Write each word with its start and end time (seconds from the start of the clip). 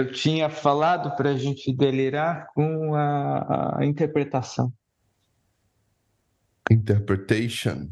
Eu 0.00 0.10
tinha 0.10 0.48
falado 0.48 1.14
para 1.14 1.30
a 1.30 1.36
gente 1.36 1.70
delirar 1.76 2.46
com 2.54 2.94
a, 2.94 3.80
a 3.80 3.84
interpretação. 3.84 4.72
Interpretation. 6.70 7.90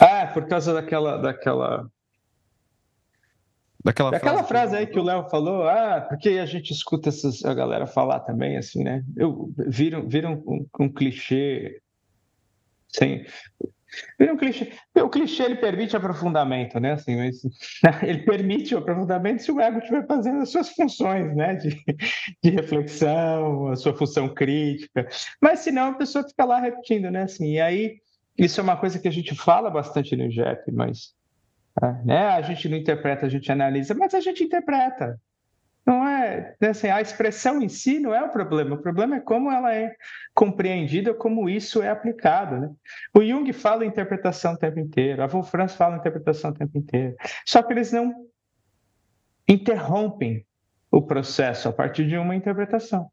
Ah, 0.00 0.26
por 0.26 0.48
causa 0.48 0.72
daquela, 0.72 1.18
daquela 1.18 1.86
Daquela, 3.84 4.12
Daquela 4.12 4.42
frase, 4.42 4.48
frase 4.48 4.76
aí 4.76 4.86
que 4.86 4.98
o 4.98 5.02
Léo 5.02 5.28
falou, 5.28 5.68
ah, 5.68 6.00
porque 6.08 6.30
a 6.30 6.46
gente 6.46 6.72
escuta 6.72 7.10
essas, 7.10 7.44
a 7.44 7.52
galera 7.52 7.86
falar 7.86 8.20
também, 8.20 8.56
assim, 8.56 8.82
né? 8.82 9.04
Eu, 9.14 9.52
viram 9.68 10.08
viram 10.08 10.42
um, 10.46 10.66
um, 10.80 10.88
clichê 10.88 11.82
sem. 12.88 13.26
Um 14.20 14.36
clichê. 14.36 14.72
O 14.96 15.08
clichê 15.08 15.42
ele 15.44 15.56
permite 15.56 15.96
aprofundamento, 15.96 16.78
né? 16.80 16.92
Assim, 16.92 17.16
mas, 17.16 17.42
ele 18.02 18.22
permite 18.24 18.74
o 18.74 18.78
aprofundamento 18.78 19.42
se 19.42 19.52
o 19.52 19.60
ego 19.60 19.78
estiver 19.78 20.06
fazendo 20.06 20.42
as 20.42 20.50
suas 20.50 20.70
funções, 20.70 21.34
né? 21.34 21.54
De, 21.54 21.76
de 22.42 22.50
reflexão, 22.50 23.68
a 23.68 23.76
sua 23.76 23.94
função 23.96 24.28
crítica. 24.32 25.06
Mas 25.40 25.60
senão 25.60 25.90
a 25.90 25.94
pessoa 25.94 26.26
fica 26.26 26.44
lá 26.44 26.60
repetindo, 26.60 27.10
né? 27.10 27.22
Assim, 27.22 27.52
e 27.52 27.60
aí, 27.60 27.96
isso 28.38 28.60
é 28.60 28.62
uma 28.62 28.76
coisa 28.76 28.98
que 28.98 29.08
a 29.08 29.12
gente 29.12 29.34
fala 29.34 29.70
bastante 29.70 30.16
no 30.16 30.30
JEP, 30.30 30.72
mas 30.72 31.14
é, 31.82 32.04
né? 32.04 32.28
A 32.28 32.42
gente 32.42 32.68
não 32.68 32.76
interpreta, 32.76 33.26
a 33.26 33.28
gente 33.28 33.50
analisa, 33.50 33.94
mas 33.94 34.14
a 34.14 34.20
gente 34.20 34.44
interpreta. 34.44 35.20
Não 35.86 36.06
é 36.06 36.54
né, 36.60 36.68
assim, 36.70 36.88
a 36.88 37.00
expressão 37.00 37.60
em 37.60 37.68
si 37.68 38.00
não 38.00 38.14
é 38.14 38.22
o 38.22 38.30
problema. 38.30 38.74
O 38.74 38.82
problema 38.82 39.16
é 39.16 39.20
como 39.20 39.50
ela 39.50 39.74
é 39.74 39.94
compreendida, 40.34 41.12
como 41.12 41.48
isso 41.48 41.82
é 41.82 41.90
aplicado. 41.90 42.58
Né? 42.58 42.70
O 43.14 43.22
Jung 43.22 43.52
fala 43.52 43.84
interpretação 43.84 44.54
o 44.54 44.58
tempo 44.58 44.80
inteiro, 44.80 45.22
a 45.22 45.26
Wolfram 45.26 45.68
fala 45.68 45.96
interpretação 45.96 46.50
o 46.50 46.54
tempo 46.54 46.78
inteiro. 46.78 47.14
Só 47.44 47.62
que 47.62 47.72
eles 47.72 47.92
não 47.92 48.14
interrompem 49.46 50.46
o 50.90 51.02
processo 51.02 51.68
a 51.68 51.72
partir 51.72 52.06
de 52.06 52.16
uma 52.16 52.34
interpretação. 52.34 53.10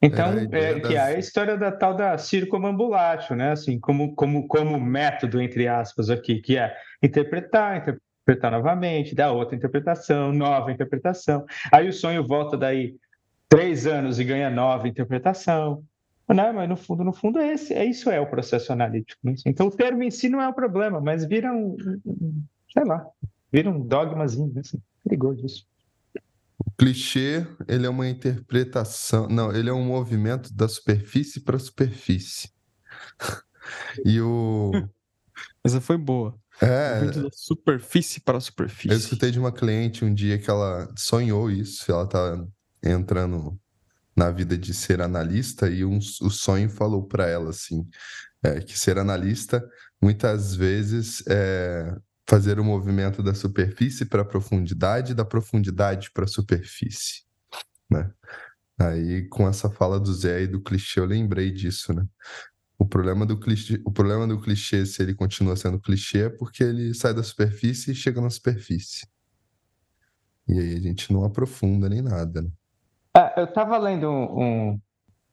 Então, 0.00 0.34
é, 0.52 0.70
é, 0.70 0.80
que 0.80 0.94
é 0.94 1.00
a 1.00 1.18
história 1.18 1.56
da 1.56 1.72
tal 1.72 1.94
da 1.94 2.16
circumambulatio, 2.18 3.34
né? 3.34 3.52
Assim, 3.52 3.78
como, 3.78 4.14
como, 4.14 4.46
como 4.46 4.78
método, 4.78 5.40
entre 5.40 5.66
aspas, 5.66 6.10
aqui, 6.10 6.40
que 6.40 6.58
é 6.58 6.74
interpretar, 7.02 7.78
interpretar 7.78 8.13
novamente, 8.50 9.14
dar 9.14 9.32
outra 9.32 9.56
interpretação, 9.56 10.32
nova 10.32 10.72
interpretação. 10.72 11.44
Aí 11.72 11.88
o 11.88 11.92
sonho 11.92 12.26
volta 12.26 12.56
daí 12.56 12.96
três 13.48 13.86
anos 13.86 14.18
e 14.18 14.24
ganha 14.24 14.50
nova 14.50 14.88
interpretação. 14.88 15.84
Né? 16.28 16.52
Mas 16.52 16.68
no 16.68 16.76
fundo, 16.76 17.04
no 17.04 17.12
fundo, 17.12 17.38
é, 17.38 17.52
esse, 17.52 17.74
é 17.74 17.84
isso 17.84 18.10
é 18.10 18.20
o 18.20 18.28
processo 18.28 18.72
analítico. 18.72 19.20
Né? 19.22 19.34
Então, 19.46 19.66
o 19.66 19.70
termo 19.70 20.02
em 20.02 20.10
si 20.10 20.28
não 20.28 20.40
é 20.40 20.48
o 20.48 20.54
problema, 20.54 21.00
mas 21.00 21.24
vira 21.24 21.52
um, 21.52 21.76
sei 22.72 22.84
lá, 22.84 23.06
vira 23.52 23.70
um 23.70 23.80
dogmazinho, 23.80 24.52
assim, 24.58 24.78
perigoso 25.04 25.44
isso. 25.44 25.66
O 26.66 26.70
clichê, 26.78 27.46
ele 27.68 27.86
é 27.86 27.90
uma 27.90 28.08
interpretação, 28.08 29.28
não, 29.28 29.54
ele 29.54 29.68
é 29.68 29.72
um 29.72 29.84
movimento 29.84 30.52
da 30.54 30.66
superfície 30.66 31.40
para 31.40 31.58
superfície. 31.58 32.48
e 34.04 34.20
o... 34.20 34.70
Essa 35.64 35.80
foi 35.80 35.96
boa. 35.96 36.38
É. 36.60 37.00
Da 37.06 37.28
superfície 37.32 38.20
para 38.20 38.38
a 38.38 38.40
superfície. 38.40 38.94
Eu 38.94 38.98
escutei 38.98 39.30
de 39.30 39.38
uma 39.38 39.50
cliente 39.50 40.04
um 40.04 40.12
dia 40.12 40.38
que 40.38 40.50
ela 40.50 40.92
sonhou 40.96 41.50
isso, 41.50 41.90
ela 41.90 42.06
tá 42.06 42.44
entrando 42.82 43.58
na 44.14 44.30
vida 44.30 44.56
de 44.56 44.72
ser 44.72 45.00
analista 45.00 45.68
e 45.68 45.84
um, 45.84 45.98
o 45.98 46.30
sonho 46.30 46.68
falou 46.68 47.06
para 47.06 47.26
ela 47.26 47.50
assim, 47.50 47.88
é, 48.42 48.60
que 48.60 48.78
ser 48.78 48.98
analista 48.98 49.66
muitas 50.00 50.54
vezes 50.54 51.24
é 51.26 51.96
fazer 52.28 52.60
o 52.60 52.64
movimento 52.64 53.22
da 53.22 53.34
superfície 53.34 54.04
para 54.04 54.22
a 54.22 54.24
profundidade, 54.24 55.14
da 55.14 55.24
profundidade 55.24 56.10
para 56.12 56.24
a 56.24 56.28
superfície, 56.28 57.22
né? 57.90 58.10
Aí 58.78 59.28
com 59.28 59.48
essa 59.48 59.70
fala 59.70 60.00
do 60.00 60.12
Zé 60.12 60.42
e 60.42 60.46
do 60.46 60.60
clichê 60.60 61.00
eu 61.00 61.04
lembrei 61.04 61.50
disso, 61.50 61.92
né? 61.92 62.04
O 62.78 62.86
problema 62.86 63.24
do 63.24 63.38
clichê, 63.38 63.80
o 63.84 63.90
problema 63.90 64.26
do 64.26 64.40
clichê, 64.40 64.84
se 64.84 65.02
ele 65.02 65.14
continua 65.14 65.56
sendo 65.56 65.80
clichê, 65.80 66.24
é 66.24 66.28
porque 66.28 66.62
ele 66.62 66.92
sai 66.92 67.14
da 67.14 67.22
superfície 67.22 67.92
e 67.92 67.94
chega 67.94 68.20
na 68.20 68.30
superfície. 68.30 69.06
E 70.48 70.58
aí 70.58 70.76
a 70.76 70.80
gente 70.80 71.12
não 71.12 71.24
aprofunda 71.24 71.88
nem 71.88 72.02
nada, 72.02 72.42
né? 72.42 72.50
Ah, 73.16 73.32
eu 73.36 73.44
estava 73.44 73.78
lendo 73.78 74.10
um, 74.10 74.72
um, 74.72 74.80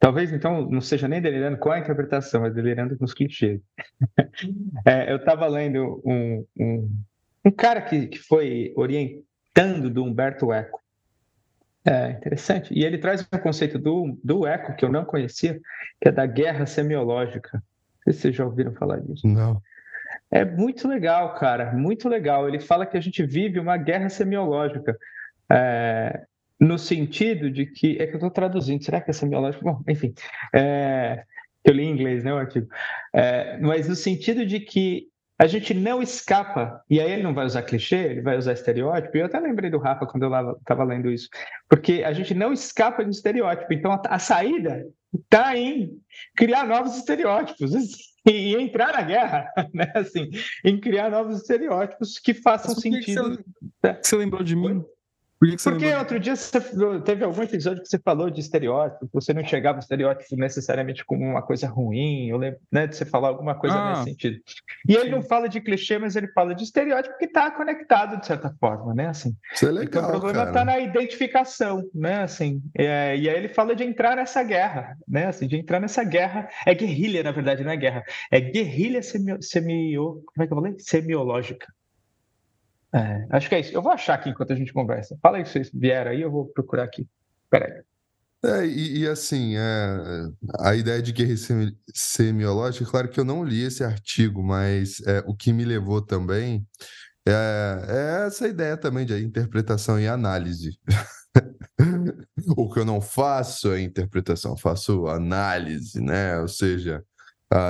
Talvez 0.02 0.32
então 0.32 0.68
não 0.68 0.80
seja 0.80 1.06
nem 1.06 1.22
delirando 1.22 1.56
com 1.58 1.70
a 1.70 1.78
interpretação, 1.78 2.40
mas 2.40 2.52
delirando 2.52 2.98
com 2.98 3.04
os 3.04 3.14
clichês. 3.14 3.60
é, 4.84 5.12
eu 5.12 5.18
estava 5.18 5.46
lendo 5.46 6.02
um, 6.04 6.44
um, 6.58 6.90
um, 7.44 7.50
cara 7.52 7.80
que, 7.80 8.08
que 8.08 8.18
foi 8.18 8.72
orientando 8.74 9.88
do 9.88 10.02
Humberto 10.02 10.52
Eco. 10.52 10.81
É 11.84 12.10
interessante. 12.10 12.72
E 12.72 12.84
ele 12.84 12.98
traz 12.98 13.26
um 13.32 13.38
conceito 13.38 13.78
do, 13.78 14.18
do 14.22 14.46
Eco 14.46 14.74
que 14.76 14.84
eu 14.84 14.88
não 14.88 15.04
conhecia, 15.04 15.60
que 16.00 16.08
é 16.08 16.12
da 16.12 16.26
guerra 16.26 16.64
semiológica. 16.64 17.54
Não 17.54 18.04
sei 18.04 18.12
se 18.12 18.20
vocês 18.20 18.36
já 18.36 18.44
ouviram 18.44 18.72
falar 18.72 19.00
disso. 19.00 19.26
Não. 19.26 19.60
É 20.30 20.44
muito 20.44 20.86
legal, 20.88 21.34
cara, 21.34 21.72
muito 21.72 22.08
legal. 22.08 22.48
Ele 22.48 22.60
fala 22.60 22.86
que 22.86 22.96
a 22.96 23.00
gente 23.00 23.24
vive 23.24 23.58
uma 23.58 23.76
guerra 23.76 24.08
semiológica. 24.08 24.96
É, 25.50 26.24
no 26.58 26.78
sentido 26.78 27.50
de 27.50 27.66
que. 27.66 28.00
É 28.00 28.06
que 28.06 28.14
eu 28.14 28.18
estou 28.18 28.30
traduzindo, 28.30 28.84
será 28.84 29.00
que 29.00 29.10
é 29.10 29.12
semiológico? 29.14 29.64
Bom, 29.64 29.82
enfim. 29.88 30.14
É, 30.54 31.24
eu 31.64 31.74
li 31.74 31.82
em 31.82 31.90
inglês, 31.90 32.24
né, 32.24 32.32
o 32.32 32.36
artigo. 32.36 32.68
É, 33.12 33.58
mas 33.58 33.88
no 33.88 33.94
sentido 33.96 34.46
de 34.46 34.60
que 34.60 35.08
a 35.38 35.46
gente 35.46 35.74
não 35.74 36.02
escapa, 36.02 36.82
e 36.88 37.00
aí 37.00 37.10
ele 37.10 37.22
não 37.22 37.34
vai 37.34 37.44
usar 37.44 37.62
clichê, 37.62 37.96
ele 37.96 38.22
vai 38.22 38.36
usar 38.36 38.52
estereótipo, 38.52 39.16
e 39.16 39.20
eu 39.20 39.26
até 39.26 39.40
lembrei 39.40 39.70
do 39.70 39.78
Rafa 39.78 40.06
quando 40.06 40.24
eu 40.24 40.52
estava 40.58 40.84
lendo 40.84 41.10
isso, 41.10 41.28
porque 41.68 42.02
a 42.04 42.12
gente 42.12 42.34
não 42.34 42.52
escapa 42.52 43.04
de 43.04 43.10
estereótipo, 43.10 43.72
então 43.72 43.92
a, 43.92 44.00
a 44.06 44.18
saída 44.18 44.86
está 45.14 45.56
em 45.56 45.90
criar 46.36 46.66
novos 46.66 46.96
estereótipos 46.96 47.72
e, 48.26 48.30
e, 48.30 48.54
entrar 48.54 48.92
na 48.92 49.02
guerra, 49.02 49.50
né? 49.74 49.90
assim, 49.94 50.30
em 50.64 50.80
criar 50.80 51.10
novos 51.10 51.38
estereótipos 51.38 52.18
que 52.18 52.34
façam 52.34 52.74
sentido. 52.74 53.38
Que 53.38 53.44
você, 53.82 53.98
você 54.02 54.16
lembrou 54.16 54.42
de 54.42 54.54
mim? 54.56 54.84
Por 55.42 55.50
que 55.50 55.56
que 55.56 55.62
Porque 55.64 55.84
lembra? 55.86 55.98
outro 55.98 56.20
dia 56.20 56.36
você 56.36 56.60
teve 57.04 57.24
algum 57.24 57.42
episódio 57.42 57.82
que 57.82 57.88
você 57.88 57.98
falou 57.98 58.30
de 58.30 58.38
estereótipo, 58.38 59.10
você 59.12 59.34
não 59.34 59.42
enxergava 59.42 59.78
o 59.78 59.80
estereótipo 59.80 60.36
necessariamente 60.36 61.04
como 61.04 61.24
uma 61.24 61.42
coisa 61.42 61.66
ruim, 61.66 62.28
eu 62.28 62.36
lembro 62.36 62.60
né, 62.70 62.86
de 62.86 62.94
você 62.94 63.04
falar 63.04 63.26
alguma 63.26 63.56
coisa 63.56 63.74
ah, 63.74 63.90
nesse 63.90 64.04
sentido. 64.04 64.40
E 64.88 64.94
ele 64.94 65.06
sim. 65.06 65.10
não 65.10 65.20
fala 65.20 65.48
de 65.48 65.60
clichê, 65.60 65.98
mas 65.98 66.14
ele 66.14 66.28
fala 66.28 66.54
de 66.54 66.62
estereótipo 66.62 67.18
que 67.18 67.24
está 67.24 67.50
conectado 67.50 68.20
de 68.20 68.26
certa 68.26 68.54
forma, 68.60 68.94
né? 68.94 69.08
Assim, 69.08 69.34
Isso 69.52 69.66
é 69.66 69.72
legal, 69.72 70.04
então, 70.04 70.16
o 70.16 70.20
problema 70.20 70.48
está 70.48 70.64
na 70.64 70.78
identificação, 70.78 71.82
né? 71.92 72.22
Assim, 72.22 72.62
é, 72.78 73.16
e 73.16 73.28
aí 73.28 73.36
ele 73.36 73.48
fala 73.48 73.74
de 73.74 73.82
entrar 73.82 74.14
nessa 74.14 74.44
guerra, 74.44 74.96
né? 75.08 75.26
Assim, 75.26 75.48
de 75.48 75.56
entrar 75.56 75.80
nessa 75.80 76.04
guerra. 76.04 76.48
É 76.64 76.72
guerrilha, 76.72 77.24
na 77.24 77.32
verdade, 77.32 77.64
não 77.64 77.72
é 77.72 77.76
guerra. 77.76 78.04
É 78.30 78.40
guerrilha 78.40 79.02
semi, 79.02 79.36
semio, 79.42 80.22
como 80.24 80.44
é 80.44 80.46
que 80.46 80.52
eu 80.52 80.56
falei? 80.56 80.74
Semiológica. 80.78 81.66
É, 82.94 83.26
acho 83.30 83.48
que 83.48 83.54
é 83.54 83.60
isso. 83.60 83.72
Eu 83.72 83.82
vou 83.82 83.92
achar 83.92 84.14
aqui 84.14 84.30
enquanto 84.30 84.52
a 84.52 84.56
gente 84.56 84.72
conversa. 84.72 85.18
Fala 85.22 85.38
aí 85.38 85.46
se 85.46 85.52
vocês 85.52 85.70
vieram 85.72 86.10
aí, 86.10 86.20
eu 86.20 86.30
vou 86.30 86.46
procurar 86.46 86.84
aqui. 86.84 87.08
Peraí. 87.48 87.82
É, 88.44 88.66
e, 88.66 88.98
e, 88.98 89.08
assim, 89.08 89.56
é, 89.56 90.28
a 90.58 90.74
ideia 90.74 91.00
de 91.00 91.12
guerra 91.12 91.34
semiológica, 91.94 92.90
claro 92.90 93.08
que 93.08 93.20
eu 93.20 93.24
não 93.24 93.44
li 93.44 93.62
esse 93.62 93.84
artigo, 93.84 94.42
mas 94.42 95.00
é, 95.06 95.22
o 95.26 95.34
que 95.34 95.52
me 95.52 95.64
levou 95.64 96.02
também 96.02 96.66
é, 97.26 97.32
é 97.88 98.26
essa 98.26 98.48
ideia 98.48 98.76
também 98.76 99.06
de 99.06 99.16
interpretação 99.22 99.98
e 99.98 100.08
análise. 100.08 100.76
o 102.56 102.68
que 102.68 102.80
eu 102.80 102.84
não 102.84 103.00
faço 103.00 103.72
é 103.72 103.80
interpretação, 103.80 104.56
faço 104.56 105.06
análise, 105.06 106.00
né? 106.00 106.38
Ou 106.40 106.48
seja, 106.48 107.04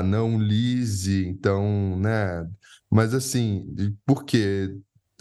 não 0.05 0.39
lise, 0.39 1.27
então, 1.29 1.99
né? 1.99 2.49
Mas 2.91 3.13
assim, 3.13 3.95
por 4.07 4.25
quê? 4.25 4.75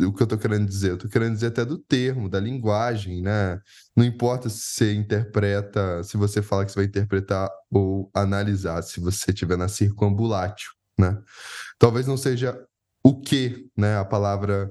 O 0.05 0.13
que 0.13 0.21
eu 0.21 0.25
estou 0.25 0.37
querendo 0.37 0.65
dizer? 0.65 0.91
Eu 0.91 0.95
estou 0.95 1.09
querendo 1.09 1.33
dizer 1.33 1.47
até 1.47 1.65
do 1.65 1.77
termo, 1.77 2.29
da 2.29 2.39
linguagem, 2.39 3.21
né? 3.21 3.59
Não 3.95 4.05
importa 4.05 4.49
se 4.49 4.59
você 4.59 4.93
interpreta, 4.93 6.03
se 6.03 6.17
você 6.17 6.41
fala 6.41 6.65
que 6.65 6.71
você 6.71 6.79
vai 6.79 6.85
interpretar 6.85 7.49
ou 7.69 8.09
analisar, 8.13 8.81
se 8.81 8.99
você 8.99 9.31
estiver 9.31 9.57
na 9.57 9.67
circunambulátil, 9.67 10.71
né? 10.97 11.17
Talvez 11.79 12.07
não 12.07 12.17
seja 12.17 12.57
o 13.03 13.19
que, 13.19 13.69
né? 13.77 13.97
A 13.97 14.05
palavra, 14.05 14.69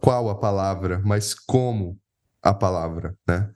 qual 0.00 0.28
a 0.28 0.34
palavra, 0.34 1.00
mas 1.04 1.34
como 1.34 1.98
a 2.42 2.52
palavra, 2.52 3.16
né? 3.26 3.50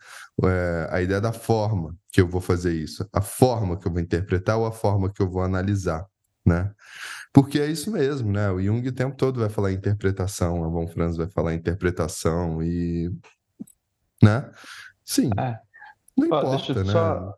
É, 0.44 0.88
a 0.90 1.02
ideia 1.02 1.20
da 1.20 1.32
forma 1.32 1.94
que 2.11 2.20
eu 2.20 2.29
vou 2.29 2.40
fazer 2.40 2.73
isso, 2.73 3.06
a 3.12 3.20
forma 3.20 3.79
que 3.79 3.87
eu 3.87 3.93
vou 3.93 4.00
interpretar 4.00 4.56
ou 4.56 4.67
a 4.67 4.73
forma 4.73 5.12
que 5.12 5.20
eu 5.20 5.31
vou 5.31 5.43
analisar, 5.43 6.06
né? 6.44 6.73
Porque 7.40 7.61
é 7.61 7.67
isso 7.67 7.93
mesmo, 7.93 8.32
né? 8.32 8.50
O 8.50 8.61
Jung 8.61 8.88
o 8.88 8.93
tempo 8.93 9.17
todo 9.17 9.38
vai 9.38 9.49
falar 9.49 9.70
interpretação, 9.70 10.64
a 10.64 10.69
Von 10.69 10.88
Franz 10.88 11.17
vai 11.17 11.29
falar 11.29 11.55
interpretação 11.55 12.61
e. 12.61 13.12
Né? 14.20 14.50
Sim. 15.05 15.31
É. 15.38 15.56
Não 16.17 16.29
ó, 16.32 16.40
importa, 16.40 16.82
né? 16.82 16.93
Só... 16.93 17.35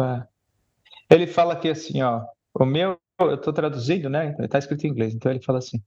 É. 0.00 1.14
Ele 1.14 1.26
fala 1.26 1.52
aqui 1.52 1.68
assim, 1.68 2.00
ó. 2.00 2.24
O 2.54 2.64
meu 2.64 2.98
eu 3.20 3.34
estou 3.34 3.52
traduzindo, 3.52 4.08
né? 4.08 4.34
Está 4.40 4.58
escrito 4.58 4.86
em 4.86 4.90
inglês, 4.90 5.14
então 5.14 5.30
ele 5.30 5.42
fala 5.42 5.58
assim: 5.58 5.82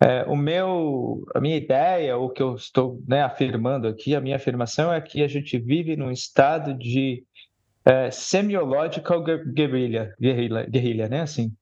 é, 0.00 0.24
o 0.24 0.34
meu, 0.34 1.22
a 1.34 1.40
minha 1.42 1.58
ideia, 1.58 2.16
o 2.16 2.30
que 2.30 2.42
eu 2.42 2.54
estou 2.54 3.02
né, 3.06 3.22
afirmando 3.22 3.86
aqui, 3.86 4.14
a 4.14 4.20
minha 4.22 4.36
afirmação 4.36 4.90
é 4.90 4.98
que 4.98 5.22
a 5.22 5.28
gente 5.28 5.58
vive 5.58 5.94
num 5.94 6.10
estado 6.10 6.72
de 6.72 7.22
é, 7.84 8.10
semiological 8.10 9.22
guerrilha, 9.22 10.14
guerrilha, 10.18 10.64
guerrilha, 10.64 11.08
né? 11.10 11.20
Assim, 11.20 11.52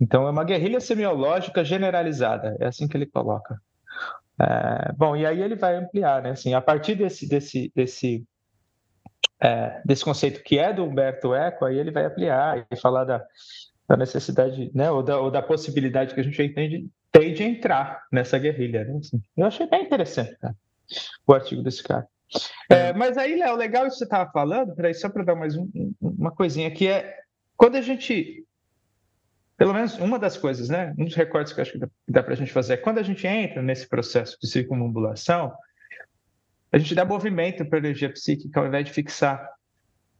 então 0.00 0.26
é 0.26 0.30
uma 0.30 0.44
guerrilha 0.44 0.80
semiológica 0.80 1.64
generalizada, 1.64 2.56
é 2.60 2.66
assim 2.66 2.86
que 2.88 2.96
ele 2.96 3.06
coloca. 3.06 3.60
É, 4.40 4.92
bom, 4.92 5.16
e 5.16 5.24
aí 5.24 5.40
ele 5.40 5.56
vai 5.56 5.76
ampliar, 5.76 6.22
né? 6.22 6.30
Assim, 6.30 6.52
a 6.54 6.60
partir 6.60 6.94
desse 6.94 7.28
desse 7.28 7.72
desse 7.74 8.26
é, 9.40 9.80
desse 9.84 10.04
conceito 10.04 10.42
que 10.42 10.58
é 10.58 10.72
do 10.72 10.84
Humberto 10.84 11.34
Eco, 11.34 11.64
aí 11.64 11.78
ele 11.78 11.90
vai 11.90 12.04
ampliar 12.04 12.66
e 12.70 12.76
falar 12.76 13.04
da 13.04 13.24
da 13.88 13.96
necessidade, 13.96 14.70
né, 14.74 14.90
ou 14.90 15.02
da, 15.02 15.20
ou 15.20 15.30
da 15.30 15.40
possibilidade 15.40 16.12
que 16.12 16.20
a 16.20 16.22
gente 16.22 16.42
entende, 16.42 16.88
tem 17.12 17.32
de 17.32 17.44
entrar 17.44 18.04
nessa 18.10 18.38
guerrilha. 18.38 18.84
Né? 18.84 18.98
Assim, 18.98 19.22
eu 19.36 19.46
achei 19.46 19.66
bem 19.66 19.84
interessante 19.84 20.36
cara, 20.38 20.54
o 21.26 21.32
artigo 21.32 21.62
desse 21.62 21.82
cara. 21.82 22.06
É, 22.68 22.92
mas 22.92 23.16
aí, 23.16 23.36
Léo, 23.36 23.56
legal 23.56 23.86
isso 23.86 23.94
que 23.94 23.98
você 23.98 24.04
estava 24.04 24.30
falando, 24.32 24.74
peraí, 24.74 24.92
só 24.92 25.08
para 25.08 25.22
dar 25.22 25.36
mais 25.36 25.56
um, 25.56 25.68
uma 26.00 26.32
coisinha, 26.32 26.70
que 26.70 26.88
é 26.88 27.14
quando 27.56 27.76
a 27.76 27.80
gente. 27.80 28.44
Pelo 29.56 29.72
menos 29.72 29.98
uma 29.98 30.18
das 30.18 30.36
coisas, 30.36 30.68
né? 30.68 30.94
Um 30.98 31.04
dos 31.04 31.14
recortes 31.14 31.52
que 31.52 31.60
eu 31.60 31.62
acho 31.62 31.72
que 31.72 31.86
dá, 32.08 32.22
para 32.22 32.34
a 32.34 32.36
gente 32.36 32.52
fazer 32.52 32.74
é 32.74 32.76
quando 32.76 32.98
a 32.98 33.02
gente 33.02 33.26
entra 33.26 33.62
nesse 33.62 33.88
processo 33.88 34.36
de 34.40 34.48
circunambulação, 34.48 35.52
a 36.70 36.78
gente 36.78 36.94
dá 36.94 37.04
movimento 37.04 37.64
para 37.64 37.78
a 37.78 37.80
energia 37.80 38.12
psíquica 38.12 38.60
ao 38.60 38.66
invés 38.66 38.84
de 38.84 38.92
fixar. 38.92 39.48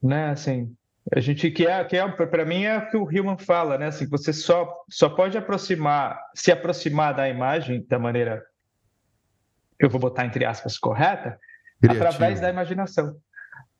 Né? 0.02 0.30
Assim, 0.30 0.74
a 1.14 1.20
gente 1.20 1.50
que 1.50 1.66
é, 1.66 1.84
que 1.84 1.96
é 1.96 2.08
para 2.08 2.44
mim 2.44 2.64
é 2.64 2.78
o 2.78 2.88
que 2.88 2.96
o 2.96 3.12
Hillman 3.12 3.36
fala, 3.36 3.76
né? 3.76 3.86
Assim, 3.86 4.06
você 4.08 4.32
só 4.32 4.84
só 4.88 5.08
pode 5.10 5.36
aproximar, 5.36 6.18
se 6.34 6.50
aproximar 6.50 7.14
da 7.14 7.28
imagem 7.28 7.84
da 7.86 7.98
maneira 7.98 8.42
eu 9.78 9.90
vou 9.90 10.00
botar 10.00 10.24
entre 10.24 10.44
aspas 10.44 10.78
correta, 10.78 11.38
Criativo. 11.80 12.04
através 12.04 12.40
da 12.40 12.48
imaginação. 12.48 13.16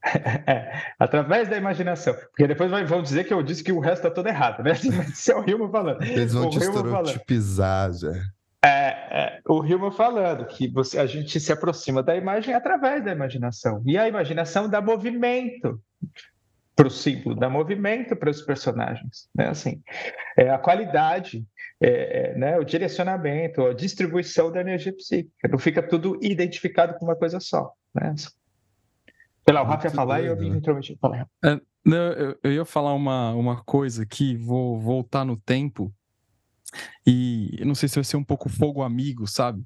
É, 0.47 0.73
através 0.99 1.49
da 1.49 1.57
imaginação. 1.57 2.15
Porque 2.15 2.47
depois 2.47 2.71
vão 2.89 3.03
dizer 3.03 3.25
que 3.25 3.35
eu 3.35 3.43
disse 3.43 3.65
que 3.65 3.73
o 3.73 3.81
resto 3.81 4.07
está 4.07 4.11
todo 4.11 4.29
errado, 4.29 4.63
né? 4.63 4.73
Isso 5.13 5.33
é 5.33 5.37
o 5.37 5.49
Hillman 5.49 5.71
falando. 5.71 6.03
Eles 6.03 6.33
vão 6.33 6.47
o 6.47 6.51
te 6.51 6.59
estereotipizar, 6.59 7.93
já. 7.93 8.13
É, 8.65 8.89
é, 9.11 9.41
o 9.49 9.65
Hillman 9.65 9.91
falando 9.91 10.47
que 10.47 10.69
você, 10.69 10.99
a 10.99 11.07
gente 11.07 11.39
se 11.39 11.53
aproxima 11.53 12.03
da 12.03 12.17
imagem 12.17 12.55
através 12.55 13.05
da 13.05 13.13
imaginação. 13.13 13.83
E 13.85 13.99
a 13.99 14.09
imaginação 14.09 14.69
dá 14.69 14.81
movimento 14.81 15.81
para 16.75 16.89
o 16.89 16.91
símbolo, 16.91 17.35
dá 17.35 17.49
movimento 17.49 18.15
para 18.15 18.31
os 18.31 18.43
personagens, 18.43 19.29
né? 19.35 19.49
Assim, 19.49 19.83
é 20.37 20.51
a 20.51 20.59
qualidade, 20.59 21.45
é, 21.81 21.89
é, 22.33 22.35
né? 22.39 22.59
O 22.59 22.65
direcionamento, 22.65 23.65
a 23.65 23.73
distribuição 23.73 24.53
da 24.53 24.61
energia 24.61 24.95
psíquica, 24.95 25.49
não 25.49 25.59
fica 25.59 25.83
tudo 25.83 26.19
identificado 26.21 26.95
com 26.99 27.07
uma 27.07 27.17
coisa 27.17 27.41
só, 27.41 27.73
né? 27.95 28.15
Pela 29.47 29.63
o 29.63 29.65
Rafa 29.65 29.87
ia 29.87 29.95
falar 29.95 30.21
e 30.21 30.27
eu 30.27 30.37
me 30.37 30.49
intrometi. 30.49 30.99
É, 31.45 31.61
não, 31.85 31.97
eu, 31.97 32.39
eu 32.43 32.53
ia 32.53 32.65
falar 32.65 32.93
uma, 32.95 33.33
uma 33.33 33.63
coisa 33.63 34.03
aqui, 34.03 34.37
vou 34.37 34.81
voltar 34.81 35.25
no 35.25 35.37
tempo 35.37 35.95
e 37.07 37.63
não 37.65 37.77
sei 37.77 37.89
se 37.89 37.95
vai 37.95 38.03
ser 38.03 38.17
um 38.17 38.25
pouco 38.25 38.49
fogo 38.49 38.83
amigo, 38.83 39.25
sabe? 39.29 39.65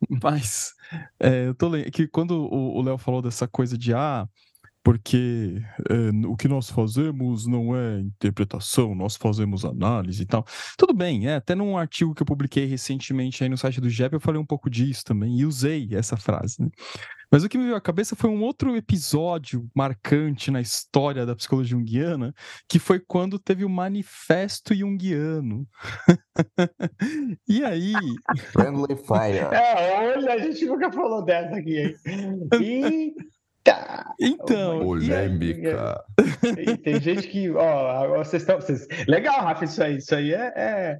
Mas 0.22 0.74
é, 1.20 1.46
eu 1.46 1.54
tô 1.54 1.70
que 1.92 2.08
quando 2.08 2.32
o 2.52 2.82
Léo 2.82 2.98
falou 2.98 3.22
dessa 3.22 3.46
coisa 3.46 3.78
de 3.78 3.94
ah, 3.94 4.28
porque 4.82 5.62
é, 5.88 6.26
o 6.26 6.36
que 6.36 6.48
nós 6.48 6.68
fazemos 6.68 7.46
não 7.46 7.76
é 7.76 8.00
interpretação, 8.00 8.92
nós 8.92 9.14
fazemos 9.14 9.64
análise 9.64 10.24
e 10.24 10.26
tal. 10.26 10.44
Tudo 10.76 10.92
bem, 10.92 11.28
é, 11.28 11.36
até 11.36 11.54
num 11.54 11.78
artigo 11.78 12.12
que 12.12 12.22
eu 12.22 12.26
publiquei 12.26 12.66
recentemente 12.66 13.44
aí 13.44 13.48
no 13.48 13.56
site 13.56 13.80
do 13.80 13.88
JEP 13.88 14.14
eu 14.14 14.20
falei 14.20 14.40
um 14.40 14.46
pouco 14.46 14.68
disso 14.68 15.04
também 15.04 15.38
e 15.38 15.46
usei 15.46 15.90
essa 15.92 16.16
frase, 16.16 16.60
né? 16.60 16.68
Mas 17.32 17.42
o 17.42 17.48
que 17.48 17.56
me 17.56 17.64
veio 17.64 17.76
à 17.76 17.80
cabeça 17.80 18.14
foi 18.14 18.28
um 18.28 18.42
outro 18.42 18.76
episódio 18.76 19.66
marcante 19.74 20.50
na 20.50 20.60
história 20.60 21.24
da 21.24 21.34
psicologia 21.34 21.70
junguiana, 21.70 22.34
que 22.68 22.78
foi 22.78 23.00
quando 23.00 23.38
teve 23.38 23.64
o 23.64 23.70
Manifesto 23.70 24.74
Junguiano. 24.74 25.66
e 27.48 27.64
aí... 27.64 27.94
Friendly 28.52 28.96
Fire. 28.96 29.46
É, 29.50 30.14
olha, 30.14 30.34
a 30.34 30.38
gente 30.38 30.66
nunca 30.66 30.92
falou 30.92 31.24
dessa 31.24 31.56
aqui, 31.56 31.78
hein? 31.78 33.14
Tá. 33.64 34.12
Então. 34.20 34.80
Polêmica. 34.80 36.04
Tem 36.82 37.00
gente 37.00 37.28
que, 37.28 37.50
ó, 37.50 38.18
vocês 38.18 38.42
estão. 38.42 38.60
Vocês... 38.60 38.86
Legal, 39.06 39.40
Rafa, 39.40 39.64
isso 39.64 39.82
aí. 39.82 39.96
Isso 39.98 40.14
aí 40.14 40.34
é, 40.34 40.52
é, 40.56 40.98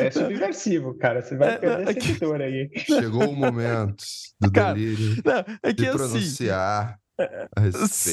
é 0.00 0.10
subversivo, 0.12 0.94
cara. 0.98 1.22
Você 1.22 1.36
vai 1.36 1.54
é, 1.54 1.58
perder 1.58 1.88
é, 1.88 2.00
seguidor 2.00 2.40
aí. 2.40 2.70
Chegou 2.76 3.28
o 3.28 3.36
momento 3.36 4.04
do 4.40 4.52
cara, 4.52 4.74
delírio 4.74 5.22
não, 5.24 5.38
é 5.62 5.68
que 5.68 5.72
de 5.74 5.88
assim, 5.88 5.98
pronunciar 5.98 6.98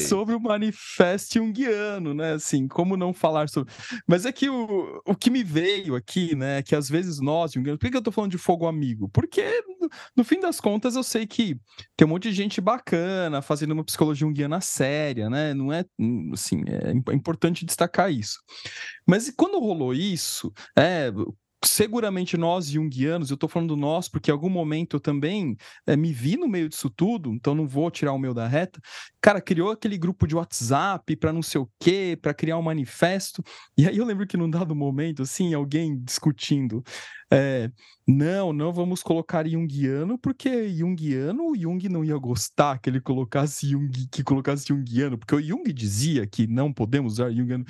sobre 0.08 0.34
o 0.34 0.40
manifesto 0.40 1.34
junguiano, 1.34 2.14
né? 2.14 2.34
Assim, 2.34 2.68
como 2.68 2.96
não 2.96 3.12
falar 3.12 3.48
sobre. 3.48 3.72
Mas 4.06 4.26
é 4.26 4.32
que 4.32 4.48
o, 4.48 5.02
o 5.06 5.14
que 5.14 5.30
me 5.30 5.42
veio 5.42 5.94
aqui, 5.94 6.34
né? 6.34 6.58
É 6.58 6.62
que 6.62 6.74
às 6.74 6.88
vezes 6.88 7.20
nós, 7.20 7.52
junguianos, 7.52 7.78
por 7.78 7.90
que 7.90 7.96
eu 7.96 8.02
tô 8.02 8.12
falando 8.12 8.30
de 8.30 8.38
fogo 8.38 8.66
amigo? 8.66 9.08
Porque, 9.08 9.42
no, 9.80 9.88
no 10.16 10.24
fim 10.24 10.40
das 10.40 10.60
contas, 10.60 10.96
eu 10.96 11.02
sei 11.02 11.26
que 11.26 11.58
tem 11.96 12.06
um 12.06 12.10
monte 12.10 12.28
de 12.28 12.34
gente 12.34 12.60
bacana 12.60 13.42
fazendo 13.42 13.72
uma 13.72 13.84
psicologia 13.84 14.26
junguiana 14.26 14.60
séria, 14.60 15.30
né? 15.30 15.54
Não 15.54 15.72
é 15.72 15.84
assim, 16.32 16.62
é, 16.66 16.90
é 16.90 17.14
importante 17.14 17.64
destacar 17.64 18.12
isso. 18.12 18.38
Mas 19.06 19.32
quando 19.36 19.58
rolou 19.58 19.94
isso, 19.94 20.52
é, 20.76 21.10
seguramente 21.64 22.36
nós 22.36 22.66
junguianos, 22.66 23.30
eu 23.30 23.34
estou 23.34 23.48
falando 23.48 23.76
nós 23.76 24.08
porque 24.08 24.30
em 24.30 24.34
algum 24.34 24.48
momento 24.48 24.96
eu 24.96 25.00
também 25.00 25.56
é, 25.86 25.96
me 25.96 26.12
vi 26.12 26.36
no 26.36 26.48
meio 26.48 26.68
disso 26.68 26.88
tudo, 26.88 27.32
então 27.32 27.54
não 27.54 27.66
vou 27.66 27.90
tirar 27.90 28.12
o 28.12 28.18
meu 28.18 28.32
da 28.32 28.46
reta. 28.46 28.80
Cara, 29.20 29.40
criou 29.40 29.70
aquele 29.70 29.98
grupo 29.98 30.26
de 30.26 30.34
WhatsApp 30.34 31.14
para 31.16 31.32
não 31.32 31.42
sei 31.42 31.60
o 31.60 31.70
quê, 31.78 32.18
para 32.20 32.32
criar 32.32 32.56
um 32.56 32.62
manifesto. 32.62 33.42
E 33.76 33.86
aí 33.86 33.96
eu 33.96 34.04
lembro 34.04 34.26
que 34.26 34.36
num 34.36 34.48
dado 34.48 34.74
momento, 34.74 35.22
assim, 35.22 35.52
alguém 35.52 35.98
discutindo, 36.02 36.82
é, 37.32 37.70
não, 38.06 38.52
não 38.52 38.72
vamos 38.72 39.02
colocar 39.02 39.46
Jungiano, 39.48 40.18
porque 40.18 40.68
Jungiano, 40.68 41.50
o 41.50 41.56
Jung 41.56 41.88
não 41.88 42.04
ia 42.04 42.16
gostar 42.16 42.78
que 42.78 42.90
ele 42.90 43.00
colocasse 43.00 43.68
Jung, 43.68 43.90
que 44.10 44.24
colocasse 44.24 44.66
Jungiano, 44.68 45.16
porque 45.16 45.34
o 45.34 45.42
Jung 45.42 45.72
dizia 45.72 46.26
que 46.26 46.46
não 46.46 46.72
podemos 46.72 47.14
usar 47.14 47.30
Jungiano. 47.30 47.64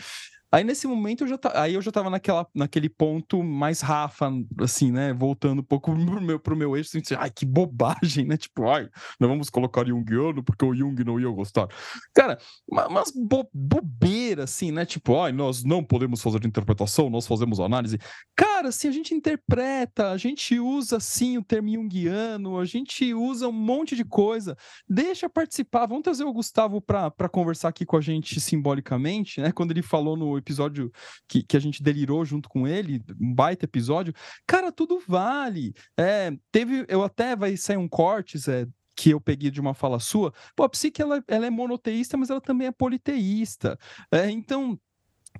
Aí 0.52 0.64
nesse 0.64 0.84
momento 0.88 1.22
eu 1.22 1.28
já 1.28 1.38
tá, 1.38 1.52
aí 1.62 1.74
eu 1.74 1.82
já 1.82 1.92
tava 1.92 2.10
naquela, 2.10 2.44
naquele 2.52 2.88
ponto 2.88 3.40
mais 3.40 3.80
Rafa, 3.80 4.32
assim, 4.58 4.90
né? 4.90 5.12
Voltando 5.12 5.60
um 5.60 5.64
pouco 5.64 5.94
pro 6.04 6.20
meu, 6.20 6.40
pro 6.40 6.56
meu 6.56 6.76
eixo, 6.76 6.98
assim, 6.98 7.14
ai, 7.16 7.30
que 7.30 7.46
bobagem, 7.46 8.24
né? 8.26 8.36
Tipo, 8.36 8.68
ai, 8.68 8.88
não 9.20 9.28
vamos 9.28 9.48
colocar 9.48 9.86
Jungiano 9.86 10.42
porque 10.42 10.64
o 10.64 10.74
Jung 10.74 11.04
não 11.04 11.20
ia 11.20 11.28
gostar. 11.28 11.68
Cara, 12.12 12.36
umas 12.68 13.12
bo 13.14 13.48
bobeira, 13.54 14.44
assim, 14.44 14.72
né? 14.72 14.84
Tipo, 14.84 15.20
ai, 15.20 15.30
nós 15.30 15.62
não 15.62 15.84
podemos 15.84 16.20
fazer 16.20 16.44
interpretação, 16.44 17.08
nós 17.08 17.28
fazemos 17.28 17.60
análise. 17.60 17.98
Cara, 18.34 18.49
se 18.70 18.86
a 18.86 18.90
gente 18.90 19.14
interpreta, 19.14 20.10
a 20.10 20.16
gente 20.16 20.58
usa, 20.58 21.00
sim, 21.00 21.38
o 21.38 21.42
termo 21.42 21.72
Jungiano, 21.72 22.58
a 22.58 22.64
gente 22.64 23.14
usa 23.14 23.48
um 23.48 23.52
monte 23.52 23.96
de 23.96 24.04
coisa. 24.04 24.56
Deixa 24.88 25.28
participar. 25.28 25.86
Vamos 25.86 26.02
trazer 26.02 26.24
o 26.24 26.32
Gustavo 26.32 26.80
para 26.80 27.28
conversar 27.30 27.68
aqui 27.68 27.86
com 27.86 27.96
a 27.96 28.00
gente 28.00 28.40
simbolicamente, 28.40 29.40
né? 29.40 29.52
Quando 29.52 29.70
ele 29.70 29.82
falou 29.82 30.16
no 30.16 30.36
episódio 30.36 30.92
que, 31.26 31.42
que 31.42 31.56
a 31.56 31.60
gente 31.60 31.82
delirou 31.82 32.24
junto 32.24 32.48
com 32.48 32.68
ele, 32.68 33.02
um 33.20 33.34
baita 33.34 33.64
episódio, 33.64 34.12
cara, 34.46 34.70
tudo 34.70 35.02
vale. 35.06 35.72
É, 35.98 36.32
teve, 36.52 36.84
eu 36.88 37.02
até 37.02 37.34
vai 37.34 37.56
sair 37.56 37.76
um 37.76 37.88
corte, 37.88 38.36
Zé, 38.36 38.66
que 38.96 39.10
eu 39.10 39.20
peguei 39.20 39.50
de 39.50 39.60
uma 39.60 39.72
fala 39.72 39.98
sua. 39.98 40.32
Pô, 40.54 40.64
a 40.64 40.68
psique, 40.68 41.00
ela, 41.00 41.24
ela 41.26 41.46
é 41.46 41.50
monoteísta, 41.50 42.16
mas 42.16 42.28
ela 42.28 42.40
também 42.40 42.68
é 42.68 42.72
politeísta. 42.72 43.78
É, 44.12 44.30
então, 44.30 44.78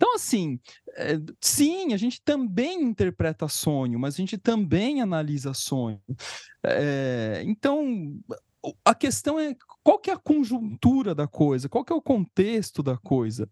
então, 0.01 0.15
assim, 0.15 0.59
é, 0.97 1.19
sim, 1.43 1.93
a 1.93 1.97
gente 1.99 2.23
também 2.25 2.83
interpreta 2.83 3.47
sonho, 3.49 3.99
mas 3.99 4.15
a 4.15 4.17
gente 4.17 4.39
também 4.39 5.03
analisa 5.03 5.53
sonho. 5.53 6.01
É, 6.65 7.43
então, 7.45 8.19
a 8.83 8.95
questão 8.95 9.39
é 9.39 9.55
qual 9.85 9.99
que 9.99 10.09
é 10.09 10.15
a 10.15 10.19
conjuntura 10.19 11.15
da 11.15 11.27
coisa, 11.27 11.69
qual 11.69 11.85
que 11.85 11.93
é 11.93 11.97
o 11.97 12.01
contexto 12.01 12.83
da 12.83 12.97
coisa. 12.97 13.47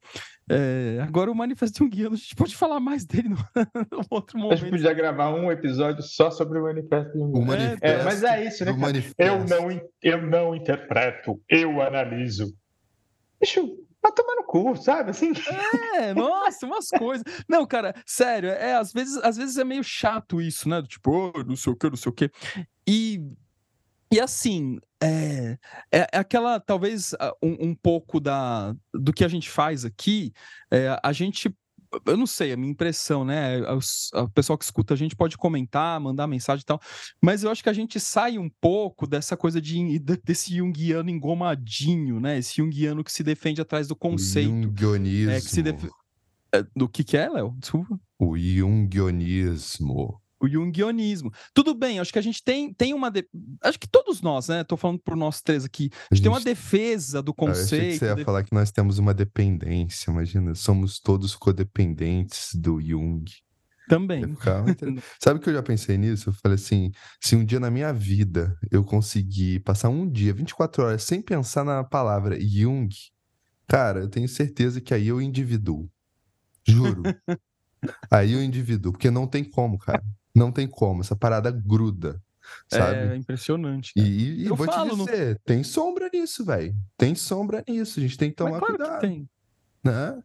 É, 0.50 0.98
agora 1.02 1.30
o 1.30 1.34
Manifesto 1.34 1.80
Junguiano, 1.80 2.14
a 2.14 2.18
gente 2.18 2.34
pode 2.34 2.56
falar 2.56 2.80
mais 2.80 3.04
dele 3.04 3.28
no, 3.28 3.36
no 3.36 4.06
outro 4.08 4.38
momento. 4.38 4.54
A 4.54 4.56
gente 4.56 4.70
podia 4.70 4.94
gravar 4.94 5.34
um 5.34 5.52
episódio 5.52 6.02
só 6.02 6.30
sobre 6.30 6.58
o 6.58 6.62
Manifesto 6.62 7.12
Junguiano. 7.12 7.52
É, 7.52 7.76
é, 7.82 8.02
mas 8.04 8.22
é 8.22 8.46
isso, 8.46 8.64
né, 8.64 8.72
Eu 9.18 9.44
não, 9.44 9.68
eu 10.02 10.22
não 10.26 10.56
interpreto, 10.56 11.38
eu 11.46 11.82
analiso. 11.82 12.50
Bicho, 13.38 13.86
Tá 14.00 14.12
tomando 14.12 14.44
cu, 14.44 14.76
sabe? 14.76 15.10
Assim. 15.10 15.32
É, 15.94 16.14
nossa, 16.14 16.66
umas 16.66 16.88
coisas. 16.88 17.24
Não, 17.48 17.66
cara, 17.66 17.94
sério, 18.06 18.50
é, 18.50 18.74
às 18.74 18.92
vezes, 18.92 19.16
às 19.18 19.36
vezes 19.36 19.58
é 19.58 19.64
meio 19.64 19.82
chato 19.82 20.40
isso, 20.40 20.68
né? 20.68 20.82
Tipo, 20.82 21.32
oh, 21.34 21.44
não 21.44 21.56
sei 21.56 21.72
o 21.72 21.76
que, 21.76 21.90
não 21.90 21.96
sei 21.96 22.10
o 22.10 22.14
que. 22.14 22.30
E 22.86 23.20
e 24.10 24.18
assim, 24.18 24.78
é, 25.02 25.58
é 25.92 26.18
aquela, 26.18 26.58
talvez, 26.58 27.14
um, 27.42 27.68
um, 27.68 27.74
pouco 27.74 28.18
da, 28.18 28.74
do 28.94 29.12
que 29.12 29.22
a 29.22 29.28
gente 29.28 29.50
faz 29.50 29.84
aqui, 29.84 30.32
é, 30.70 30.98
a 31.02 31.12
gente 31.12 31.54
eu 32.06 32.16
não 32.16 32.26
sei, 32.26 32.52
a 32.52 32.56
minha 32.56 32.70
impressão, 32.70 33.24
né? 33.24 33.60
O 34.14 34.28
pessoal 34.28 34.58
que 34.58 34.64
escuta 34.64 34.94
a 34.94 34.96
gente 34.96 35.16
pode 35.16 35.36
comentar, 35.36 36.00
mandar 36.00 36.26
mensagem 36.26 36.62
e 36.62 36.66
tal, 36.66 36.80
mas 37.20 37.42
eu 37.42 37.50
acho 37.50 37.62
que 37.62 37.68
a 37.68 37.72
gente 37.74 37.98
sai 37.98 38.38
um 38.38 38.50
pouco 38.60 39.06
dessa 39.06 39.36
coisa 39.36 39.60
de, 39.60 39.98
desse 40.24 40.56
junguiano 40.56 41.10
engomadinho, 41.10 42.20
né? 42.20 42.38
Esse 42.38 42.56
junguiano 42.56 43.02
que 43.04 43.12
se 43.12 43.22
defende 43.22 43.60
atrás 43.60 43.88
do 43.88 43.96
conceito. 43.96 44.50
O 44.50 44.62
junguionismo. 44.62 45.30
É, 45.30 45.40
que 45.40 45.50
se 45.50 45.62
def... 45.62 45.84
É, 46.52 46.64
do 46.74 46.88
que 46.88 47.04
que 47.04 47.16
é, 47.16 47.28
Léo? 47.28 47.54
Desculpa. 47.58 48.00
O 48.18 48.36
junguionismo 48.36 50.20
o 50.40 50.48
jungionismo. 50.48 51.32
Tudo 51.52 51.74
bem, 51.74 51.98
acho 51.98 52.12
que 52.12 52.18
a 52.18 52.22
gente 52.22 52.42
tem, 52.42 52.72
tem 52.72 52.94
uma. 52.94 53.10
De... 53.10 53.26
Acho 53.62 53.78
que 53.78 53.88
todos 53.88 54.20
nós, 54.20 54.48
né? 54.48 54.60
Estou 54.60 54.78
falando 54.78 55.00
por 55.00 55.16
nós 55.16 55.40
três 55.40 55.64
aqui. 55.64 55.84
A 55.84 55.86
gente, 55.86 56.06
a 56.10 56.14
gente... 56.14 56.22
tem 56.22 56.32
uma 56.32 56.40
defesa 56.40 57.22
do 57.22 57.34
conceito. 57.34 57.74
Eu 57.74 57.78
achei 57.78 57.92
que 57.92 57.98
você 57.98 58.04
ia 58.06 58.14
de... 58.14 58.24
falar 58.24 58.44
que 58.44 58.54
nós 58.54 58.70
temos 58.70 58.98
uma 58.98 59.12
dependência, 59.12 60.10
imagina. 60.10 60.54
Somos 60.54 61.00
todos 61.00 61.34
codependentes 61.34 62.50
do 62.54 62.80
Jung. 62.80 63.24
Também. 63.88 64.22
Sabe 65.18 65.40
que 65.40 65.48
eu 65.48 65.54
já 65.54 65.62
pensei 65.62 65.96
nisso? 65.96 66.28
Eu 66.28 66.34
falei 66.34 66.56
assim: 66.56 66.92
se 67.20 67.34
um 67.34 67.44
dia 67.44 67.58
na 67.58 67.70
minha 67.70 67.92
vida 67.92 68.56
eu 68.70 68.84
conseguir 68.84 69.60
passar 69.60 69.88
um 69.88 70.08
dia, 70.08 70.34
24 70.34 70.84
horas, 70.84 71.02
sem 71.02 71.22
pensar 71.22 71.64
na 71.64 71.82
palavra 71.82 72.38
Jung, 72.38 72.94
cara, 73.66 74.00
eu 74.00 74.08
tenho 74.08 74.28
certeza 74.28 74.80
que 74.80 74.92
aí 74.92 75.08
eu 75.08 75.20
individuo. 75.20 75.90
Juro. 76.66 77.02
aí 78.10 78.32
eu 78.32 78.42
individuo, 78.42 78.92
porque 78.92 79.10
não 79.10 79.26
tem 79.26 79.42
como, 79.42 79.78
cara. 79.78 80.04
Não 80.38 80.52
tem 80.52 80.68
como, 80.68 81.00
essa 81.00 81.16
parada 81.16 81.50
gruda. 81.50 82.22
Sabe? 82.66 82.96
É 82.96 83.16
impressionante. 83.16 83.92
Cara. 83.94 84.06
E, 84.06 84.44
e 84.44 84.48
vou 84.48 84.66
te 84.66 84.96
dizer, 84.96 85.34
no... 85.34 85.40
tem 85.44 85.62
sombra 85.62 86.08
nisso, 86.12 86.44
velho. 86.44 86.74
Tem 86.96 87.14
sombra 87.14 87.62
nisso. 87.68 87.98
A 87.98 88.02
gente 88.02 88.16
tem 88.16 88.30
que 88.30 88.36
tomar 88.36 88.52
Mas 88.52 88.60
claro 88.60 88.76
cuidado. 88.76 89.00
Que 89.00 89.06
tem. 89.06 89.28
Né? 89.84 90.22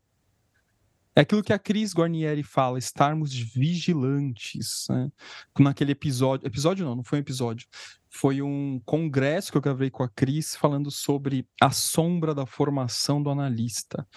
É 1.16 1.22
aquilo 1.22 1.44
que 1.44 1.54
a 1.54 1.60
Cris 1.60 1.94
Guarnieri 1.94 2.42
fala, 2.42 2.80
estarmos 2.80 3.34
vigilantes. 3.34 4.86
Né? 4.90 5.12
Naquele 5.60 5.92
episódio. 5.92 6.48
Episódio 6.48 6.86
não, 6.86 6.96
não 6.96 7.04
foi 7.04 7.20
um 7.20 7.22
episódio. 7.22 7.68
Foi 8.10 8.42
um 8.42 8.82
congresso 8.86 9.52
que 9.52 9.58
eu 9.58 9.62
gravei 9.62 9.90
com 9.90 10.04
a 10.04 10.10
Cris 10.10 10.56
falando 10.56 10.90
sobre 10.90 11.48
a 11.62 11.72
sombra 11.72 12.34
da 12.34 12.46
formação 12.46 13.22
do 13.22 13.30
analista 13.30 14.08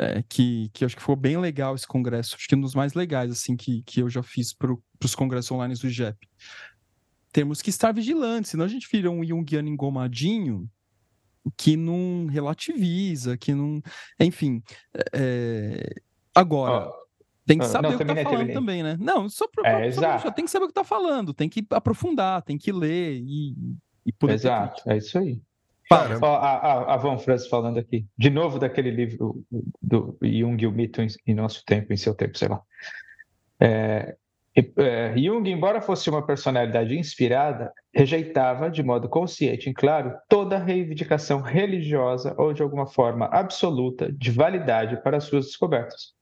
é, 0.00 0.24
que, 0.28 0.70
que 0.72 0.84
acho 0.84 0.96
que 0.96 1.02
foi 1.02 1.14
bem 1.14 1.36
legal 1.36 1.74
esse 1.74 1.86
congresso, 1.86 2.34
acho 2.34 2.48
que 2.48 2.56
um 2.56 2.60
dos 2.60 2.74
mais 2.74 2.94
legais 2.94 3.30
assim 3.30 3.54
que, 3.54 3.82
que 3.82 4.00
eu 4.00 4.08
já 4.08 4.22
fiz 4.22 4.54
para 4.54 4.74
os 5.04 5.14
congressos 5.14 5.50
online 5.52 5.74
do 5.74 5.88
JEP. 5.90 6.26
Temos 7.30 7.60
que 7.60 7.70
estar 7.70 7.92
vigilantes, 7.92 8.50
senão 8.50 8.64
a 8.64 8.68
gente 8.68 8.88
vira 8.90 9.10
um 9.10 9.22
Jungiano 9.22 9.68
engomadinho 9.68 10.68
que 11.56 11.76
não 11.76 12.26
relativiza, 12.26 13.36
que 13.36 13.54
não. 13.54 13.82
Enfim. 14.18 14.62
É... 15.12 15.94
Agora. 16.34 16.88
Oh. 16.88 17.00
Tem 17.46 17.58
que 17.58 17.66
saber 17.66 17.88
não, 17.88 17.94
o 17.96 17.98
que 17.98 18.04
tá 18.04 18.14
falando 18.14 18.28
terminei. 18.28 18.54
também, 18.54 18.82
né? 18.82 18.96
Não, 19.00 19.28
só 19.28 19.48
para 19.48 19.82
é, 19.82 19.88
exato. 19.88 20.30
tem 20.30 20.44
que 20.44 20.50
saber 20.50 20.66
o 20.66 20.68
que 20.68 20.74
tá 20.74 20.84
falando, 20.84 21.34
tem 21.34 21.48
que 21.48 21.66
aprofundar, 21.70 22.42
tem 22.42 22.56
que 22.56 22.70
ler 22.70 23.18
e, 23.24 23.56
e 24.06 24.12
poder. 24.12 24.34
Exato, 24.34 24.82
é 24.86 24.98
isso 24.98 25.18
aí. 25.18 25.40
A, 25.92 25.96
a, 25.96 26.94
a 26.94 27.18
Franz 27.18 27.48
falando 27.48 27.78
aqui, 27.78 28.06
de 28.16 28.30
novo 28.30 28.60
daquele 28.60 28.90
livro 28.92 29.44
do 29.82 30.16
Jung, 30.22 30.64
o 30.64 30.70
mito 30.70 31.02
em, 31.02 31.08
em 31.26 31.34
nosso 31.34 31.64
tempo, 31.64 31.92
em 31.92 31.96
seu 31.96 32.14
tempo, 32.14 32.38
sei 32.38 32.48
lá. 32.48 32.62
É, 33.58 34.14
é, 34.54 35.14
Jung, 35.16 35.50
embora 35.50 35.80
fosse 35.80 36.08
uma 36.08 36.24
personalidade 36.24 36.96
inspirada, 36.96 37.72
rejeitava 37.92 38.70
de 38.70 38.84
modo 38.84 39.08
consciente 39.08 39.68
e 39.68 39.74
claro 39.74 40.16
toda 40.28 40.58
reivindicação 40.58 41.40
religiosa 41.40 42.34
ou 42.38 42.52
de 42.52 42.62
alguma 42.62 42.86
forma 42.86 43.26
absoluta 43.26 44.12
de 44.12 44.30
validade 44.30 45.02
para 45.02 45.20
suas 45.20 45.46
descobertas. 45.46 46.14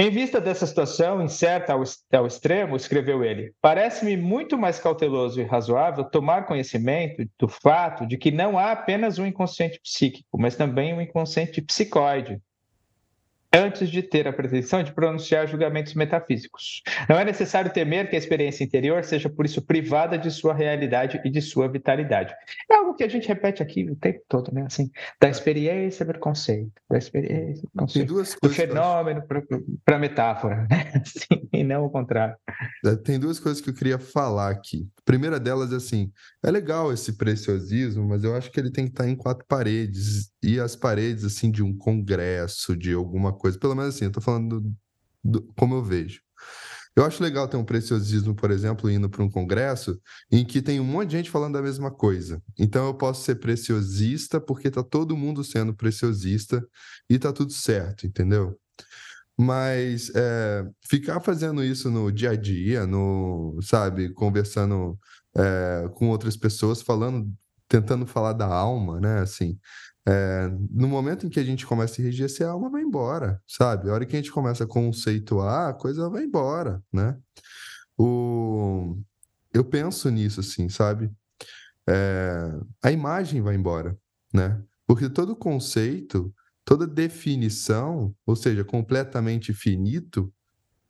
Em 0.00 0.10
vista 0.10 0.40
dessa 0.40 0.64
situação 0.64 1.20
incerta 1.20 1.72
ao, 1.72 2.24
extremo, 2.24 2.76
escreveu 2.76 3.24
ele, 3.24 3.52
parece-me 3.60 4.16
muito 4.16 4.56
mais 4.56 4.78
cauteloso 4.78 5.40
e 5.40 5.44
razoável 5.44 6.04
tomar 6.04 6.46
conhecimento 6.46 7.28
do 7.36 7.48
fato 7.48 8.06
de 8.06 8.16
que 8.16 8.30
não 8.30 8.56
há 8.56 8.70
apenas 8.70 9.18
um 9.18 9.26
inconsciente 9.26 9.80
psíquico, 9.80 10.38
mas 10.38 10.54
também 10.54 10.94
um 10.94 11.00
inconsciente 11.00 11.60
psicoide, 11.60 12.40
antes 13.52 13.88
de 13.88 14.02
ter 14.02 14.28
a 14.28 14.32
pretensão 14.32 14.82
de 14.82 14.92
pronunciar 14.92 15.46
julgamentos 15.46 15.94
metafísicos. 15.94 16.82
Não 17.08 17.18
é 17.18 17.24
necessário 17.24 17.72
temer 17.72 18.08
que 18.08 18.16
a 18.16 18.18
experiência 18.18 18.62
interior 18.64 19.02
seja, 19.04 19.28
por 19.28 19.46
isso, 19.46 19.62
privada 19.62 20.18
de 20.18 20.30
sua 20.30 20.54
realidade 20.54 21.20
e 21.24 21.30
de 21.30 21.40
sua 21.40 21.68
vitalidade. 21.68 22.34
É 22.70 22.74
algo 22.74 22.94
que 22.94 23.04
a 23.04 23.08
gente 23.08 23.26
repete 23.26 23.62
aqui 23.62 23.90
o 23.90 23.96
tempo 23.96 24.20
todo, 24.28 24.52
né? 24.52 24.64
Assim, 24.66 24.90
da 25.20 25.28
experiência 25.28 26.04
para 26.04 26.18
o 26.18 26.20
conceito, 26.20 26.72
da 26.90 26.98
experiência 26.98 27.66
para 27.72 27.84
o 27.84 27.86
conceito, 27.86 28.14
do 28.42 28.50
fenômeno 28.50 29.22
para 29.84 29.96
a 29.96 29.98
metáfora, 29.98 30.66
né? 30.70 30.92
Assim, 30.98 31.48
e 31.52 31.64
não 31.64 31.84
o 31.84 31.90
contrário. 31.90 32.36
É, 32.84 32.96
tem 32.96 33.18
duas 33.18 33.38
coisas 33.38 33.62
que 33.62 33.70
eu 33.70 33.74
queria 33.74 33.98
falar 33.98 34.50
aqui. 34.50 34.86
A 34.98 35.02
primeira 35.04 35.38
delas 35.38 35.72
é 35.72 35.76
assim, 35.76 36.12
é 36.42 36.50
legal 36.50 36.92
esse 36.92 37.16
preciosismo, 37.16 38.06
mas 38.06 38.24
eu 38.24 38.34
acho 38.34 38.50
que 38.50 38.58
ele 38.58 38.70
tem 38.70 38.84
que 38.84 38.90
estar 38.90 39.08
em 39.08 39.16
quatro 39.16 39.44
paredes, 39.46 40.30
e 40.42 40.60
as 40.60 40.76
paredes, 40.76 41.24
assim, 41.24 41.50
de 41.50 41.62
um 41.62 41.76
congresso, 41.76 42.76
de 42.76 42.92
alguma 42.92 43.32
coisa. 43.38 43.58
Pelo 43.58 43.74
menos 43.74 43.94
assim, 43.94 44.06
eu 44.06 44.12
tô 44.12 44.20
falando 44.20 44.60
do, 44.60 44.76
do, 45.24 45.52
como 45.56 45.74
eu 45.74 45.82
vejo. 45.82 46.20
Eu 46.98 47.04
acho 47.04 47.22
legal 47.22 47.46
ter 47.46 47.56
um 47.56 47.64
preciosismo, 47.64 48.34
por 48.34 48.50
exemplo, 48.50 48.90
indo 48.90 49.08
para 49.08 49.22
um 49.22 49.30
congresso 49.30 50.00
em 50.32 50.44
que 50.44 50.60
tem 50.60 50.80
um 50.80 50.84
monte 50.84 51.10
de 51.10 51.16
gente 51.16 51.30
falando 51.30 51.52
da 51.54 51.62
mesma 51.62 51.92
coisa. 51.92 52.42
Então 52.58 52.86
eu 52.86 52.94
posso 52.94 53.24
ser 53.24 53.36
preciosista 53.36 54.40
porque 54.40 54.68
tá 54.68 54.82
todo 54.82 55.16
mundo 55.16 55.44
sendo 55.44 55.72
preciosista 55.72 56.66
e 57.08 57.16
tá 57.16 57.32
tudo 57.32 57.52
certo, 57.52 58.04
entendeu? 58.04 58.58
Mas 59.38 60.10
é, 60.16 60.66
ficar 60.88 61.20
fazendo 61.20 61.62
isso 61.62 61.88
no 61.88 62.10
dia 62.10 62.30
a 62.30 62.36
dia, 62.36 62.84
no, 62.84 63.56
sabe, 63.62 64.12
conversando 64.12 64.98
é, 65.36 65.88
com 65.94 66.08
outras 66.08 66.36
pessoas, 66.36 66.82
falando, 66.82 67.32
tentando 67.68 68.04
falar 68.06 68.32
da 68.32 68.46
alma, 68.46 69.00
né? 69.00 69.20
Assim, 69.20 69.56
é, 70.08 70.48
no 70.70 70.88
momento 70.88 71.26
em 71.26 71.28
que 71.28 71.38
a 71.38 71.44
gente 71.44 71.66
começa 71.66 72.00
a 72.00 72.02
enrijecer, 72.02 72.46
a 72.46 72.52
alma 72.52 72.70
vai 72.70 72.80
embora, 72.80 73.42
sabe? 73.46 73.90
A 73.90 73.92
hora 73.92 74.06
que 74.06 74.16
a 74.16 74.18
gente 74.18 74.32
começa 74.32 74.64
a 74.64 74.66
conceituar, 74.66 75.68
a 75.68 75.74
coisa 75.74 76.08
vai 76.08 76.24
embora, 76.24 76.82
né? 76.90 77.14
O... 77.98 78.98
Eu 79.52 79.62
penso 79.62 80.08
nisso, 80.08 80.40
assim, 80.40 80.70
sabe? 80.70 81.10
É... 81.86 82.38
A 82.82 82.90
imagem 82.90 83.42
vai 83.42 83.54
embora, 83.54 83.98
né? 84.32 84.58
Porque 84.86 85.10
todo 85.10 85.36
conceito, 85.36 86.34
toda 86.64 86.86
definição, 86.86 88.14
ou 88.24 88.34
seja, 88.34 88.64
completamente 88.64 89.52
finito, 89.52 90.32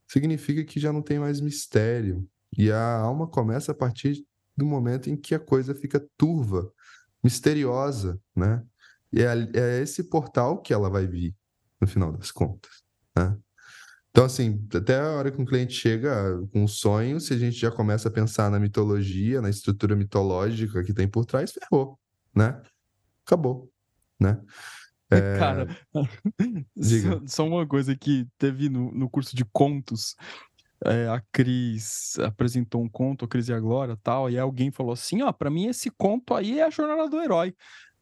significa 0.06 0.62
que 0.62 0.78
já 0.78 0.92
não 0.92 1.02
tem 1.02 1.18
mais 1.18 1.40
mistério. 1.40 2.24
E 2.56 2.70
a 2.70 2.98
alma 2.98 3.26
começa 3.26 3.72
a 3.72 3.74
partir 3.74 4.24
do 4.56 4.64
momento 4.64 5.10
em 5.10 5.16
que 5.16 5.34
a 5.34 5.40
coisa 5.40 5.74
fica 5.74 6.06
turva, 6.16 6.70
misteriosa, 7.24 8.20
né? 8.36 8.62
E 9.12 9.22
é, 9.22 9.32
é 9.54 9.82
esse 9.82 10.04
portal 10.04 10.60
que 10.60 10.72
ela 10.72 10.90
vai 10.90 11.06
vir, 11.06 11.34
no 11.80 11.86
final 11.86 12.12
das 12.12 12.30
contas. 12.30 12.82
Né? 13.16 13.36
Então, 14.10 14.24
assim, 14.24 14.66
até 14.74 14.98
a 14.98 15.10
hora 15.10 15.30
que 15.30 15.40
um 15.40 15.44
cliente 15.44 15.74
chega 15.74 16.10
com 16.52 16.64
um 16.64 16.68
sonho, 16.68 17.20
se 17.20 17.32
a 17.32 17.38
gente 17.38 17.56
já 17.56 17.70
começa 17.70 18.08
a 18.08 18.12
pensar 18.12 18.50
na 18.50 18.58
mitologia, 18.58 19.40
na 19.40 19.50
estrutura 19.50 19.94
mitológica 19.94 20.82
que 20.82 20.92
tem 20.92 21.06
por 21.06 21.24
trás, 21.24 21.52
ferrou, 21.52 21.98
né? 22.34 22.60
Acabou, 23.24 23.70
né? 24.18 24.40
É... 25.10 25.38
Cara, 25.38 25.68
só, 26.76 27.22
só, 27.26 27.46
uma 27.46 27.66
coisa 27.66 27.94
que 27.94 28.26
teve 28.36 28.68
no, 28.68 28.90
no 28.92 29.08
curso 29.08 29.36
de 29.36 29.44
contos, 29.44 30.16
é, 30.84 31.08
a 31.08 31.22
Cris 31.32 32.18
apresentou 32.20 32.82
um 32.82 32.88
conto, 32.88 33.24
a 33.24 33.28
Cris 33.28 33.48
e 33.48 33.52
a 33.52 33.60
Glória 33.60 33.98
tal, 34.02 34.30
e 34.30 34.38
alguém 34.38 34.70
falou 34.70 34.92
assim, 34.92 35.22
ó, 35.22 35.32
para 35.32 35.50
mim 35.50 35.66
esse 35.66 35.90
conto 35.90 36.34
aí 36.34 36.60
é 36.60 36.64
a 36.64 36.70
jornada 36.70 37.08
do 37.08 37.20
herói. 37.20 37.54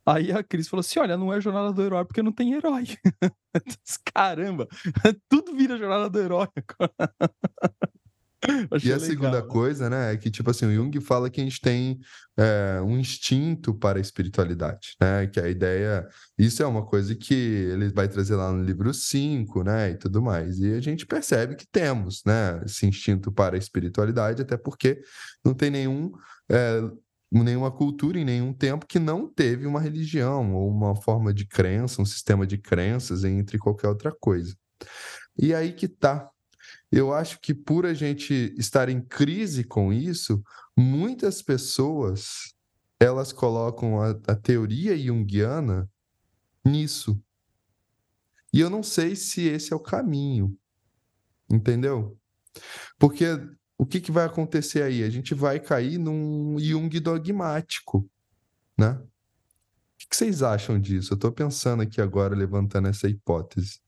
Aí 0.06 0.30
a 0.30 0.42
Cris 0.42 0.68
falou 0.68 0.80
assim: 0.80 1.00
olha, 1.00 1.16
não 1.16 1.32
é 1.32 1.40
jornada 1.40 1.72
do 1.72 1.82
herói 1.82 2.04
porque 2.04 2.22
não 2.22 2.32
tem 2.32 2.54
herói. 2.54 2.84
Caramba, 4.14 4.68
tudo 5.28 5.56
vira 5.56 5.76
jornada 5.76 6.08
do 6.08 6.18
herói 6.20 6.48
agora. 6.56 7.12
e 8.84 8.92
a 8.92 8.96
legal, 8.96 9.00
segunda 9.00 9.42
coisa, 9.42 9.90
né, 9.90 10.12
é 10.12 10.16
que, 10.16 10.30
tipo 10.30 10.50
assim, 10.50 10.66
o 10.66 10.74
Jung 10.74 11.00
fala 11.00 11.28
que 11.28 11.40
a 11.40 11.44
gente 11.44 11.60
tem 11.60 11.98
é, 12.36 12.80
um 12.82 12.98
instinto 12.98 13.74
para 13.74 13.98
a 13.98 14.00
espiritualidade, 14.00 14.94
né, 15.00 15.26
que 15.26 15.40
a 15.40 15.48
ideia, 15.48 16.06
isso 16.38 16.62
é 16.62 16.66
uma 16.66 16.84
coisa 16.84 17.14
que 17.14 17.34
ele 17.34 17.88
vai 17.88 18.08
trazer 18.08 18.36
lá 18.36 18.52
no 18.52 18.62
livro 18.62 18.92
5, 18.92 19.64
né, 19.64 19.90
e 19.90 19.96
tudo 19.96 20.22
mais, 20.22 20.58
e 20.58 20.74
a 20.74 20.80
gente 20.80 21.06
percebe 21.06 21.56
que 21.56 21.66
temos, 21.66 22.22
né, 22.24 22.62
esse 22.64 22.86
instinto 22.86 23.32
para 23.32 23.56
a 23.56 23.58
espiritualidade, 23.58 24.42
até 24.42 24.56
porque 24.56 25.00
não 25.44 25.54
tem 25.54 25.70
nenhum 25.70 26.12
é, 26.48 26.82
nenhuma 27.30 27.70
cultura 27.70 28.18
em 28.18 28.24
nenhum 28.24 28.52
tempo 28.52 28.86
que 28.86 28.98
não 28.98 29.28
teve 29.28 29.66
uma 29.66 29.80
religião 29.80 30.54
ou 30.54 30.70
uma 30.70 30.94
forma 30.94 31.34
de 31.34 31.46
crença, 31.46 32.00
um 32.00 32.06
sistema 32.06 32.46
de 32.46 32.58
crenças 32.58 33.24
entre 33.24 33.58
qualquer 33.58 33.88
outra 33.88 34.12
coisa. 34.12 34.56
E 35.38 35.54
aí 35.54 35.72
que 35.72 35.88
tá. 35.88 36.28
Eu 36.90 37.12
acho 37.12 37.40
que 37.40 37.52
por 37.54 37.84
a 37.84 37.94
gente 37.94 38.54
estar 38.56 38.88
em 38.88 39.00
crise 39.00 39.64
com 39.64 39.92
isso, 39.92 40.42
muitas 40.76 41.42
pessoas 41.42 42.54
elas 42.98 43.32
colocam 43.32 44.00
a, 44.00 44.10
a 44.10 44.34
teoria 44.34 44.96
junguiana 44.96 45.88
nisso. 46.64 47.20
E 48.52 48.60
eu 48.60 48.70
não 48.70 48.82
sei 48.82 49.14
se 49.14 49.42
esse 49.42 49.72
é 49.72 49.76
o 49.76 49.80
caminho. 49.80 50.56
Entendeu? 51.50 52.18
Porque 52.98 53.26
o 53.78 53.84
que, 53.84 54.00
que 54.00 54.10
vai 54.10 54.24
acontecer 54.24 54.82
aí? 54.82 55.02
A 55.02 55.10
gente 55.10 55.34
vai 55.34 55.60
cair 55.60 55.98
num 55.98 56.58
Jung 56.58 56.98
dogmático, 57.00 58.08
né? 58.78 58.90
O 58.90 59.98
que, 59.98 60.08
que 60.08 60.16
vocês 60.16 60.42
acham 60.42 60.80
disso? 60.80 61.12
Eu 61.12 61.16
estou 61.16 61.32
pensando 61.32 61.82
aqui 61.82 62.00
agora, 62.00 62.34
levantando 62.34 62.88
essa 62.88 63.08
hipótese. 63.08 63.80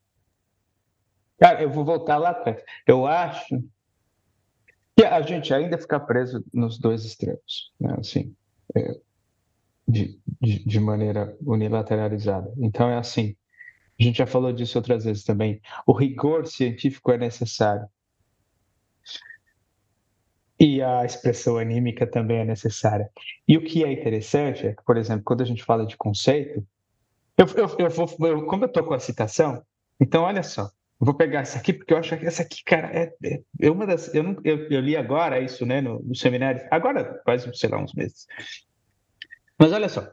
Cara, 1.39 1.63
eu 1.63 1.71
vou 1.71 1.85
voltar 1.85 2.19
lá 2.19 2.31
atrás. 2.31 2.63
Eu 2.87 3.07
acho 3.07 3.63
que 4.97 5.05
a 5.05 5.21
gente 5.23 5.55
ainda 5.55 5.79
fica 5.79 6.01
preso 6.01 6.45
nos 6.53 6.79
dois 6.79 7.05
extremos, 7.05 7.73
né? 7.79 7.95
Assim, 7.99 8.35
é, 8.75 9.01
de, 9.87 10.21
de, 10.41 10.65
de 10.65 10.81
maneira 10.81 11.37
unilateralizada. 11.41 12.53
Então, 12.59 12.91
é 12.91 12.99
assim, 12.99 13.37
a 13.99 14.03
gente 14.03 14.19
já 14.19 14.27
falou 14.27 14.53
disso 14.53 14.77
outras 14.77 15.05
vezes 15.05 15.25
também. 15.25 15.61
O 15.87 15.93
rigor 15.93 16.47
científico 16.47 17.11
é 17.11 17.19
necessário. 17.19 17.89
E 20.61 20.83
a 20.83 21.05
expressão 21.05 21.57
anímica 21.57 22.07
também 22.07 22.39
é 22.39 22.45
necessária. 22.45 23.09
E 23.47 23.57
o 23.57 23.63
que 23.63 23.85
é 23.85 23.93
interessante 23.93 24.67
é 24.67 24.75
que, 24.75 24.83
por 24.85 24.97
exemplo, 24.97 25.23
quando 25.25 25.43
a 25.43 25.47
gente 25.47 25.63
fala 25.63 25.87
de 25.87 25.97
conceito, 25.97 26.67
eu, 27.37 27.47
eu, 27.57 27.77
eu 27.79 27.91
vou, 27.91 28.29
eu, 28.29 28.47
como 28.47 28.65
eu 28.65 28.69
estou 28.69 28.83
com 28.83 28.95
a 28.95 28.99
citação, 28.99 29.63
então 30.01 30.23
olha 30.25 30.43
só, 30.43 30.69
vou 30.99 31.15
pegar 31.15 31.41
essa 31.41 31.59
aqui, 31.59 31.73
porque 31.73 31.93
eu 31.93 31.99
acho 31.99 32.17
que 32.17 32.27
essa 32.27 32.43
aqui, 32.43 32.65
cara, 32.65 32.89
é, 32.89 33.15
é, 33.25 33.41
é 33.61 33.71
uma 33.71 33.87
das. 33.87 34.13
Eu, 34.13 34.25
não, 34.25 34.37
eu, 34.45 34.69
eu, 34.69 34.81
li 34.81 34.97
agora 34.97 35.41
isso, 35.41 35.65
né, 35.65 35.81
no, 35.81 36.01
no 36.01 36.15
seminário, 36.15 36.67
agora 36.71 37.21
faz, 37.25 37.49
sei 37.55 37.71
lá, 37.71 37.79
uns 37.79 37.95
meses. 37.95 38.27
Mas 39.57 39.73
olha 39.73 39.89
só, 39.89 40.09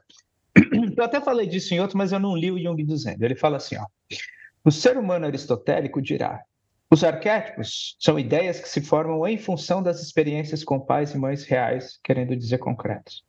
eu 0.96 1.04
até 1.04 1.20
falei 1.20 1.48
disso 1.48 1.74
em 1.74 1.80
outro, 1.80 1.98
mas 1.98 2.12
eu 2.12 2.20
não 2.20 2.36
li 2.36 2.52
o 2.52 2.62
Jung 2.62 2.84
dizendo. 2.84 3.24
Ele 3.24 3.36
fala 3.36 3.58
assim: 3.58 3.78
ó, 3.78 3.86
o 4.64 4.72
ser 4.72 4.98
humano 4.98 5.26
aristotélico 5.26 6.02
dirá. 6.02 6.44
Os 6.96 7.04
arquétipos 7.04 7.98
são 8.00 8.18
ideias 8.18 8.58
que 8.58 8.70
se 8.70 8.80
formam 8.80 9.28
em 9.28 9.38
função 9.38 9.84
das 9.84 10.02
experiências 10.02 10.64
com 10.64 10.80
pais 10.80 11.14
e 11.14 11.18
mães 11.18 11.44
reais, 11.44 12.00
querendo 12.02 12.34
dizer 12.38 12.58
concretos. 12.58 13.22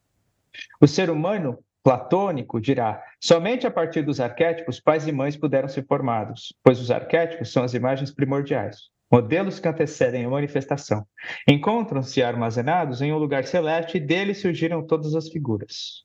O 0.81 0.87
ser 0.87 1.11
humano 1.11 1.59
platônico 1.83 2.61
dirá: 2.61 3.03
somente 3.21 3.67
a 3.67 3.71
partir 3.73 4.03
dos 4.03 4.21
arquétipos 4.21 4.79
pais 4.79 5.09
e 5.09 5.11
mães 5.11 5.37
puderam 5.37 5.67
ser 5.69 5.85
formados, 5.85 6.55
pois 6.63 6.81
os 6.81 6.93
arquétipos 6.93 7.51
são 7.51 7.65
as 7.65 7.75
imagens 7.75 8.13
primordiais, 8.13 8.83
modelos 9.11 9.59
que 9.59 9.67
antecedem 9.67 10.25
a 10.25 10.31
manifestação. 10.31 11.05
Encontram-se 11.49 12.23
armazenados 12.23 13.03
em 13.03 13.13
um 13.13 13.19
lugar 13.19 13.47
celeste 13.47 13.97
e 13.97 14.01
dele 14.01 14.33
surgiram 14.33 14.87
todas 14.87 15.13
as 15.17 15.29
figuras. 15.29 16.05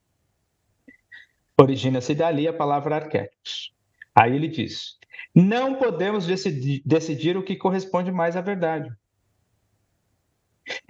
Origina-se 1.55 2.15
dali 2.15 2.47
a 2.47 2.53
palavra 2.53 2.95
arquétipos. 2.95 3.71
Aí 4.15 4.35
ele 4.35 4.47
diz: 4.47 4.97
não 5.33 5.75
podemos 5.75 6.25
decidir, 6.25 6.81
decidir 6.85 7.37
o 7.37 7.43
que 7.43 7.55
corresponde 7.55 8.11
mais 8.11 8.35
à 8.35 8.41
verdade. 8.41 8.91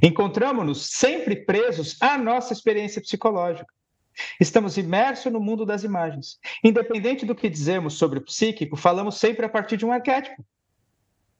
Encontramos-nos 0.02 0.88
sempre 0.88 1.36
presos 1.36 1.98
à 2.02 2.18
nossa 2.18 2.54
experiência 2.54 3.02
psicológica. 3.02 3.72
Estamos 4.40 4.78
imersos 4.78 5.32
no 5.32 5.40
mundo 5.40 5.66
das 5.66 5.84
imagens. 5.84 6.38
Independente 6.64 7.26
do 7.26 7.36
que 7.36 7.50
dizemos 7.50 7.94
sobre 7.94 8.20
o 8.20 8.24
psíquico, 8.24 8.76
falamos 8.76 9.18
sempre 9.18 9.46
a 9.46 9.50
partir 9.50 9.78
de 9.78 9.86
um 9.86 9.92
arquétipo. 9.92 10.46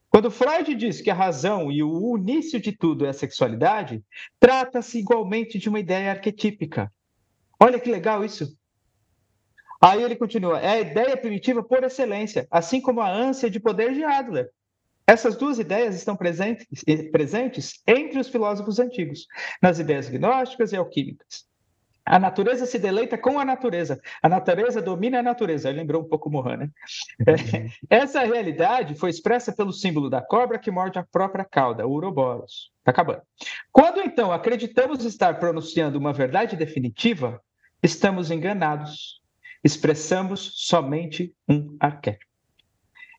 Quando 0.08 0.30
Freud 0.30 0.74
diz 0.74 1.00
que 1.00 1.10
a 1.10 1.14
razão 1.14 1.70
e 1.72 1.82
o 1.82 2.16
início 2.18 2.60
de 2.60 2.72
tudo 2.72 3.06
é 3.06 3.08
a 3.08 3.14
sexualidade, 3.14 4.02
trata-se 4.38 4.98
igualmente 4.98 5.58
de 5.58 5.68
uma 5.68 5.80
ideia 5.80 6.10
arquetípica. 6.10 6.92
Olha 7.58 7.80
que 7.80 7.90
legal 7.90 8.24
isso. 8.24 8.56
Aí 9.82 10.00
ele 10.00 10.14
continua: 10.14 10.60
é 10.60 10.68
a 10.68 10.80
ideia 10.80 11.16
primitiva 11.16 11.62
por 11.62 11.82
excelência, 11.82 12.46
assim 12.50 12.80
como 12.80 13.00
a 13.00 13.10
ânsia 13.10 13.50
de 13.50 13.58
poder 13.58 13.92
de 13.92 14.04
Adler. 14.04 14.50
Essas 15.04 15.36
duas 15.36 15.58
ideias 15.58 15.96
estão 15.96 16.16
presentes, 16.16 16.84
presentes 17.10 17.82
entre 17.86 18.20
os 18.20 18.28
filósofos 18.28 18.78
antigos, 18.78 19.26
nas 19.60 19.80
ideias 19.80 20.08
gnósticas 20.08 20.72
e 20.72 20.76
alquímicas. 20.76 21.44
A 22.04 22.18
natureza 22.18 22.66
se 22.66 22.78
deleita 22.78 23.16
com 23.16 23.38
a 23.38 23.44
natureza. 23.44 24.00
A 24.20 24.28
natureza 24.28 24.82
domina 24.82 25.20
a 25.20 25.22
natureza. 25.22 25.68
Ele 25.68 25.78
lembrou 25.78 26.02
um 26.02 26.08
pouco 26.08 26.30
Mohan, 26.30 26.56
né? 26.56 26.70
Uhum. 27.20 27.68
Essa 27.88 28.24
realidade 28.24 28.96
foi 28.96 29.10
expressa 29.10 29.52
pelo 29.52 29.72
símbolo 29.72 30.10
da 30.10 30.20
cobra 30.20 30.58
que 30.58 30.70
morde 30.70 30.98
a 30.98 31.04
própria 31.04 31.44
cauda, 31.44 31.86
o 31.86 31.92
Uroboros. 31.92 32.72
Está 32.78 32.90
acabando. 32.90 33.22
Quando 33.70 34.00
então 34.00 34.32
acreditamos 34.32 35.04
estar 35.04 35.38
pronunciando 35.38 35.98
uma 35.98 36.12
verdade 36.12 36.56
definitiva, 36.56 37.40
estamos 37.82 38.32
enganados. 38.32 39.21
Expressamos 39.62 40.52
somente 40.56 41.34
um 41.48 41.76
arquétipo. 41.78 42.30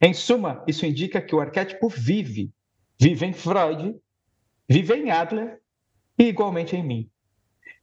Em 0.02 0.14
suma, 0.14 0.64
isso 0.68 0.86
indica 0.86 1.22
que 1.22 1.34
o 1.34 1.40
arquétipo 1.40 1.88
vive. 1.88 2.52
Vive 3.00 3.26
em 3.26 3.34
Freud, 3.34 3.96
vive 4.68 4.94
em 4.94 5.12
Adler 5.12 5.62
e 6.18 6.26
igualmente 6.26 6.76
em 6.76 6.84
mim. 6.84 7.10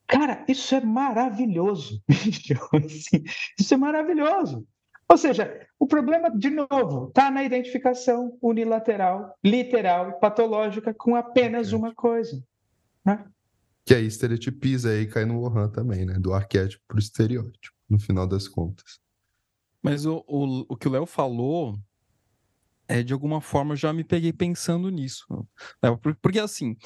Cara, 0.07 0.45
isso 0.49 0.75
é 0.75 0.81
maravilhoso. 0.81 2.03
isso 3.59 3.75
é 3.75 3.77
maravilhoso. 3.77 4.67
Ou 5.09 5.17
seja, 5.17 5.67
o 5.79 5.87
problema, 5.87 6.31
de 6.31 6.51
novo, 6.51 7.09
está 7.09 7.31
na 7.31 7.43
identificação 7.43 8.39
unilateral, 8.41 9.37
literal, 9.43 10.21
patológica 10.21 10.95
com 10.95 11.17
apenas 11.17 11.73
uma 11.73 11.95
coisa. 11.95 12.41
Né? 13.05 13.25
Que 13.85 13.95
aí 13.95 14.07
estereotipiza 14.07 14.91
aí 14.91 15.07
cai 15.07 15.25
no 15.25 15.41
Lohan 15.41 15.69
também, 15.69 16.05
né? 16.05 16.15
Do 16.15 16.33
arquétipo 16.33 16.83
para 16.87 16.97
o 16.97 17.01
estereótipo, 17.01 17.77
no 17.91 17.99
final 17.99 18.27
das 18.27 18.47
contas. 18.47 19.01
Mas 19.83 20.07
o, 20.07 20.25
o, 20.27 20.67
o 20.69 20.77
que 20.77 20.87
o 20.89 20.91
Léo 20.91 21.07
falou 21.07 21.79
é 22.87 23.03
de 23.03 23.13
alguma 23.13 23.41
forma 23.41 23.73
eu 23.73 23.77
já 23.77 23.93
me 23.93 24.05
peguei 24.05 24.33
pensando 24.33 24.89
nisso. 24.91 25.27
Né? 25.83 25.91
Porque 26.23 26.39
assim, 26.39 26.77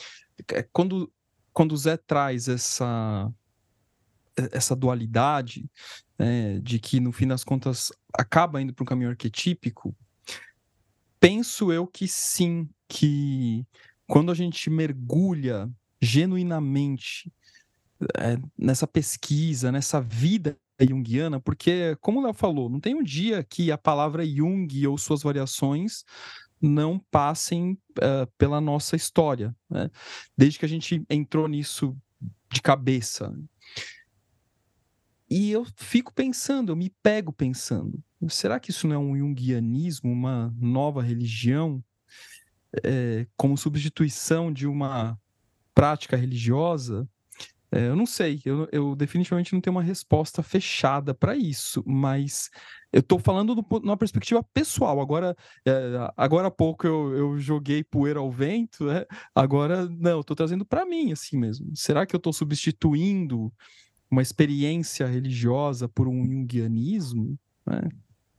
é, 0.52 0.62
quando 0.72 1.12
quando 1.52 1.72
o 1.72 1.76
Zé 1.76 1.96
traz 1.96 2.48
essa 2.48 3.32
essa 4.50 4.74
dualidade 4.74 5.70
né, 6.18 6.58
de 6.58 6.80
que 6.80 6.98
no 6.98 7.12
fim 7.12 7.28
das 7.28 7.44
contas 7.44 7.92
acaba 8.12 8.60
indo 8.60 8.74
para 8.74 8.82
um 8.82 8.86
caminho 8.86 9.10
arquetípico, 9.10 9.96
penso 11.20 11.72
eu 11.72 11.86
que 11.86 12.08
sim, 12.08 12.68
que 12.88 13.64
quando 14.06 14.32
a 14.32 14.34
gente 14.34 14.68
mergulha 14.68 15.70
genuinamente 16.02 17.32
é, 18.18 18.36
nessa 18.58 18.86
pesquisa, 18.88 19.70
nessa 19.70 20.00
vida 20.00 20.58
junguiana, 20.80 21.40
porque, 21.40 21.96
como 22.00 22.20
o 22.20 22.22
Léo 22.22 22.34
falou, 22.34 22.68
não 22.68 22.80
tem 22.80 22.94
um 22.94 23.02
dia 23.02 23.44
que 23.44 23.70
a 23.70 23.78
palavra 23.78 24.26
Jung 24.26 24.86
ou 24.86 24.98
suas 24.98 25.22
variações 25.22 26.04
não 26.60 26.98
passem 26.98 27.72
uh, 27.98 28.26
pela 28.38 28.60
nossa 28.60 28.96
história, 28.96 29.54
né? 29.68 29.90
desde 30.36 30.58
que 30.58 30.64
a 30.64 30.68
gente 30.68 31.04
entrou 31.08 31.46
nisso 31.46 31.96
de 32.50 32.62
cabeça. 32.62 33.36
E 35.28 35.50
eu 35.50 35.66
fico 35.76 36.12
pensando, 36.12 36.72
eu 36.72 36.76
me 36.76 36.90
pego 37.02 37.32
pensando, 37.32 38.02
será 38.28 38.60
que 38.60 38.70
isso 38.70 38.86
não 38.86 38.94
é 38.94 38.98
um 38.98 39.16
junguianismo, 39.16 40.10
uma 40.10 40.54
nova 40.58 41.02
religião, 41.02 41.82
é, 42.82 43.26
como 43.36 43.56
substituição 43.56 44.52
de 44.52 44.66
uma 44.66 45.18
prática 45.74 46.16
religiosa? 46.16 47.08
É, 47.74 47.88
eu 47.88 47.96
não 47.96 48.06
sei, 48.06 48.40
eu, 48.44 48.68
eu, 48.70 48.94
definitivamente 48.94 49.52
não 49.52 49.60
tenho 49.60 49.74
uma 49.74 49.82
resposta 49.82 50.44
fechada 50.44 51.12
para 51.12 51.34
isso, 51.34 51.82
mas 51.84 52.48
eu 52.92 53.00
estou 53.00 53.18
falando 53.18 53.52
do, 53.52 53.66
numa 53.80 53.96
perspectiva 53.96 54.44
pessoal. 54.54 55.00
Agora, 55.00 55.36
é, 55.66 55.72
agora 56.16 56.46
há 56.46 56.50
pouco 56.52 56.86
eu, 56.86 57.12
eu, 57.16 57.38
joguei 57.40 57.82
poeira 57.82 58.20
ao 58.20 58.30
vento, 58.30 58.84
né? 58.84 59.04
agora 59.34 59.88
não, 59.88 60.20
estou 60.20 60.36
trazendo 60.36 60.64
para 60.64 60.86
mim 60.86 61.10
assim 61.10 61.36
mesmo. 61.36 61.68
Será 61.74 62.06
que 62.06 62.14
eu 62.14 62.18
estou 62.18 62.32
substituindo 62.32 63.52
uma 64.08 64.22
experiência 64.22 65.04
religiosa 65.08 65.88
por 65.88 66.06
um 66.06 66.24
junguianismo? 66.24 67.36
É, 67.68 67.88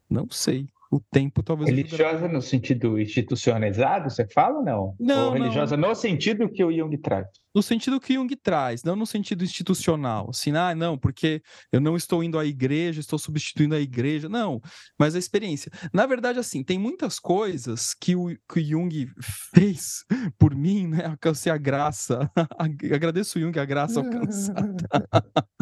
não 0.10 0.30
sei 0.30 0.70
o 0.96 1.04
tempo 1.12 1.44
talvez. 1.44 1.70
Religiosa 1.70 2.28
no 2.28 2.42
sentido 2.42 3.00
institucionalizado, 3.00 4.10
você 4.10 4.26
fala 4.28 4.60
ou 4.60 4.64
não? 4.64 4.96
Não. 5.00 5.28
Ou 5.28 5.34
religiosa 5.34 5.76
não. 5.76 5.90
no 5.90 5.96
sentido 5.96 6.50
que 6.50 6.64
o 6.64 6.72
Jung 6.72 6.98
traz? 6.98 7.28
No 7.54 7.62
sentido 7.62 8.00
que 8.00 8.14
o 8.14 8.16
Jung 8.22 8.36
traz, 8.36 8.84
não 8.84 8.96
no 8.96 9.06
sentido 9.06 9.44
institucional. 9.44 10.30
Assim, 10.30 10.56
ah, 10.56 10.74
não, 10.74 10.98
porque 10.98 11.42
eu 11.72 11.82
não 11.82 11.96
estou 11.96 12.24
indo 12.24 12.40
à 12.40 12.46
igreja, 12.46 13.00
estou 13.00 13.20
substituindo 13.20 13.76
a 13.76 13.80
igreja. 13.80 14.30
Não, 14.30 14.62
mas 14.98 15.16
a 15.16 15.20
experiência. 15.20 15.72
Na 15.94 16.06
verdade, 16.06 16.40
assim, 16.40 16.64
tem 16.64 16.80
muitas 16.80 17.20
coisas 17.20 17.94
que 17.94 18.16
o, 18.16 18.28
que 18.52 18.60
o 18.60 18.64
Jung 18.64 19.10
fez 19.54 20.06
por 20.38 20.56
mim, 20.56 20.88
né? 20.88 21.06
Alcancei 21.06 21.52
a 21.52 21.58
graça. 21.58 22.30
Agradeço 22.94 23.38
o 23.38 23.42
Jung 23.42 23.58
a 23.60 23.66
graça 23.66 24.00
alcançada. 24.02 24.76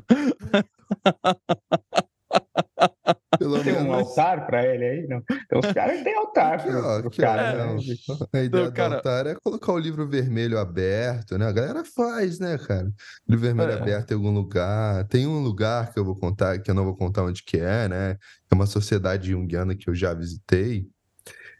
Pelo 3.43 3.62
Tem 3.62 3.73
menos... 3.73 3.89
um 3.89 3.93
altar 3.93 4.45
para 4.45 4.65
ele 4.65 4.86
aí? 4.86 5.08
Não. 5.08 5.21
Então, 5.45 5.60
os 5.60 5.73
caras 5.73 6.01
têm 6.01 6.15
altar 6.15 6.53
aqui, 6.53 6.69
pro, 6.69 6.79
ó, 6.79 6.99
pro 6.99 7.08
aqui, 7.10 7.21
cara. 7.21 7.67
Ó, 7.67 7.75
né? 7.75 7.84
A 8.32 8.41
ideia 8.41 8.65
do 8.65 8.71
cara... 8.71 8.95
altar 8.95 9.27
é 9.27 9.36
colocar 9.36 9.73
o 9.73 9.77
livro 9.77 10.08
vermelho 10.08 10.58
aberto, 10.58 11.38
né? 11.38 11.45
A 11.45 11.51
galera 11.51 11.84
faz, 11.84 12.39
né, 12.39 12.58
cara? 12.58 12.89
Livro 13.27 13.45
vermelho 13.45 13.71
é. 13.71 13.75
aberto 13.75 14.12
em 14.12 14.13
algum 14.13 14.32
lugar. 14.32 15.06
Tem 15.10 15.27
um 15.27 15.39
lugar 15.39 15.91
que 15.91 15.99
eu 15.99 16.06
vou 16.06 16.15
contar, 16.15 16.58
que 16.60 16.71
eu 16.71 16.75
não 16.75 16.86
vou 16.86 16.95
contar 16.95 17.23
onde 17.23 17.43
que 17.43 17.58
é, 17.58 17.89
né? 17.89 18.17
É 18.49 18.56
uma 18.56 18.65
sociedade 18.65 19.32
junguiana 19.32 19.75
que 19.75 19.89
eu 19.89 19.93
já 19.93 20.13
visitei 20.13 20.88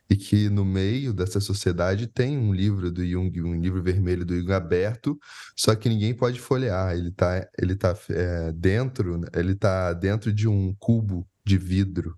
e 0.10 0.16
que 0.16 0.50
no 0.50 0.64
meio 0.64 1.14
dessa 1.14 1.42
sociedade 1.42 2.08
tem 2.08 2.38
um 2.38 2.54
livro 2.54 2.92
do 2.92 3.06
Jung, 3.06 3.42
um 3.42 3.60
livro 3.60 3.82
vermelho 3.82 4.26
do 4.26 4.38
Jung 4.38 4.54
aberto, 4.54 5.18
só 5.56 5.76
que 5.76 5.90
ninguém 5.90 6.14
pode 6.14 6.40
folhear. 6.40 6.96
Ele 6.96 7.10
está 7.10 7.46
ele 7.60 7.76
tá, 7.76 7.94
é, 8.10 8.52
dentro, 8.54 9.20
ele 9.36 9.56
tá 9.56 9.92
dentro 9.92 10.32
de 10.32 10.48
um 10.48 10.74
cubo 10.80 11.28
de 11.46 11.58
vidro. 11.58 12.18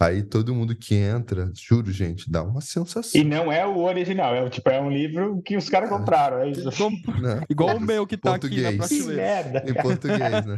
Aí 0.00 0.22
todo 0.22 0.54
mundo 0.54 0.74
que 0.74 0.94
entra, 0.94 1.52
juro, 1.54 1.92
gente, 1.92 2.30
dá 2.30 2.42
uma 2.42 2.62
sensação. 2.62 3.20
E 3.20 3.22
não 3.22 3.52
é 3.52 3.66
o 3.66 3.80
original, 3.80 4.34
é 4.34 4.48
tipo 4.48 4.70
é 4.70 4.80
um 4.80 4.90
livro 4.90 5.42
que 5.42 5.58
os 5.58 5.68
caras 5.68 5.90
compraram, 5.90 6.38
é 6.38 6.48
isso. 6.48 6.70
Não, 7.20 7.44
Igual 7.50 7.76
o 7.76 7.80
meu 7.80 8.06
que 8.06 8.16
tá 8.16 8.30
português. 8.30 8.66
aqui 8.66 8.76
na 8.78 8.86
prateleira. 8.86 9.64
Em 9.68 9.74
português, 9.74 10.46
né? 10.46 10.56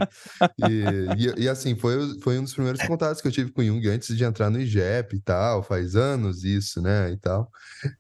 E, 0.71 1.41
e, 1.41 1.43
e, 1.43 1.49
assim, 1.49 1.75
foi, 1.75 2.21
foi 2.21 2.39
um 2.39 2.45
dos 2.45 2.55
primeiros 2.55 2.81
contatos 2.87 3.21
que 3.21 3.27
eu 3.27 3.33
tive 3.33 3.51
com 3.51 3.63
o 3.63 3.65
Jung 3.65 3.89
antes 3.89 4.17
de 4.17 4.23
entrar 4.23 4.49
no 4.49 4.61
IGEP 4.61 5.17
e 5.17 5.21
tal, 5.21 5.61
faz 5.65 5.97
anos 5.97 6.45
isso, 6.45 6.81
né, 6.81 7.11
e 7.11 7.17
tal. 7.17 7.51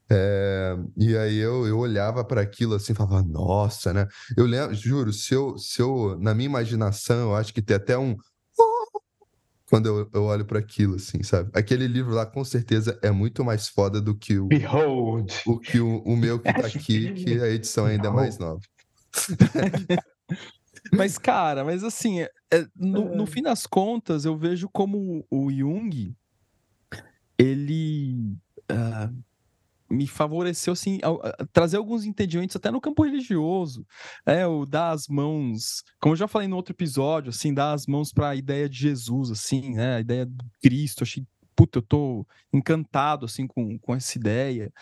É, 0.08 0.76
e 0.96 1.16
aí 1.16 1.38
eu, 1.38 1.66
eu 1.66 1.76
olhava 1.76 2.24
para 2.24 2.40
aquilo 2.40 2.76
assim, 2.76 2.94
falava, 2.94 3.20
nossa, 3.20 3.92
né? 3.92 4.06
Eu 4.36 4.46
lembro, 4.46 4.76
juro, 4.76 5.12
se 5.12 5.34
eu, 5.34 5.58
se 5.58 5.82
eu, 5.82 6.16
na 6.20 6.32
minha 6.34 6.46
imaginação, 6.46 7.30
eu 7.30 7.34
acho 7.34 7.52
que 7.52 7.60
tem 7.60 7.76
até 7.76 7.98
um 7.98 8.14
quando 9.72 9.86
eu, 9.86 10.10
eu 10.12 10.24
olho 10.24 10.44
para 10.44 10.58
aquilo, 10.58 10.96
assim, 10.96 11.22
sabe? 11.22 11.48
Aquele 11.54 11.86
livro 11.86 12.12
lá, 12.12 12.26
com 12.26 12.44
certeza, 12.44 12.98
é 13.00 13.10
muito 13.10 13.42
mais 13.42 13.68
foda 13.68 14.02
do 14.02 14.14
que 14.14 14.38
o. 14.38 14.46
Behold! 14.46 15.32
O 15.46 15.58
que 15.58 15.80
o, 15.80 16.02
o 16.02 16.14
meu 16.14 16.38
que 16.38 16.44
tá 16.52 16.66
aqui, 16.66 17.14
que 17.14 17.40
a 17.40 17.48
edição 17.48 17.86
ainda 17.86 18.08
é 18.08 18.10
mais 18.10 18.36
nova. 18.36 18.60
mas, 20.92 21.16
cara, 21.16 21.64
mas 21.64 21.82
assim, 21.82 22.20
é, 22.20 22.30
é, 22.52 22.66
no, 22.76 23.16
no, 23.16 23.24
fim 23.24 23.40
das 23.40 23.66
contas, 23.66 24.26
eu 24.26 24.36
vejo 24.36 24.68
como 24.68 25.26
o 25.30 25.50
Jung, 25.50 26.14
ele. 27.38 28.36
Uh, 28.70 29.24
me 29.92 30.06
favoreceu 30.06 30.72
assim 30.72 30.98
trazer 31.52 31.76
alguns 31.76 32.04
entendimentos 32.04 32.56
até 32.56 32.70
no 32.70 32.80
campo 32.80 33.04
religioso, 33.04 33.84
é 34.26 34.46
o 34.46 34.64
dar 34.64 34.90
as 34.90 35.06
mãos, 35.08 35.82
como 36.00 36.14
eu 36.14 36.18
já 36.18 36.26
falei 36.26 36.48
no 36.48 36.56
outro 36.56 36.72
episódio, 36.72 37.30
assim, 37.30 37.52
dar 37.52 37.72
as 37.72 37.86
mãos 37.86 38.12
para 38.12 38.30
a 38.30 38.36
ideia 38.36 38.68
de 38.68 38.78
Jesus, 38.78 39.30
assim, 39.30 39.74
né, 39.74 39.96
a 39.96 40.00
ideia 40.00 40.26
do 40.26 40.44
Cristo, 40.62 41.04
achei 41.04 41.24
puta, 41.54 41.78
eu 41.78 41.82
tô 41.82 42.26
encantado 42.52 43.26
assim 43.26 43.46
com, 43.46 43.78
com 43.78 43.94
essa 43.94 44.18
ideia. 44.18 44.72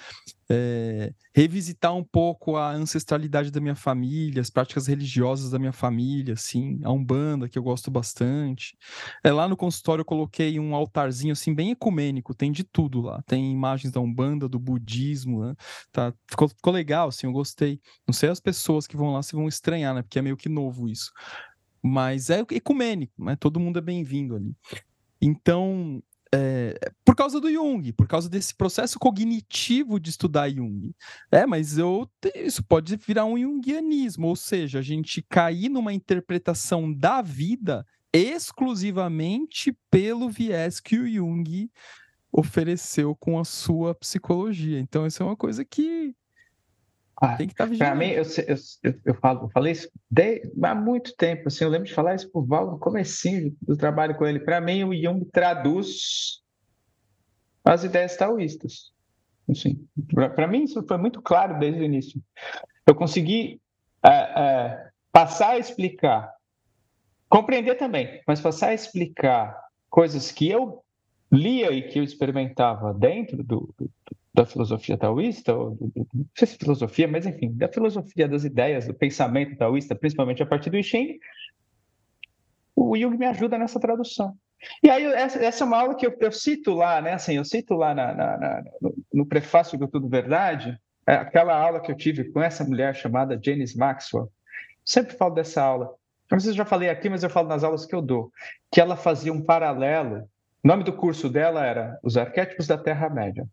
É, 0.53 1.15
revisitar 1.33 1.95
um 1.95 2.03
pouco 2.03 2.57
a 2.57 2.73
ancestralidade 2.73 3.53
da 3.53 3.61
minha 3.61 3.77
família, 3.77 4.41
as 4.41 4.51
práticas 4.51 4.89
religiosas 4.89 5.51
da 5.51 5.61
minha 5.61 5.73
família, 5.73 6.35
assim, 6.35 6.81
a 6.83 6.91
Umbanda, 6.91 7.49
que 7.49 7.57
eu 7.57 7.63
gosto 7.63 7.89
bastante. 7.89 8.77
É, 9.23 9.31
lá 9.31 9.47
no 9.47 9.57
consultório 9.57 10.03
eu 10.03 10.07
coloquei 10.07 10.59
um 10.59 10.75
altarzinho, 10.75 11.33
assim, 11.33 11.55
bem 11.55 11.71
ecumênico, 11.71 12.35
tem 12.35 12.51
de 12.51 12.65
tudo 12.65 13.01
lá. 13.01 13.23
Tem 13.27 13.53
imagens 13.53 13.93
da 13.93 14.01
Umbanda, 14.01 14.49
do 14.49 14.59
budismo, 14.59 15.45
né? 15.45 15.55
tá, 15.93 16.13
ficou, 16.29 16.49
ficou 16.49 16.73
legal, 16.73 17.09
assim, 17.09 17.27
eu 17.27 17.33
gostei. 17.33 17.81
Não 18.07 18.13
sei 18.13 18.29
as 18.29 18.41
pessoas 18.41 18.87
que 18.87 18.97
vão 18.97 19.13
lá 19.13 19.23
se 19.23 19.35
vão 19.35 19.47
estranhar, 19.47 19.95
né? 19.95 20.03
Porque 20.03 20.19
é 20.19 20.23
meio 20.23 20.37
que 20.37 20.49
novo 20.49 20.89
isso. 20.89 21.13
Mas 21.83 22.29
é 22.29 22.41
ecumênico, 22.51 23.25
né? 23.25 23.37
Todo 23.37 23.61
mundo 23.61 23.79
é 23.79 23.83
bem-vindo 23.83 24.37
ali. 24.37 24.55
Então, 25.21 26.03
é, 26.33 26.79
por 27.05 27.17
causa 27.17 27.41
do 27.41 27.51
Jung, 27.51 27.93
por 27.93 28.07
causa 28.07 28.29
desse 28.29 28.55
processo 28.55 28.99
cognitivo 28.99 29.99
de 29.99 30.11
estudar 30.11 30.49
Jung. 30.49 30.95
É, 31.31 31.45
mas 31.45 31.77
eu 31.77 32.09
isso 32.35 32.63
pode 32.63 32.97
virar 32.97 33.25
um 33.25 33.39
jungianismo, 33.39 34.29
ou 34.29 34.37
seja, 34.37 34.79
a 34.79 34.83
gente 34.83 35.23
cair 35.23 35.69
numa 35.69 35.93
interpretação 35.93 36.93
da 36.93 37.21
vida 37.21 37.85
exclusivamente 38.13 39.77
pelo 39.91 40.29
viés 40.29 40.81
que 40.81 40.99
o 40.99 41.09
Jung 41.09 41.71
ofereceu 42.33 43.15
com 43.17 43.39
a 43.39 43.45
sua 43.45 43.95
psicologia. 43.95 44.79
Então, 44.79 45.07
isso 45.07 45.23
é 45.23 45.27
uma 45.27 45.37
coisa 45.37 45.65
que 45.65 46.15
ah, 47.21 47.37
tem 47.37 47.47
que 47.47 47.53
estar 47.53 47.69
tá 47.69 47.77
Para 47.77 47.95
mim, 47.95 48.07
eu, 48.07 48.23
eu, 48.23 48.95
eu, 49.05 49.15
falo, 49.17 49.45
eu 49.45 49.51
falei 49.51 49.73
isso 49.73 49.91
de, 50.11 50.51
há 50.63 50.75
muito 50.75 51.15
tempo. 51.17 51.49
Assim, 51.49 51.65
eu 51.65 51.71
lembro 51.71 51.87
de 51.87 51.93
falar 51.93 52.15
isso 52.15 52.31
por 52.31 52.47
Val 52.47 52.71
no 52.71 52.79
comecinho 52.79 53.55
do 53.61 53.77
trabalho 53.77 54.17
com 54.17 54.27
ele. 54.27 54.41
Para 54.41 54.59
mim, 54.59 54.85
o 54.85 54.95
Jung 54.95 55.23
traduz 55.27 56.43
as 57.63 57.85
ideias 57.85 58.17
taoístas. 58.17 58.91
Assim, 59.51 59.87
Para 60.35 60.49
mim, 60.49 60.65
isso 60.65 60.83
foi 60.87 60.97
muito 60.97 61.21
claro 61.21 61.59
desde 61.59 61.81
o 61.81 61.85
início. 61.85 62.23
Eu 62.87 62.95
consegui 62.95 63.61
é, 64.03 64.11
é, 64.11 64.91
passar 65.13 65.51
a 65.51 65.59
explicar, 65.59 66.33
compreender 67.29 67.75
também, 67.75 68.23
mas 68.27 68.41
passar 68.41 68.69
a 68.69 68.75
explicar 68.75 69.61
coisas 69.91 70.33
que 70.33 70.49
eu 70.49 70.83
lia 71.31 71.71
e 71.71 71.83
que 71.83 71.99
eu 71.99 72.03
experimentava 72.03 72.95
dentro 72.95 73.45
do, 73.45 73.75
do 73.79 73.91
da 74.33 74.47
filosofia 74.47 74.97
taoísta, 74.97 75.55
ou 75.55 75.77
não 76.15 76.27
sei 76.37 76.47
se 76.47 76.57
filosofia, 76.57 77.09
mas 77.09 77.27
enfim, 77.27 77.53
da 77.53 77.69
filosofia 77.69 78.29
das 78.29 78.45
ideias, 78.45 78.87
do 78.87 78.95
pensamento 78.95 79.57
taoísta, 79.57 79.95
principalmente 79.95 80.43
a 80.43 80.47
partir 80.47 80.71
do 80.71 80.79
I 80.79 80.83
Ching, 80.83 81.19
o 82.77 82.97
Jung 82.97 83.17
me 83.19 83.27
ajuda 83.27 83.59
nessa 83.59 83.81
tradução. 83.81 84.35
E 84.83 84.91
aí, 84.91 85.05
essa, 85.05 85.39
essa 85.39 85.65
é 85.65 85.67
uma 85.67 85.79
aula 85.79 85.95
que 85.95 86.07
eu, 86.07 86.17
eu, 86.21 86.31
cito 86.31 86.73
lá, 86.73 87.01
né? 87.01 87.15
Assim, 87.15 87.35
eu 87.35 87.45
cito 87.45 87.75
lá 87.75 87.95
na, 87.95 88.15
na, 88.15 88.39
na, 88.39 88.63
no, 88.81 88.95
no, 89.13 89.27
prefácio 89.27 89.79
do 89.79 89.89
Tudo 89.89 90.09
Verdade, 90.09 90.79
é 91.07 91.15
aquela 91.15 91.57
aula 91.57 91.81
que 91.81 91.91
eu 91.91 91.97
tive 91.97 92.31
com 92.31 92.43
essa 92.43 92.63
mulher 92.63 92.95
chamada 92.95 93.41
Janice 93.43 93.77
Maxwell. 93.77 94.31
Sempre 94.85 95.17
falo 95.17 95.35
dessa 95.35 95.63
aula. 95.63 95.91
Não 96.31 96.39
sei 96.39 96.49
se 96.49 96.53
eu 96.53 96.59
já 96.59 96.65
falei 96.65 96.91
aqui, 96.91 97.09
mas 97.09 97.23
eu 97.23 97.31
falo 97.31 97.49
nas 97.49 97.65
aulas 97.65 97.87
que 97.87 97.95
eu 97.95 98.03
dou. 98.03 98.31
Que 98.71 98.81
ela 98.81 98.97
fazia 98.97 99.33
um 99.33 99.43
paralelo. 99.43 100.29
O 100.63 100.69
nome 100.69 100.85
do 100.85 100.93
curso 100.93 101.29
dela 101.29 101.65
era 101.65 101.99
Os 102.03 102.17
Arquétipos 102.17 102.67
da 102.67 102.79
Terra-média 102.79 103.47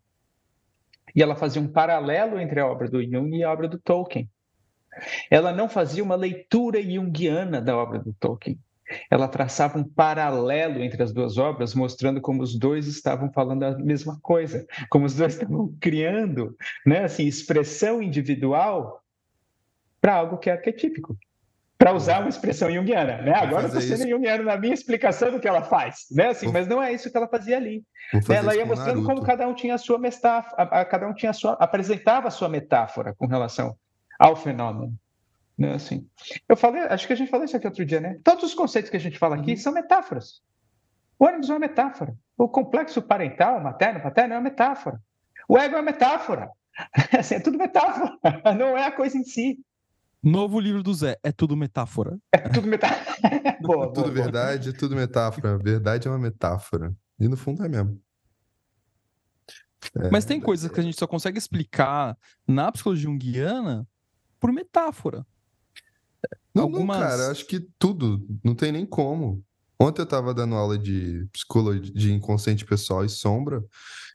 e 1.18 1.24
ela 1.24 1.36
fazia 1.36 1.60
um 1.60 1.68
paralelo 1.68 2.40
entre 2.40 2.60
a 2.60 2.68
obra 2.68 2.88
do 2.88 3.02
Jung 3.02 3.36
e 3.36 3.44
a 3.44 3.52
obra 3.52 3.68
do 3.68 3.80
Tolkien. 3.80 4.30
Ela 5.32 5.52
não 5.52 5.68
fazia 5.68 6.04
uma 6.04 6.14
leitura 6.14 6.80
junguiana 6.80 7.60
da 7.60 7.76
obra 7.76 7.98
do 7.98 8.14
Tolkien. 8.14 8.60
Ela 9.10 9.28
traçava 9.28 9.80
um 9.80 9.84
paralelo 9.84 10.80
entre 10.84 11.02
as 11.02 11.12
duas 11.12 11.40
obras, 11.40 11.74
mostrando 11.74 12.22
como 12.22 12.44
os 12.44 12.56
dois 12.56 12.86
estavam 12.86 13.32
falando 13.34 13.64
a 13.64 13.76
mesma 13.80 14.20
coisa, 14.22 14.68
como 14.92 15.08
os 15.08 15.16
dois 15.16 15.34
estavam 15.42 15.76
criando, 15.82 16.56
né, 16.86 17.06
assim, 17.06 17.26
expressão 17.26 18.00
individual 18.00 19.04
para 20.00 20.14
algo 20.14 20.38
que 20.38 20.52
é 20.52 20.54
arquetípico 20.54 21.18
para 21.78 21.94
usar 21.94 22.20
uma 22.20 22.30
expressão 22.30 22.72
junguiana, 22.72 23.22
né? 23.22 23.34
Agora 23.34 23.64
eu 23.64 23.68
estou 23.68 23.82
sendo 23.82 24.00
isso. 24.00 24.10
junguiano 24.10 24.44
na 24.44 24.58
minha 24.58 24.74
explicação 24.74 25.32
do 25.32 25.40
que 25.40 25.48
ela 25.48 25.62
faz, 25.62 26.08
né? 26.12 26.30
Assim, 26.30 26.48
Vou... 26.48 26.54
mas 26.54 26.68
não 26.68 26.82
é 26.82 26.92
isso 26.92 27.12
que 27.12 27.16
ela 27.16 27.28
fazia 27.28 27.56
ali. 27.56 27.84
Ela 28.30 28.56
ia 28.56 28.66
mostrando 28.66 29.04
como 29.04 29.22
cada 29.22 29.48
um 29.48 29.54
tinha 29.54 29.76
a 29.76 29.78
sua 29.78 30.00
metáfora, 30.00 30.86
cada 30.86 31.08
um 31.08 31.14
tinha 31.14 31.30
a 31.30 31.34
sua, 31.34 31.54
apresentava 31.54 32.30
a 32.30 32.32
sua 32.32 32.50
metáfora 32.50 33.14
com 33.16 33.28
relação 33.28 33.78
ao 34.20 34.36
fenômeno. 34.36 34.94
Né? 35.58 35.74
Assim, 35.74 36.08
eu 36.48 36.56
falei, 36.58 36.84
acho 36.84 37.06
que 37.06 37.14
a 37.14 37.16
gente 37.16 37.30
falou 37.30 37.46
isso 37.46 37.58
aqui 37.58 37.68
outro 37.68 37.86
dia, 37.86 38.00
né? 38.00 38.20
Todos 38.24 38.44
os 38.44 38.54
conceitos 38.54 38.90
que 38.90 38.98
a 38.98 39.00
gente 39.00 39.20
fala 39.20 39.36
aqui 39.36 39.52
uhum. 39.52 39.58
são 39.58 39.74
metáforas. 39.74 40.42
O 41.20 41.26
ônibus 41.26 41.50
é 41.50 41.54
uma 41.54 41.60
metáfora. 41.60 42.16
O 42.38 42.48
complexo 42.48 43.02
parental, 43.02 43.60
materno, 43.62 44.02
paterno 44.02 44.34
é 44.34 44.38
uma 44.38 44.44
metáfora. 44.44 45.00
O 45.48 45.58
ego 45.58 45.76
é 45.76 45.78
uma 45.78 45.84
metáfora. 45.84 46.50
Assim, 47.18 47.36
é 47.36 47.40
tudo 47.40 47.58
metáfora, 47.58 48.18
não 48.58 48.78
é 48.78 48.86
a 48.86 48.92
coisa 48.92 49.18
em 49.18 49.24
si. 49.24 49.60
Novo 50.24 50.60
livro 50.60 50.82
do 50.82 50.94
Zé, 50.94 51.18
é 51.24 51.32
tudo 51.32 51.56
metáfora. 51.56 52.18
É 52.32 52.50
tudo 52.50 52.68
metáfora. 52.68 53.06
boa, 53.62 53.86
é 53.86 53.88
tudo 53.88 54.02
boa, 54.02 54.12
verdade, 54.12 54.66
boa. 54.66 54.76
é 54.76 54.80
tudo 54.80 54.96
metáfora. 54.96 55.58
Verdade 55.58 56.08
é 56.08 56.12
uma 56.12 56.20
metáfora. 56.20 56.94
E 57.20 57.28
no 57.28 57.38
fundo 57.38 57.64
é 57.64 57.70
mesmo. 57.70 58.02
É, 59.96 60.10
Mas 60.10 60.26
tem 60.26 60.40
coisas 60.40 60.72
que 60.72 60.80
a 60.80 60.84
gente 60.84 60.98
só 60.98 61.08
consegue 61.08 61.38
explicar 61.38 62.18
na 62.48 62.72
psicologia 62.72 63.06
junguiana 63.06 63.88
por 64.40 64.52
metáfora. 64.52 65.26
Não, 66.54 66.64
Algumas... 66.64 67.00
não, 67.00 67.08
cara, 67.08 67.32
acho 67.32 67.46
que 67.46 67.60
tudo, 67.78 68.26
não 68.44 68.56
tem 68.56 68.72
nem 68.72 68.86
como. 68.86 69.44
Ontem 69.80 70.02
eu 70.02 70.06
estava 70.06 70.34
dando 70.34 70.56
aula 70.56 70.78
de 70.78 71.28
psicologia 71.32 71.94
de 71.94 72.12
inconsciente 72.12 72.66
pessoal 72.66 73.06
e 73.06 73.10
sombra, 73.10 73.64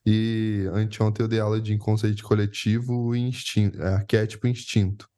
e 0.04 0.68
anteontem 0.72 1.22
eu 1.22 1.28
dei 1.28 1.38
aula 1.38 1.60
de 1.60 1.72
inconsciente 1.72 2.20
coletivo 2.24 3.14
e 3.14 3.20
instinto, 3.20 3.80
é, 3.80 3.94
arquétipo 3.94 4.48
e 4.48 4.50
instinto 4.50 5.08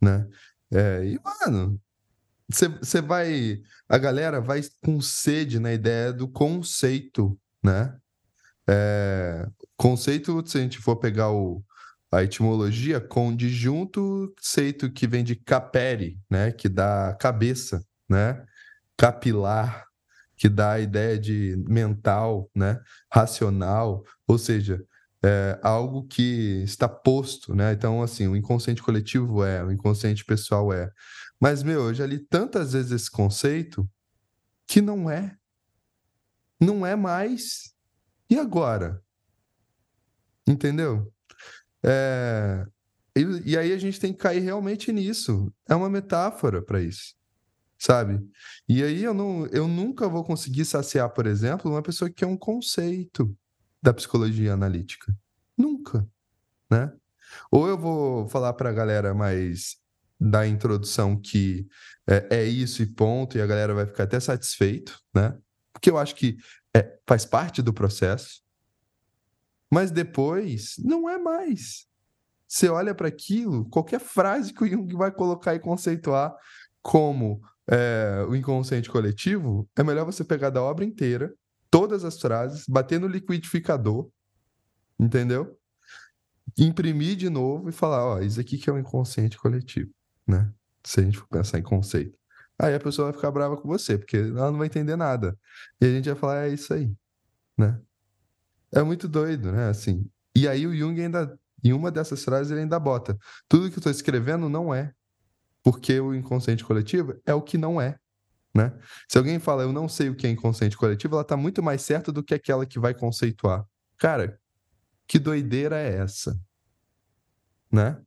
né? 0.00 0.26
É, 0.70 1.04
e, 1.04 1.20
mano, 1.22 1.80
você 2.48 3.00
vai. 3.00 3.60
A 3.88 3.98
galera 3.98 4.40
vai 4.40 4.62
com 4.82 5.00
sede 5.00 5.58
na 5.58 5.72
ideia 5.72 6.12
do 6.12 6.28
conceito, 6.28 7.38
né? 7.62 7.96
É, 8.68 9.46
conceito, 9.76 10.42
se 10.46 10.58
a 10.58 10.60
gente 10.60 10.78
for 10.78 10.96
pegar 10.96 11.30
o, 11.30 11.62
a 12.12 12.22
etimologia, 12.22 13.00
conjunto, 13.00 14.32
conceito 14.36 14.90
que 14.90 15.06
vem 15.06 15.24
de 15.24 15.36
capere, 15.36 16.18
né? 16.30 16.52
Que 16.52 16.68
dá 16.68 17.16
cabeça, 17.20 17.84
né? 18.08 18.44
Capilar. 18.96 19.86
que 20.36 20.48
dá 20.48 20.72
a 20.74 20.80
ideia 20.80 21.18
de 21.18 21.56
mental, 21.68 22.50
né? 22.54 22.80
racional, 23.12 24.04
ou 24.26 24.38
seja, 24.38 24.84
é 25.22 25.58
algo 25.62 26.06
que 26.06 26.62
está 26.62 26.88
posto, 26.88 27.54
né? 27.54 27.72
Então, 27.72 28.02
assim, 28.02 28.26
o 28.28 28.36
inconsciente 28.36 28.82
coletivo 28.82 29.44
é, 29.44 29.64
o 29.64 29.72
inconsciente 29.72 30.24
pessoal 30.24 30.72
é. 30.72 30.90
Mas, 31.40 31.62
meu, 31.62 31.88
eu 31.88 31.94
já 31.94 32.06
li 32.06 32.18
tantas 32.18 32.72
vezes 32.72 32.92
esse 32.92 33.10
conceito 33.10 33.88
que 34.66 34.80
não 34.80 35.10
é. 35.10 35.36
Não 36.60 36.84
é 36.86 36.96
mais. 36.96 37.74
E 38.30 38.38
agora? 38.38 39.02
Entendeu? 40.46 41.12
É... 41.82 42.66
E, 43.16 43.52
e 43.52 43.58
aí 43.58 43.72
a 43.72 43.78
gente 43.78 43.98
tem 43.98 44.12
que 44.12 44.18
cair 44.18 44.40
realmente 44.40 44.92
nisso. 44.92 45.52
É 45.68 45.74
uma 45.74 45.88
metáfora 45.88 46.62
para 46.62 46.80
isso 46.80 47.18
sabe? 47.78 48.20
E 48.68 48.82
aí 48.82 49.04
eu, 49.04 49.14
não, 49.14 49.46
eu 49.46 49.68
nunca 49.68 50.08
vou 50.08 50.24
conseguir 50.24 50.64
saciar, 50.64 51.08
por 51.10 51.26
exemplo, 51.26 51.70
uma 51.70 51.82
pessoa 51.82 52.08
que 52.08 52.16
quer 52.16 52.26
um 52.26 52.36
conceito 52.36 53.36
da 53.82 53.92
psicologia 53.92 54.52
analítica. 54.52 55.14
Nunca, 55.56 56.06
né? 56.70 56.92
Ou 57.50 57.68
eu 57.68 57.76
vou 57.76 58.28
falar 58.28 58.52
para 58.54 58.70
a 58.70 58.72
galera 58.72 59.14
mais 59.14 59.76
da 60.20 60.46
introdução 60.46 61.16
que 61.16 61.66
é, 62.06 62.38
é, 62.38 62.44
isso 62.44 62.82
e 62.82 62.86
ponto, 62.86 63.36
e 63.38 63.40
a 63.40 63.46
galera 63.46 63.74
vai 63.74 63.86
ficar 63.86 64.04
até 64.04 64.18
satisfeito, 64.18 65.00
né? 65.14 65.36
Porque 65.72 65.90
eu 65.90 65.98
acho 65.98 66.14
que 66.14 66.36
é, 66.74 66.98
faz 67.06 67.24
parte 67.24 67.62
do 67.62 67.72
processo. 67.72 68.42
Mas 69.70 69.90
depois, 69.90 70.74
não 70.78 71.08
é 71.08 71.18
mais. 71.18 71.86
Você 72.46 72.68
olha 72.68 72.94
para 72.94 73.08
aquilo, 73.08 73.68
qualquer 73.68 74.00
frase 74.00 74.52
que 74.52 74.64
o 74.64 74.68
Jung 74.68 74.96
vai 74.96 75.12
colocar 75.12 75.54
e 75.54 75.60
conceituar 75.60 76.34
como 76.80 77.42
é, 77.70 78.24
o 78.26 78.34
inconsciente 78.34 78.88
coletivo, 78.88 79.68
é 79.76 79.82
melhor 79.82 80.06
você 80.06 80.24
pegar 80.24 80.48
da 80.48 80.62
obra 80.62 80.84
inteira, 80.84 81.32
todas 81.70 82.04
as 82.04 82.20
frases, 82.20 82.64
bater 82.68 83.00
no 83.00 83.06
liquidificador, 83.06 84.10
entendeu? 84.98 85.58
Imprimir 86.56 87.16
de 87.16 87.28
novo 87.28 87.68
e 87.68 87.72
falar, 87.72 88.04
ó, 88.04 88.20
isso 88.20 88.40
aqui 88.40 88.58
que 88.58 88.68
é 88.68 88.72
o 88.72 88.78
inconsciente 88.78 89.38
coletivo, 89.38 89.90
né? 90.26 90.52
Se 90.84 91.00
a 91.00 91.02
gente 91.02 91.18
for 91.18 91.28
pensar 91.28 91.58
em 91.58 91.62
conceito. 91.62 92.18
Aí 92.58 92.74
a 92.74 92.80
pessoa 92.80 93.06
vai 93.06 93.14
ficar 93.14 93.30
brava 93.30 93.56
com 93.56 93.68
você, 93.68 93.96
porque 93.96 94.16
ela 94.16 94.50
não 94.50 94.58
vai 94.58 94.66
entender 94.66 94.96
nada. 94.96 95.38
E 95.80 95.86
a 95.86 95.90
gente 95.90 96.08
vai 96.08 96.18
falar, 96.18 96.46
é 96.46 96.48
isso 96.48 96.72
aí, 96.72 96.92
né? 97.56 97.80
É 98.72 98.82
muito 98.82 99.08
doido, 99.08 99.52
né? 99.52 99.68
Assim. 99.68 100.10
E 100.34 100.48
aí 100.48 100.66
o 100.66 100.74
Jung 100.74 101.00
ainda, 101.00 101.38
em 101.62 101.72
uma 101.72 101.90
dessas 101.90 102.24
frases, 102.24 102.50
ele 102.50 102.60
ainda 102.60 102.78
bota: 102.78 103.16
tudo 103.48 103.68
que 103.70 103.76
eu 103.76 103.80
estou 103.80 103.92
escrevendo 103.92 104.48
não 104.48 104.74
é 104.74 104.92
porque 105.62 106.00
o 106.00 106.14
inconsciente 106.14 106.64
coletivo 106.64 107.20
é 107.26 107.34
o 107.34 107.42
que 107.42 107.58
não 107.58 107.80
é. 107.80 107.98
Né? 108.54 108.72
Se 109.08 109.18
alguém 109.18 109.38
fala, 109.38 109.62
eu 109.62 109.72
não 109.72 109.88
sei 109.88 110.08
o 110.08 110.14
que 110.14 110.26
é 110.26 110.30
inconsciente 110.30 110.76
coletivo, 110.76 111.14
ela 111.14 111.22
está 111.22 111.36
muito 111.36 111.62
mais 111.62 111.82
certa 111.82 112.10
do 112.10 112.22
que 112.22 112.34
aquela 112.34 112.66
que 112.66 112.78
vai 112.78 112.94
conceituar. 112.94 113.64
Cara, 113.96 114.40
que 115.06 115.18
doideira 115.18 115.78
é 115.78 115.98
essa? 115.98 116.38
Né? 117.70 118.00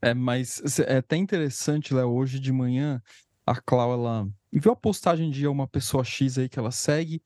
É, 0.00 0.14
mas 0.14 0.78
é 0.80 0.98
até 0.98 1.16
interessante, 1.16 1.94
Léo, 1.94 2.10
hoje 2.10 2.38
de 2.38 2.52
manhã, 2.52 3.02
a 3.46 3.60
Clau, 3.60 3.92
ela 3.92 4.28
viu 4.52 4.72
a 4.72 4.76
postagem 4.76 5.30
de 5.30 5.46
uma 5.46 5.66
pessoa 5.66 6.04
X 6.04 6.38
aí 6.38 6.48
que 6.48 6.58
ela 6.58 6.70
segue, 6.70 7.22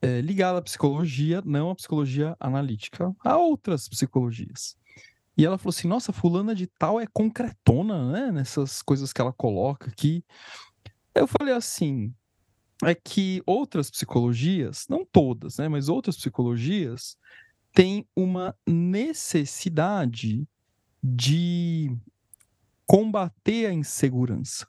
é, 0.00 0.20
ligada 0.20 0.58
à 0.58 0.62
psicologia, 0.62 1.42
não 1.44 1.70
à 1.70 1.74
psicologia 1.74 2.36
analítica, 2.40 3.14
a 3.24 3.36
outras 3.36 3.88
psicologias. 3.88 4.76
E 5.36 5.46
ela 5.46 5.56
falou 5.56 5.70
assim: 5.70 5.88
nossa, 5.88 6.12
fulana 6.12 6.54
de 6.54 6.66
tal 6.66 7.00
é 7.00 7.06
concretona, 7.06 8.12
né? 8.12 8.32
Nessas 8.32 8.82
coisas 8.82 9.12
que 9.12 9.20
ela 9.20 9.32
coloca 9.32 9.90
aqui. 9.90 10.24
Eu 11.14 11.26
falei 11.26 11.54
assim: 11.54 12.14
é 12.84 12.94
que 12.94 13.42
outras 13.46 13.90
psicologias, 13.90 14.86
não 14.88 15.04
todas, 15.04 15.58
né? 15.58 15.68
Mas 15.68 15.88
outras 15.88 16.16
psicologias 16.16 17.16
têm 17.72 18.06
uma 18.14 18.54
necessidade 18.66 20.46
de 21.02 21.96
combater 22.86 23.66
a 23.66 23.72
insegurança. 23.72 24.66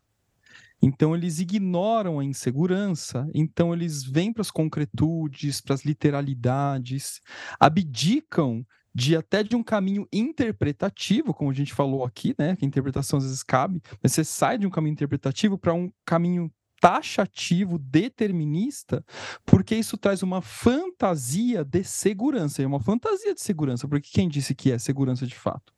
Então 0.81 1.15
eles 1.15 1.39
ignoram 1.39 2.19
a 2.19 2.25
insegurança, 2.25 3.27
então 3.33 3.73
eles 3.73 4.03
vêm 4.03 4.33
para 4.33 4.41
as 4.41 4.51
concretudes, 4.51 5.61
para 5.61 5.75
as 5.75 5.85
literalidades, 5.85 7.21
abdicam 7.59 8.65
de 8.93 9.15
até 9.15 9.43
de 9.43 9.55
um 9.55 9.63
caminho 9.63 10.07
interpretativo, 10.11 11.33
como 11.33 11.49
a 11.49 11.53
gente 11.53 11.73
falou 11.73 12.03
aqui, 12.03 12.35
né? 12.37 12.55
Que 12.55 12.63
a 12.63 12.67
interpretação 12.67 13.17
às 13.17 13.23
vezes 13.25 13.41
cabe, 13.41 13.81
mas 14.01 14.13
você 14.13 14.23
sai 14.23 14.57
de 14.57 14.67
um 14.67 14.69
caminho 14.69 14.93
interpretativo 14.93 15.57
para 15.57 15.73
um 15.73 15.91
caminho 16.05 16.51
taxativo, 16.79 17.79
determinista, 17.79 19.03
porque 19.45 19.73
isso 19.73 19.97
traz 19.97 20.21
uma 20.21 20.41
fantasia 20.41 21.63
de 21.63 21.81
segurança, 21.83 22.61
é 22.61 22.67
uma 22.67 22.79
fantasia 22.79 23.33
de 23.33 23.41
segurança, 23.41 23.87
porque 23.87 24.09
quem 24.11 24.27
disse 24.27 24.53
que 24.53 24.69
é 24.69 24.77
segurança 24.77 25.25
de 25.25 25.33
fato? 25.33 25.73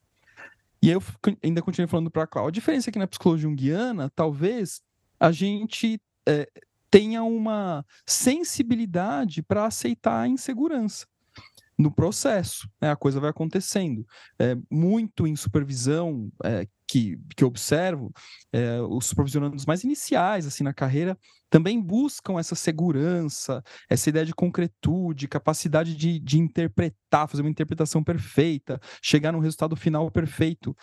E 0.82 0.90
eu 0.90 1.00
ainda 1.42 1.62
continuei 1.62 1.88
falando 1.88 2.10
para 2.10 2.24
a 2.24 2.26
Cláudia, 2.26 2.58
a 2.58 2.60
diferença 2.60 2.90
é 2.90 2.92
que 2.92 2.98
na 2.98 3.06
psicologia 3.06 3.48
junguiana, 3.48 4.10
talvez 4.16 4.82
a 5.18 5.30
gente 5.30 6.00
é, 6.28 6.48
tenha 6.90 7.22
uma 7.22 7.86
sensibilidade 8.04 9.42
para 9.42 9.64
aceitar 9.64 10.22
a 10.22 10.28
insegurança 10.28 11.06
no 11.78 11.90
processo, 11.90 12.68
né? 12.80 12.90
a 12.90 12.96
coisa 12.96 13.20
vai 13.20 13.30
acontecendo. 13.30 14.06
É, 14.38 14.56
muito 14.70 15.26
em 15.26 15.36
supervisão 15.36 16.30
é, 16.42 16.66
que, 16.88 17.18
que 17.36 17.44
observo, 17.44 18.12
é, 18.52 18.80
os 18.80 19.06
supervisionandos 19.06 19.66
mais 19.66 19.84
iniciais 19.84 20.46
assim 20.46 20.64
na 20.64 20.72
carreira 20.72 21.18
também 21.50 21.80
buscam 21.80 22.38
essa 22.38 22.54
segurança, 22.54 23.62
essa 23.88 24.08
ideia 24.08 24.26
de 24.26 24.34
concretude, 24.34 25.28
capacidade 25.28 25.94
de, 25.94 26.18
de 26.18 26.38
interpretar, 26.38 27.28
fazer 27.28 27.42
uma 27.42 27.50
interpretação 27.50 28.02
perfeita, 28.02 28.80
chegar 29.02 29.32
num 29.32 29.38
resultado 29.38 29.76
final 29.76 30.10
perfeito. 30.10 30.76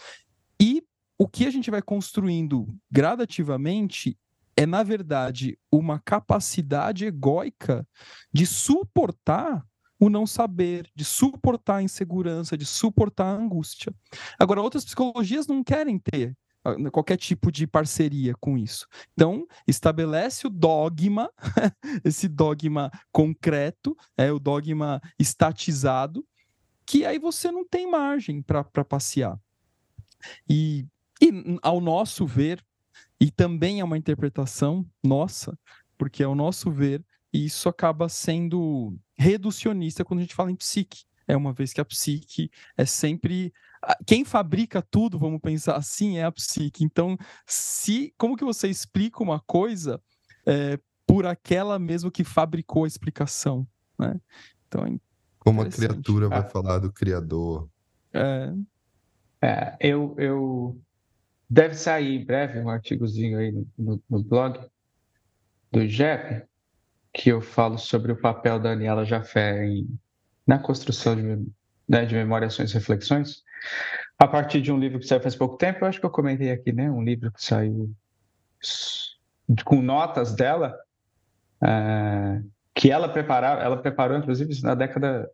E 0.60 0.84
o 1.18 1.28
que 1.28 1.46
a 1.46 1.52
gente 1.52 1.70
vai 1.70 1.82
construindo 1.82 2.68
gradativamente 2.92 4.18
é, 4.56 4.66
na 4.66 4.84
verdade, 4.84 5.58
uma 5.72 6.00
capacidade 6.00 7.06
egóica 7.06 7.88
de 8.32 8.46
suportar 8.46 9.66
o 10.06 10.10
não 10.10 10.28
saber, 10.28 10.90
de 10.94 11.06
suportar 11.06 11.78
a 11.78 11.84
insegurança, 11.84 12.58
de 12.58 12.66
suportar 12.66 13.28
a 13.28 13.38
angústia. 13.38 13.94
Agora, 14.38 14.62
outras 14.62 14.84
psicologias 14.84 15.48
não 15.48 15.64
querem 15.64 15.98
ter 15.98 16.36
ah, 16.62 16.76
qualquer 16.92 17.16
tipo 17.16 17.50
de 17.50 17.66
parceria 17.66 18.34
com 18.36 18.58
isso. 18.58 18.86
Então, 19.14 19.48
estabelece 19.66 20.46
o 20.46 20.50
dogma, 20.50 21.32
esse 22.04 22.28
dogma 22.28 22.92
concreto, 23.14 23.96
é 24.18 24.30
o 24.30 24.40
dogma 24.40 25.02
estatizado, 25.18 26.26
que 26.86 27.06
aí 27.06 27.18
você 27.18 27.50
não 27.50 27.66
tem 27.66 27.90
margem 27.90 28.42
para 28.42 28.84
passear. 28.84 29.40
E, 30.50 30.86
e, 31.22 31.32
ao 31.62 31.80
nosso 31.80 32.26
ver, 32.26 32.62
e 33.22 33.32
também 33.32 33.80
é 33.80 33.84
uma 33.86 33.98
interpretação 33.98 34.86
nossa, 35.02 35.58
porque 35.98 36.22
ao 36.24 36.36
nosso 36.36 36.70
ver, 36.70 37.02
isso 37.32 37.70
acaba 37.70 38.10
sendo 38.10 38.98
reducionista 39.16 40.04
quando 40.04 40.20
a 40.20 40.24
gente 40.24 40.36
fala 40.36 40.52
em 40.52 40.56
psique. 40.56 41.04
É 41.28 41.38
uma 41.38 41.54
vez 41.54 41.72
que 41.72 41.80
a 41.80 41.86
psique 41.86 42.52
é 42.76 42.86
sempre 42.86 43.54
quem 44.06 44.24
fabrica 44.24 44.82
tudo, 44.82 45.20
vamos 45.20 45.42
pensar 45.42 45.76
assim, 45.76 46.18
é 46.18 46.24
a 46.24 46.32
psique. 46.32 46.84
Então, 46.84 47.18
se 47.46 48.14
como 48.18 48.38
que 48.38 48.46
você 48.46 48.68
explica 48.68 49.22
uma 49.22 49.40
coisa 49.42 50.02
é, 50.46 50.80
por 51.06 51.26
aquela 51.26 51.78
mesmo 51.78 52.12
que 52.12 52.24
fabricou 52.24 52.86
a 52.86 52.88
explicação, 52.88 53.68
né? 54.00 54.20
Então, 54.68 54.86
é 54.86 54.98
como 55.40 55.62
a 55.62 55.70
criatura 55.70 56.30
vai 56.30 56.40
ah. 56.40 56.44
falar 56.44 56.80
do 56.80 56.92
criador. 56.92 57.70
É. 58.14 58.54
é. 59.42 59.78
eu, 59.80 60.16
eu 60.18 60.82
deve 61.50 61.76
sair 61.76 62.22
em 62.22 62.26
breve 62.26 62.60
um 62.60 62.70
artigozinho 62.70 63.38
aí 63.38 63.52
no, 63.52 63.68
no, 63.78 64.04
no 64.10 64.24
blog 64.24 64.60
do 65.72 65.86
Jeff 65.88 66.44
que 67.14 67.30
eu 67.30 67.42
falo 67.42 67.78
sobre 67.78 68.12
o 68.12 68.20
papel 68.20 68.60
da 68.60 68.70
Daniela 68.70 69.06
Jafé 69.06 69.66
em, 69.66 69.88
na 70.48 70.58
construção 70.58 71.16
de, 71.16 71.48
né, 71.88 72.06
de 72.06 72.16
memórias, 72.16 72.58
e 72.58 72.64
reflexões, 72.74 73.44
a 74.18 74.28
partir 74.28 74.62
de 74.62 74.72
um 74.72 74.80
livro 74.80 75.00
que 75.00 75.06
saiu 75.06 75.22
faz 75.22 75.36
pouco 75.36 75.58
tempo, 75.58 75.84
eu 75.84 75.88
acho 75.88 76.00
que 76.00 76.06
eu 76.06 76.10
comentei 76.10 76.52
aqui, 76.52 76.72
né? 76.72 76.90
Um 76.90 77.04
livro 77.04 77.32
que 77.32 77.44
saiu 77.44 77.94
com 79.66 79.82
notas 79.82 80.34
dela, 80.34 80.76
é, 81.62 82.42
que 82.74 82.90
ela 82.90 83.10
preparava, 83.10 83.62
ela 83.62 83.78
preparou, 83.78 84.18
inclusive, 84.18 84.60
na 84.62 84.76
década 84.76 85.30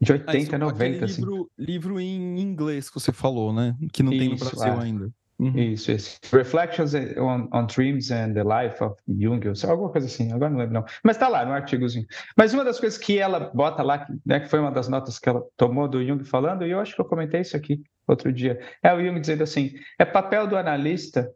de 0.00 0.12
80, 0.12 0.56
ah, 0.56 0.58
90. 0.58 1.04
Assim. 1.04 1.20
Livro, 1.20 1.50
livro 1.58 2.00
em 2.00 2.40
inglês 2.40 2.88
que 2.88 2.94
você 2.94 3.12
falou, 3.12 3.52
né? 3.52 3.76
Que 3.92 4.02
não 4.02 4.12
isso, 4.12 4.20
tem 4.20 4.30
no 4.30 4.36
Brasil 4.36 4.80
é. 4.80 4.84
ainda. 4.84 5.10
Uhum. 5.40 5.56
Isso, 5.56 5.90
isso. 5.90 6.20
Reflections 6.30 6.92
on, 7.16 7.48
on, 7.50 7.64
Dreams 7.64 8.10
and 8.10 8.34
the 8.34 8.44
Life 8.44 8.84
of 8.84 8.94
Jung, 9.08 9.40
ou 9.48 9.70
alguma 9.70 9.90
coisa 9.90 10.06
assim, 10.06 10.30
agora 10.30 10.50
não 10.50 10.58
lembro 10.58 10.74
não. 10.74 10.84
Mas 11.02 11.16
está 11.16 11.28
lá 11.28 11.46
no 11.46 11.52
artigozinho. 11.52 12.06
Mas 12.36 12.52
uma 12.52 12.62
das 12.62 12.78
coisas 12.78 12.98
que 12.98 13.18
ela 13.18 13.50
bota 13.54 13.82
lá, 13.82 14.06
né, 14.26 14.40
que 14.40 14.48
foi 14.48 14.58
uma 14.58 14.70
das 14.70 14.86
notas 14.86 15.18
que 15.18 15.26
ela 15.30 15.42
tomou 15.56 15.88
do 15.88 16.04
Jung 16.04 16.22
falando, 16.24 16.66
e 16.66 16.70
eu 16.70 16.78
acho 16.78 16.94
que 16.94 17.00
eu 17.00 17.06
comentei 17.06 17.40
isso 17.40 17.56
aqui 17.56 17.82
outro 18.06 18.30
dia, 18.30 18.60
é 18.82 18.92
o 18.92 19.02
Jung 19.02 19.18
dizendo 19.18 19.42
assim, 19.42 19.72
é 19.98 20.04
papel 20.04 20.46
do 20.46 20.58
analista, 20.58 21.32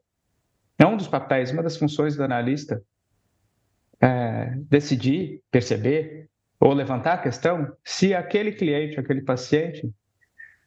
é 0.79 0.85
um 0.85 0.99
dos 0.99 1.09
papéis, 1.09 1.51
uma 1.51 1.63
das 1.63 1.79
funções 1.79 2.15
do 2.15 2.23
analista, 2.23 2.83
é, 4.03 4.53
decidir, 4.69 5.41
perceber 5.51 6.29
ou 6.61 6.75
levantar 6.75 7.15
a 7.15 7.19
questão 7.19 7.75
se 7.83 8.13
aquele 8.13 8.53
cliente, 8.53 9.01
aquele 9.01 9.23
paciente 9.23 9.91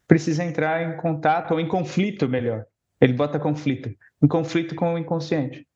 precisa 0.08 0.42
entrar 0.42 0.82
em 0.82 0.96
contato 0.96 1.52
ou 1.52 1.60
em 1.60 1.68
conflito, 1.68 2.28
melhor. 2.28 2.64
Ele 3.00 3.12
bota 3.12 3.38
conflito, 3.38 3.94
em 4.22 4.28
conflito 4.28 4.74
com 4.74 4.94
o 4.94 4.98
inconsciente. 4.98 5.66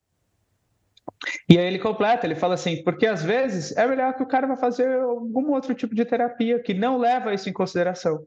E 1.49 1.59
aí 1.59 1.67
ele 1.67 1.79
completa, 1.79 2.27
ele 2.27 2.35
fala 2.35 2.55
assim, 2.55 2.83
porque 2.83 3.07
às 3.07 3.23
vezes 3.23 3.77
é 3.77 3.87
melhor 3.87 4.15
que 4.15 4.23
o 4.23 4.27
cara 4.27 4.47
vá 4.47 4.57
fazer 4.57 5.01
algum 5.01 5.53
outro 5.53 5.75
tipo 5.75 5.95
de 5.95 6.05
terapia 6.05 6.61
que 6.61 6.75
não 6.75 6.99
leva 6.99 7.35
isso 7.35 7.49
em 7.49 7.53
consideração. 7.53 8.27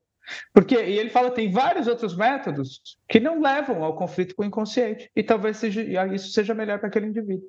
Porque, 0.54 0.76
e 0.76 0.98
ele 0.98 1.10
fala, 1.10 1.30
tem 1.30 1.52
vários 1.52 1.88
outros 1.88 2.16
métodos 2.16 2.98
que 3.08 3.20
não 3.20 3.42
levam 3.42 3.84
ao 3.84 3.96
conflito 3.96 4.36
com 4.36 4.44
o 4.44 4.46
inconsciente, 4.46 5.10
e 5.16 5.22
talvez 5.22 5.58
seja, 5.58 5.84
isso 6.14 6.32
seja 6.32 6.54
melhor 6.54 6.80
para 6.80 6.88
aquele 6.88 7.08
indivíduo. 7.08 7.48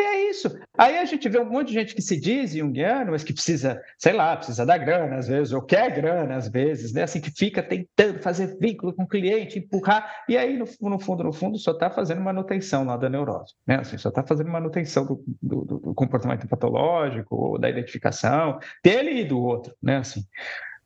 É 0.00 0.30
isso. 0.30 0.48
Aí 0.76 0.96
a 0.96 1.04
gente 1.04 1.28
vê 1.28 1.40
um 1.40 1.44
monte 1.44 1.68
de 1.68 1.74
gente 1.74 1.94
que 1.94 2.00
se 2.00 2.18
diz 2.18 2.52
junguiano, 2.52 3.10
mas 3.10 3.24
que 3.24 3.32
precisa, 3.32 3.82
sei 3.98 4.12
lá, 4.12 4.36
precisa 4.36 4.64
da 4.64 4.78
grana 4.78 5.16
às 5.16 5.26
vezes, 5.26 5.52
ou 5.52 5.60
quer 5.60 5.92
grana 5.92 6.36
às 6.36 6.48
vezes, 6.48 6.92
né? 6.92 7.02
Assim, 7.02 7.20
que 7.20 7.30
fica 7.30 7.62
tentando 7.62 8.20
fazer 8.20 8.56
vínculo 8.58 8.94
com 8.94 9.02
o 9.02 9.08
cliente, 9.08 9.58
empurrar, 9.58 10.24
e 10.28 10.36
aí, 10.36 10.56
no, 10.56 10.66
no 10.88 10.98
fundo, 11.00 11.24
no 11.24 11.32
fundo, 11.32 11.58
só 11.58 11.72
está 11.72 11.90
fazendo 11.90 12.20
manutenção 12.20 12.84
lá 12.84 12.96
da 12.96 13.08
neurose, 13.08 13.54
né? 13.66 13.80
Assim, 13.80 13.98
só 13.98 14.08
está 14.08 14.22
fazendo 14.22 14.50
manutenção 14.50 15.04
do, 15.04 15.24
do, 15.42 15.64
do, 15.64 15.94
comportamento 15.94 16.46
patológico, 16.46 17.34
ou 17.34 17.58
da 17.58 17.68
identificação 17.68 18.58
dele 18.84 19.22
e 19.22 19.24
do 19.24 19.40
outro, 19.40 19.74
né? 19.82 19.96
Assim. 19.96 20.22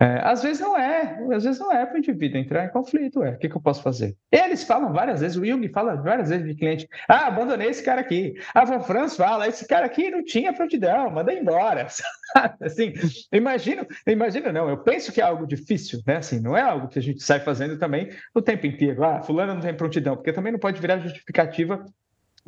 É, 0.03 0.21
às 0.25 0.43
vezes 0.43 0.61
não 0.61 0.77
é, 0.77 1.17
às 1.33 1.45
vezes 1.45 1.61
não 1.61 1.71
é 1.71 1.87
para 1.87 1.95
o 1.95 1.99
indivíduo 1.99 2.37
entrar 2.37 2.65
em 2.65 2.71
conflito. 2.71 3.23
É. 3.23 3.31
O 3.31 3.39
que, 3.39 3.49
que, 3.49 3.57
eu 3.57 3.61
posso 3.61 3.85
fazer? 3.85 4.17
Eles 4.33 4.65
falam 4.65 4.93
várias 4.93 5.21
vezes, 5.21 5.37
o 5.37 5.47
Jung 5.47 5.69
fala 5.69 5.95
várias 5.95 6.29
vezes 6.29 6.45
de 6.45 6.57
cliente: 6.57 6.89
ah, 7.09 7.29
abandonei 7.29 7.69
esse 7.69 7.85
cara 7.85 8.01
aqui. 8.01 8.35
A 8.53 8.65
Van 8.65 8.81
Franz 8.81 9.17
fala: 9.17 9.47
esse 9.47 9.65
cara 9.69 9.87
aqui 9.87 10.11
não 10.11 10.25
tinha 10.25 10.53
prontidão, 10.53 11.09
manda 11.09 11.33
embora. 11.33 11.87
assim, 12.61 12.93
imagino, 13.33 13.87
imagino 14.05 14.53
não, 14.53 14.69
eu 14.69 14.79
penso 14.79 15.13
que 15.13 15.21
é 15.21 15.25
algo 15.25 15.47
difícil, 15.47 16.01
né? 16.05 16.17
Assim, 16.17 16.41
não 16.41 16.57
é 16.57 16.63
algo 16.63 16.89
que 16.89 16.99
a 16.99 17.03
gente 17.03 17.23
sai 17.23 17.39
fazendo 17.39 17.79
também 17.79 18.11
o 18.35 18.43
tempo 18.43 18.67
inteiro. 18.67 19.05
Ah, 19.05 19.23
fulano 19.23 19.55
não 19.55 19.61
tem 19.61 19.73
prontidão, 19.73 20.17
porque 20.17 20.33
também 20.33 20.51
não 20.51 20.59
pode 20.59 20.81
virar 20.81 20.99
justificativa 20.99 21.85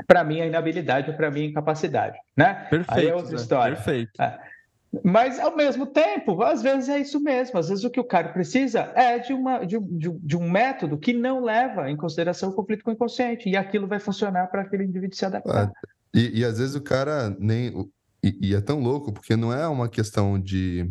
para 0.08 0.24
mim 0.24 0.40
a 0.40 0.46
inabilidade 0.46 1.08
ou 1.08 1.16
para 1.16 1.30
mim 1.30 1.42
a 1.42 1.50
incapacidade, 1.50 2.18
né? 2.36 2.66
Perfeito. 2.68 2.98
Aí 2.98 3.06
é 3.06 3.14
outra 3.14 3.36
história. 3.36 3.76
Perfeito. 3.76 4.20
É. 4.20 4.53
Mas, 5.02 5.40
ao 5.40 5.56
mesmo 5.56 5.86
tempo, 5.86 6.42
às 6.42 6.62
vezes 6.62 6.88
é 6.88 6.98
isso 7.00 7.20
mesmo. 7.20 7.58
Às 7.58 7.68
vezes 7.68 7.84
o 7.84 7.90
que 7.90 8.00
o 8.00 8.04
cara 8.04 8.28
precisa 8.28 8.92
é 8.94 9.18
de, 9.18 9.32
uma, 9.32 9.64
de, 9.64 9.78
de, 9.80 10.10
de 10.10 10.36
um 10.36 10.50
método 10.50 10.98
que 10.98 11.12
não 11.12 11.42
leva 11.42 11.90
em 11.90 11.96
consideração 11.96 12.50
o 12.50 12.52
conflito 12.52 12.84
com 12.84 12.90
o 12.90 12.94
inconsciente. 12.94 13.48
E 13.48 13.56
aquilo 13.56 13.86
vai 13.86 13.98
funcionar 13.98 14.46
para 14.48 14.62
aquele 14.62 14.84
indivíduo 14.84 15.16
se 15.16 15.24
adaptar. 15.24 15.72
e, 16.14 16.40
e, 16.40 16.44
às 16.44 16.58
vezes 16.58 16.74
o 16.74 16.82
cara 16.82 17.34
nem. 17.38 17.90
E, 18.22 18.50
e 18.50 18.54
é 18.54 18.60
tão 18.60 18.80
louco, 18.80 19.12
porque 19.12 19.36
não 19.36 19.52
é 19.52 19.66
uma 19.66 19.88
questão 19.88 20.38
de 20.38 20.90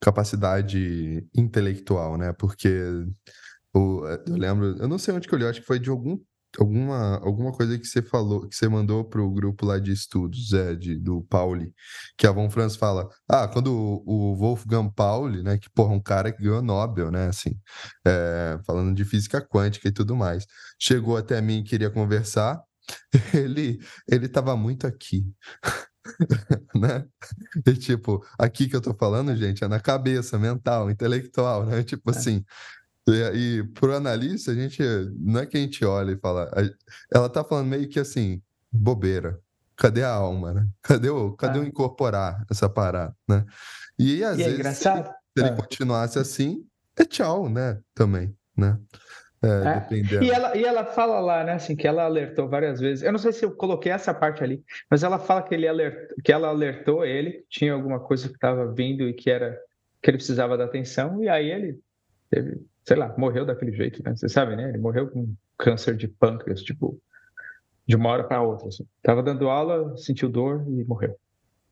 capacidade 0.00 1.26
intelectual, 1.34 2.16
né? 2.16 2.32
Porque 2.32 2.68
eu 3.74 4.36
lembro, 4.36 4.76
eu 4.78 4.88
não 4.88 4.98
sei 4.98 5.14
onde 5.14 5.28
que 5.28 5.34
eu 5.34 5.38
li, 5.38 5.46
acho 5.46 5.60
que 5.60 5.66
foi 5.66 5.78
de 5.78 5.90
algum 5.90 6.18
alguma, 6.58 7.18
alguma 7.18 7.52
coisa 7.52 7.78
que 7.78 7.86
você 7.86 8.02
falou, 8.02 8.48
que 8.48 8.54
você 8.54 8.68
mandou 8.68 9.04
para 9.04 9.20
o 9.20 9.30
grupo 9.30 9.64
lá 9.66 9.78
de 9.78 9.92
estudos, 9.92 10.52
é, 10.52 10.74
de, 10.74 10.96
do 10.96 11.22
Pauli, 11.22 11.72
que 12.16 12.26
a 12.26 12.32
Von 12.32 12.50
Franz 12.50 12.76
fala, 12.76 13.08
ah, 13.28 13.48
quando 13.48 13.68
o, 13.72 14.32
o 14.32 14.36
Wolfgang 14.36 14.90
Pauli, 14.94 15.42
né, 15.42 15.58
que 15.58 15.70
porra, 15.70 15.94
um 15.94 16.00
cara 16.00 16.32
que 16.32 16.42
ganhou 16.42 16.62
Nobel, 16.62 17.10
né, 17.10 17.28
assim, 17.28 17.58
é, 18.06 18.58
falando 18.66 18.94
de 18.94 19.04
física 19.04 19.40
quântica 19.40 19.88
e 19.88 19.92
tudo 19.92 20.16
mais, 20.16 20.44
chegou 20.78 21.16
até 21.16 21.40
mim 21.40 21.58
e 21.60 21.64
queria 21.64 21.90
conversar, 21.90 22.60
ele, 23.34 23.78
ele 24.08 24.26
estava 24.26 24.56
muito 24.56 24.86
aqui. 24.86 25.24
né? 26.74 27.04
E, 27.66 27.74
tipo, 27.74 28.24
aqui 28.38 28.68
que 28.68 28.76
eu 28.76 28.80
tô 28.80 28.94
falando, 28.94 29.34
gente, 29.36 29.64
é 29.64 29.68
na 29.68 29.80
cabeça, 29.80 30.38
mental, 30.38 30.90
intelectual, 30.90 31.66
né? 31.66 31.82
Tipo 31.82 32.10
é. 32.10 32.16
assim, 32.16 32.44
e, 33.12 33.58
e 33.58 33.64
pro 33.68 33.94
analista, 33.94 34.50
a 34.50 34.54
gente 34.54 34.82
não 35.18 35.40
é 35.40 35.46
que 35.46 35.56
a 35.56 35.60
gente 35.60 35.84
olha 35.84 36.12
e 36.12 36.18
fala, 36.18 36.50
a, 36.54 37.16
ela 37.16 37.28
tá 37.28 37.42
falando 37.42 37.68
meio 37.68 37.88
que 37.88 37.98
assim, 37.98 38.42
bobeira. 38.70 39.38
Cadê 39.76 40.02
a 40.02 40.10
alma, 40.10 40.52
né? 40.52 40.68
Cadê 40.82 41.08
o, 41.08 41.32
cadê 41.32 41.60
ah. 41.60 41.62
o 41.62 41.64
incorporar 41.64 42.44
essa 42.50 42.68
parada, 42.68 43.14
né? 43.28 43.44
E 43.98 44.24
às 44.24 44.38
e 44.38 44.42
é 44.42 44.48
vezes, 44.48 44.66
é 44.66 44.72
se, 44.72 44.88
ele, 44.88 45.04
se 45.04 45.44
ele, 45.44 45.56
continuasse 45.56 46.18
assim, 46.18 46.64
é 46.96 47.04
tchau, 47.04 47.48
né? 47.48 47.80
Também, 47.94 48.34
né? 48.56 48.78
É, 49.40 49.94
é. 49.94 50.24
E, 50.24 50.30
ela, 50.30 50.56
e 50.56 50.64
ela 50.64 50.84
fala 50.84 51.20
lá, 51.20 51.44
né, 51.44 51.52
assim, 51.52 51.76
que 51.76 51.86
ela 51.86 52.04
alertou 52.04 52.48
várias 52.48 52.80
vezes. 52.80 53.04
Eu 53.04 53.12
não 53.12 53.20
sei 53.20 53.32
se 53.32 53.44
eu 53.44 53.54
coloquei 53.54 53.92
essa 53.92 54.12
parte 54.12 54.42
ali, 54.42 54.64
mas 54.90 55.04
ela 55.04 55.18
fala 55.18 55.42
que, 55.42 55.54
ele 55.54 55.68
alertou, 55.68 56.16
que 56.24 56.32
ela 56.32 56.48
alertou 56.48 57.04
ele, 57.04 57.32
que 57.32 57.46
tinha 57.48 57.72
alguma 57.72 58.00
coisa 58.00 58.28
que 58.28 58.34
estava 58.34 58.72
vindo 58.72 59.08
e 59.08 59.14
que 59.14 59.30
era 59.30 59.56
que 60.02 60.10
ele 60.10 60.18
precisava 60.18 60.56
da 60.56 60.64
atenção, 60.64 61.22
e 61.22 61.28
aí 61.28 61.50
ele 61.50 61.80
teve 62.30 62.60
sei 62.88 62.96
lá, 62.96 63.14
morreu 63.18 63.44
daquele 63.44 63.70
jeito, 63.70 64.02
né? 64.02 64.16
Você 64.16 64.30
sabe, 64.30 64.56
né? 64.56 64.70
Ele 64.70 64.78
morreu 64.78 65.10
com 65.10 65.34
câncer 65.58 65.94
de 65.94 66.08
pâncreas, 66.08 66.62
tipo, 66.62 66.98
de 67.86 67.94
uma 67.94 68.08
hora 68.08 68.24
para 68.24 68.40
outra. 68.40 68.68
Assim. 68.68 68.86
Tava 69.02 69.22
dando 69.22 69.50
aula, 69.50 69.94
sentiu 69.98 70.26
dor 70.26 70.64
e 70.66 70.84
morreu. 70.84 71.14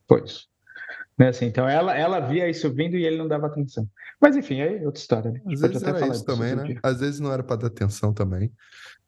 Foi 0.06 0.22
isso. 0.22 0.46
Né, 1.18 1.28
assim, 1.28 1.46
então 1.46 1.66
ela, 1.66 1.96
ela 1.96 2.20
via 2.20 2.46
isso 2.46 2.70
vindo 2.70 2.94
e 2.94 3.06
ele 3.06 3.16
não 3.16 3.26
dava 3.26 3.46
atenção. 3.46 3.88
Mas 4.20 4.36
enfim, 4.36 4.60
aí 4.60 4.82
é 4.82 4.84
outra 4.84 5.00
história, 5.00 5.30
né? 5.30 5.40
Às 5.50 5.60
vezes 5.62 5.82
era 5.82 6.06
isso 6.08 6.24
também, 6.26 6.54
né? 6.54 6.62
Dia. 6.64 6.80
Às 6.82 7.00
vezes 7.00 7.18
não 7.18 7.32
era 7.32 7.42
para 7.42 7.56
dar 7.56 7.68
atenção 7.68 8.12
também, 8.12 8.52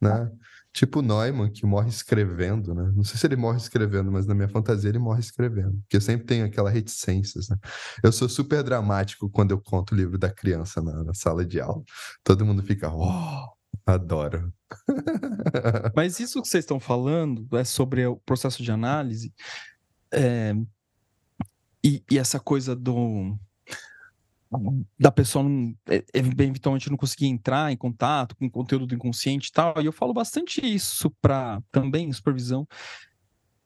né? 0.01 0.09
Ah. 0.09 0.31
Tipo 0.71 1.01
Neumann, 1.01 1.51
que 1.51 1.65
morre 1.65 1.89
escrevendo, 1.89 2.75
né? 2.75 2.91
Não 2.95 3.03
sei 3.03 3.17
se 3.17 3.25
ele 3.25 3.35
morre 3.35 3.57
escrevendo, 3.57 4.11
mas 4.11 4.27
na 4.27 4.35
minha 4.35 4.47
fantasia 4.47 4.89
ele 4.89 4.99
morre 4.99 5.19
escrevendo. 5.19 5.79
Porque 5.81 5.97
eu 5.97 6.01
sempre 6.01 6.27
tenho 6.27 6.45
aquela 6.45 6.69
reticências, 6.69 7.49
né? 7.49 7.57
Eu 8.03 8.11
sou 8.11 8.29
super 8.29 8.61
dramático 8.63 9.29
quando 9.29 9.51
eu 9.51 9.59
conto 9.59 9.93
o 9.93 9.97
livro 9.97 10.17
da 10.17 10.29
criança 10.31 10.81
na, 10.81 11.03
na 11.03 11.13
sala 11.13 11.43
de 11.43 11.59
aula. 11.59 11.83
Todo 12.23 12.45
mundo 12.45 12.61
fica, 12.61 12.87
oh, 12.93 13.49
adoro. 13.85 14.53
mas 15.95 16.19
isso 16.19 16.41
que 16.41 16.47
vocês 16.47 16.63
estão 16.63 16.79
falando 16.79 17.47
é 17.57 17.63
sobre 17.63 18.05
o 18.05 18.17
processo 18.17 18.61
de 18.61 18.71
análise 18.71 19.33
é... 20.13 20.53
e, 21.83 22.03
e 22.11 22.19
essa 22.19 22.39
coisa 22.39 22.75
do 22.75 23.35
da 24.99 25.11
pessoa 25.11 25.43
não, 25.43 25.75
é, 25.87 26.03
eventualmente 26.13 26.89
não 26.89 26.97
conseguir 26.97 27.27
entrar 27.27 27.71
em 27.71 27.77
contato 27.77 28.35
com 28.35 28.45
o 28.45 28.51
conteúdo 28.51 28.87
do 28.87 28.95
inconsciente 28.95 29.49
e 29.49 29.51
tal. 29.51 29.81
E 29.81 29.85
eu 29.85 29.91
falo 29.91 30.13
bastante 30.13 30.61
isso 30.65 31.11
para 31.21 31.61
também 31.71 32.11
supervisão, 32.11 32.67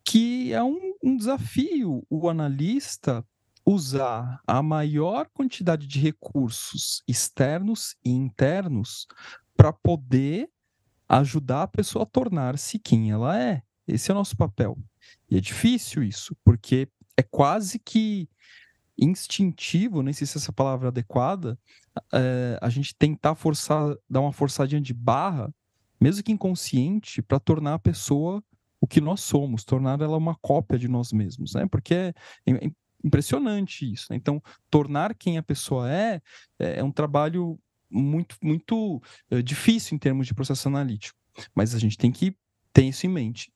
que 0.05 0.51
é 0.53 0.61
um, 0.61 0.93
um 1.01 1.15
desafio 1.15 2.05
o 2.09 2.29
analista 2.29 3.25
usar 3.65 4.41
a 4.45 4.61
maior 4.61 5.27
quantidade 5.33 5.87
de 5.87 5.99
recursos 5.99 7.01
externos 7.07 7.95
e 8.03 8.11
internos 8.11 9.07
para 9.55 9.71
poder 9.71 10.49
ajudar 11.07 11.63
a 11.63 11.67
pessoa 11.67 12.03
a 12.03 12.07
tornar-se 12.07 12.77
quem 12.77 13.11
ela 13.11 13.39
é. 13.39 13.61
Esse 13.87 14.11
é 14.11 14.13
o 14.13 14.17
nosso 14.17 14.35
papel. 14.35 14.77
E 15.29 15.37
é 15.37 15.39
difícil 15.39 16.03
isso, 16.03 16.35
porque 16.43 16.89
é 17.15 17.23
quase 17.23 17.79
que 17.79 18.27
instintivo, 18.97 20.01
nem 20.01 20.13
sei 20.13 20.27
se 20.27 20.37
essa 20.37 20.53
palavra 20.53 20.87
é 20.87 20.89
adequada, 20.89 21.57
é, 22.13 22.57
a 22.61 22.69
gente 22.69 22.95
tentar 22.95 23.35
forçar, 23.35 23.95
dar 24.09 24.21
uma 24.21 24.33
forçadinha 24.33 24.81
de 24.81 24.93
barra, 24.93 25.53
mesmo 25.99 26.23
que 26.23 26.31
inconsciente, 26.31 27.21
para 27.21 27.39
tornar 27.39 27.75
a 27.75 27.79
pessoa 27.79 28.43
o 28.79 28.87
que 28.87 28.99
nós 28.99 29.21
somos, 29.21 29.63
tornar 29.63 30.01
ela 30.01 30.17
uma 30.17 30.35
cópia 30.35 30.77
de 30.77 30.89
nós 30.89 31.13
mesmos, 31.13 31.53
né? 31.53 31.65
Porque 31.65 31.93
é, 31.93 32.13
impressionante 33.03 33.89
isso. 33.89 34.07
Né? 34.09 34.17
Então, 34.17 34.41
tornar 34.69 35.15
quem 35.15 35.37
a 35.37 35.43
pessoa 35.43 35.91
é 35.91 36.21
é, 36.59 36.79
é 36.79 36.83
um 36.83 36.91
trabalho 36.91 37.59
muito, 37.89 38.35
muito 38.41 39.01
é, 39.29 39.41
difícil 39.41 39.95
em 39.95 39.99
termos 39.99 40.27
de 40.27 40.33
processo 40.33 40.67
analítico, 40.67 41.17
mas 41.55 41.75
a 41.75 41.79
gente 41.79 41.97
tem 41.97 42.11
que 42.11 42.35
ter 42.71 42.83
isso 42.83 43.05
em 43.05 43.09
mente. 43.09 43.51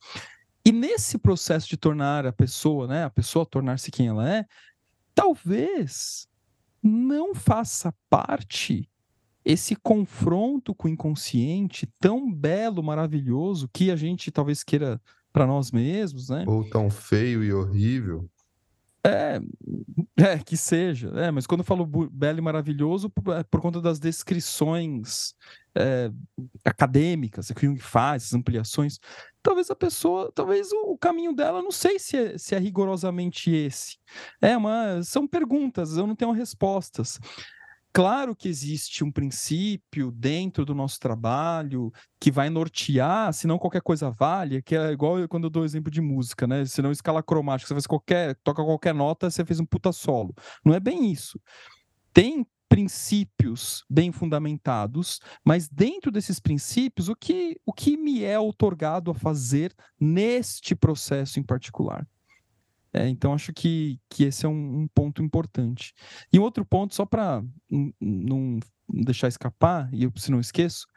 E 0.64 0.72
nesse 0.72 1.18
processo 1.18 1.68
de 1.68 1.78
tornar 1.78 2.26
a 2.26 2.34
pessoa, 2.34 2.88
né, 2.88 3.04
a 3.04 3.10
pessoa 3.10 3.46
tornar-se 3.46 3.90
quem 3.90 4.08
ela 4.08 4.30
é, 4.30 4.46
talvez 5.18 6.28
não 6.84 7.34
faça 7.34 7.92
parte 8.08 8.88
esse 9.44 9.76
confronto 9.76 10.76
com 10.76 10.88
o 10.88 10.92
inconsciente 10.92 11.90
tão 12.00 12.32
belo, 12.32 12.84
maravilhoso 12.84 13.68
que 13.74 13.90
a 13.90 13.96
gente 13.96 14.30
talvez 14.30 14.64
queira 14.64 15.02
para 15.34 15.48
nós 15.48 15.72
mesmos, 15.72 16.30
né? 16.30 16.46
Ou 16.48 16.70
tão 16.70 16.90
feio 16.92 17.44
e 17.44 17.52
horrível. 17.52 18.30
É, 19.04 19.40
é, 20.18 20.38
que 20.38 20.56
seja. 20.56 21.10
É, 21.16 21.32
mas 21.32 21.48
quando 21.48 21.62
eu 21.62 21.66
falo 21.66 21.86
belo 22.12 22.38
e 22.38 22.42
maravilhoso, 22.42 23.12
é 23.38 23.44
por 23.44 23.62
conta 23.62 23.82
das 23.82 24.00
descrições 24.00 25.34
é, 25.78 26.12
acadêmicas 26.66 27.52
que 27.52 27.66
Jung 27.66 27.80
faz, 27.80 28.26
as 28.26 28.34
ampliações, 28.34 29.00
talvez 29.42 29.70
a 29.70 29.76
pessoa, 29.76 30.32
talvez 30.34 30.72
o, 30.72 30.92
o 30.92 30.98
caminho 30.98 31.34
dela, 31.34 31.62
não 31.62 31.72
sei 31.72 32.00
se 32.00 32.18
é, 32.18 32.38
se 32.38 32.56
é, 32.56 32.60
rigorosamente 32.60 33.52
esse. 33.52 33.98
É 34.42 34.58
uma, 34.58 35.02
são 35.04 35.28
perguntas, 35.28 35.96
eu 35.98 36.08
não 36.08 36.16
tenho 36.16 36.32
respostas. 36.32 37.20
claro 37.94 38.36
que 38.36 38.48
existe 38.48 39.04
um 39.04 39.12
princípio 39.12 40.12
dentro 40.12 40.66
do 40.66 40.76
nosso 40.76 41.00
trabalho 41.00 41.92
que 42.20 42.32
vai 42.32 42.50
nortear, 42.50 43.34
senão 43.34 43.58
qualquer 43.58 43.82
coisa 43.82 44.12
vale, 44.12 44.62
que 44.62 44.76
é 44.76 44.92
igual 44.92 45.28
quando 45.28 45.46
eu 45.46 45.50
dou 45.50 45.66
exemplo 45.66 45.92
de 45.92 46.02
música, 46.02 46.46
né? 46.46 46.66
Se 46.66 46.82
não 46.82 46.92
escala 46.92 47.24
cromática, 47.24 47.68
você 47.68 47.74
faz 47.74 47.88
qualquer, 47.88 48.36
toca 48.44 48.64
qualquer 48.64 48.94
nota, 48.94 49.30
você 49.30 49.46
fez 49.46 49.60
um 49.60 49.66
puta 49.66 49.92
solo. 49.92 50.34
Não 50.64 50.74
é 50.74 50.80
bem 50.80 51.12
isso. 51.12 51.40
Tem 52.14 52.46
princípios 52.70 53.84
bem 53.90 54.12
fundamentados, 54.12 55.20
mas 55.44 55.68
dentro 55.68 56.12
desses 56.12 56.40
princípios, 56.40 57.10
o 57.10 57.16
que, 57.16 57.60
o 57.66 57.74
que 57.74 57.98
me 57.98 58.24
é 58.24 58.40
otorgado 58.40 59.12
a 59.12 59.16
fazer 59.16 59.74
neste 60.00 60.76
processo 60.76 61.40
em 61.40 61.44
particular? 61.44 62.08
É, 62.94 63.08
então, 63.08 63.34
acho 63.34 63.54
que, 63.54 64.00
que 64.10 64.24
esse 64.24 64.46
é 64.46 64.50
um, 64.50 64.82
um 64.82 64.88
ponto 64.88 65.22
importante. 65.22 65.94
E 66.32 66.40
um 66.40 66.44
outro 66.44 66.66
ponto, 66.66 66.96
só 66.96 67.06
para 67.06 67.44
não 68.00 68.60
deixar 68.90 69.28
escapar, 69.28 69.90
e 69.94 70.04
eu 70.04 70.12
se 70.16 70.32
não 70.32 70.40
esqueço, 70.40 70.88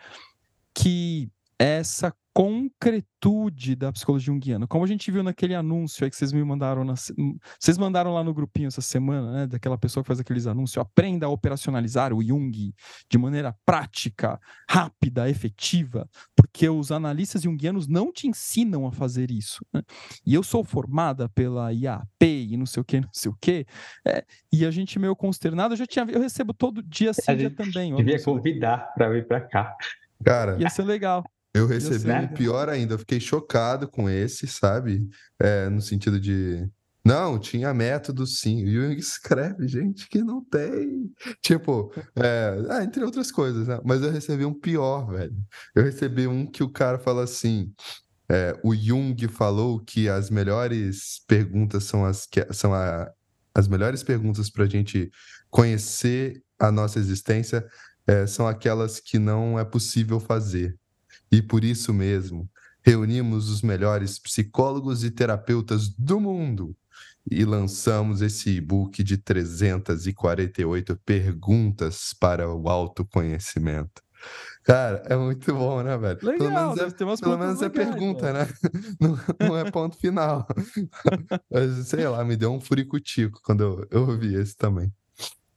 que 0.74 1.30
essa 1.58 2.14
concretude 2.40 3.76
da 3.76 3.92
psicologia 3.92 4.32
junguiana. 4.32 4.66
Como 4.66 4.82
a 4.82 4.88
gente 4.88 5.10
viu 5.10 5.22
naquele 5.22 5.54
anúncio 5.54 6.04
aí 6.04 6.10
que 6.10 6.16
vocês 6.16 6.32
me 6.32 6.42
mandaram, 6.42 6.84
na, 6.84 6.94
vocês 6.94 7.76
mandaram 7.76 8.14
lá 8.14 8.24
no 8.24 8.32
grupinho 8.32 8.68
essa 8.68 8.80
semana, 8.80 9.30
né, 9.30 9.46
daquela 9.46 9.76
pessoa 9.76 10.02
que 10.02 10.08
faz 10.08 10.20
aqueles 10.20 10.46
anúncios, 10.46 10.78
aprenda 10.78 11.26
a 11.26 11.28
operacionalizar 11.28 12.14
o 12.14 12.22
Jung 12.22 12.74
de 13.10 13.18
maneira 13.18 13.54
prática, 13.66 14.40
rápida, 14.66 15.28
efetiva, 15.28 16.08
porque 16.34 16.66
os 16.66 16.90
analistas 16.90 17.42
junguianos 17.42 17.86
não 17.86 18.10
te 18.10 18.26
ensinam 18.26 18.86
a 18.86 18.92
fazer 18.92 19.30
isso. 19.30 19.62
Né? 19.70 19.82
E 20.24 20.32
eu 20.32 20.42
sou 20.42 20.64
formada 20.64 21.28
pela 21.28 21.70
IAP 21.74 22.22
e 22.22 22.56
não 22.56 22.64
sei 22.64 22.80
o 22.80 22.84
que, 22.84 23.02
não 23.02 23.10
sei 23.12 23.30
o 23.30 23.36
que, 23.38 23.66
é, 24.06 24.24
e 24.50 24.64
a 24.64 24.70
gente 24.70 24.98
meio 24.98 25.14
consternado, 25.14 25.74
eu 25.74 25.78
já 25.78 25.86
tinha, 25.86 26.06
eu 26.08 26.22
recebo 26.22 26.54
todo 26.54 26.82
dia, 26.82 27.10
assim, 27.10 27.36
dia 27.36 27.50
também. 27.50 27.94
Devia 27.94 28.22
convidar 28.22 28.94
para 28.94 29.10
vir 29.10 29.26
para 29.26 29.42
cá. 29.42 29.76
Cara, 30.24 30.56
ia 30.58 30.70
ser 30.70 30.84
legal. 30.84 31.22
Eu 31.52 31.66
recebi 31.66 32.10
um 32.12 32.28
pior 32.28 32.68
ainda, 32.68 32.94
eu 32.94 32.98
fiquei 32.98 33.18
chocado 33.18 33.88
com 33.88 34.08
esse, 34.08 34.46
sabe? 34.46 35.08
É, 35.38 35.68
no 35.68 35.80
sentido 35.80 36.20
de. 36.20 36.68
Não, 37.04 37.38
tinha 37.38 37.72
método 37.72 38.26
sim. 38.26 38.64
O 38.64 38.70
Jung 38.70 38.94
escreve, 39.00 39.66
gente, 39.66 40.08
que 40.08 40.22
não 40.22 40.44
tem. 40.44 41.10
Tipo, 41.42 41.92
é, 42.16 42.56
ah, 42.68 42.84
entre 42.84 43.02
outras 43.02 43.32
coisas, 43.32 43.66
né? 43.66 43.80
Mas 43.84 44.02
eu 44.02 44.10
recebi 44.10 44.44
um 44.44 44.54
pior, 44.54 45.10
velho. 45.10 45.34
Eu 45.74 45.82
recebi 45.82 46.26
um 46.26 46.46
que 46.46 46.62
o 46.62 46.70
cara 46.70 46.98
fala 46.98 47.24
assim: 47.24 47.72
é, 48.28 48.56
o 48.62 48.74
Jung 48.74 49.16
falou 49.28 49.80
que 49.80 50.08
as 50.08 50.30
melhores 50.30 51.20
perguntas 51.26 51.84
são 51.84 52.04
as 52.04 52.26
que 52.26 52.46
são 52.52 52.72
a, 52.72 53.10
as 53.52 53.66
melhores 53.66 54.04
perguntas 54.04 54.48
para 54.48 54.64
a 54.64 54.68
gente 54.68 55.10
conhecer 55.50 56.40
a 56.60 56.70
nossa 56.70 56.98
existência 56.98 57.66
é, 58.06 58.26
são 58.26 58.46
aquelas 58.46 59.00
que 59.00 59.18
não 59.18 59.58
é 59.58 59.64
possível 59.64 60.20
fazer. 60.20 60.78
E 61.30 61.40
por 61.40 61.64
isso 61.64 61.94
mesmo, 61.94 62.48
reunimos 62.82 63.48
os 63.48 63.62
melhores 63.62 64.18
psicólogos 64.18 65.04
e 65.04 65.10
terapeutas 65.10 65.88
do 65.88 66.18
mundo 66.18 66.76
e 67.30 67.44
lançamos 67.44 68.22
esse 68.22 68.50
e-book 68.50 69.02
de 69.02 69.16
348 69.16 70.96
perguntas 71.04 72.14
para 72.18 72.48
o 72.52 72.68
autoconhecimento. 72.68 74.02
Cara, 74.62 75.02
é 75.06 75.16
muito 75.16 75.54
bom, 75.54 75.82
né, 75.82 75.96
velho? 75.96 76.18
Legal, 76.22 76.38
pelo 76.38 76.50
menos 76.50 76.78
é, 76.78 76.90
pelo 77.22 77.38
menos 77.38 77.62
é 77.62 77.68
pergunta, 77.68 78.32
né? 78.32 78.48
Não, 79.00 79.18
não, 79.40 79.56
é 79.56 79.70
ponto 79.70 79.96
final. 79.96 80.46
Mas, 81.50 81.88
sei 81.88 82.06
lá, 82.06 82.22
me 82.24 82.36
deu 82.36 82.52
um 82.52 82.60
furicutico 82.60 83.40
quando 83.42 83.62
eu, 83.62 83.86
eu 83.90 84.08
ouvi 84.08 84.34
esse 84.34 84.54
também. 84.56 84.92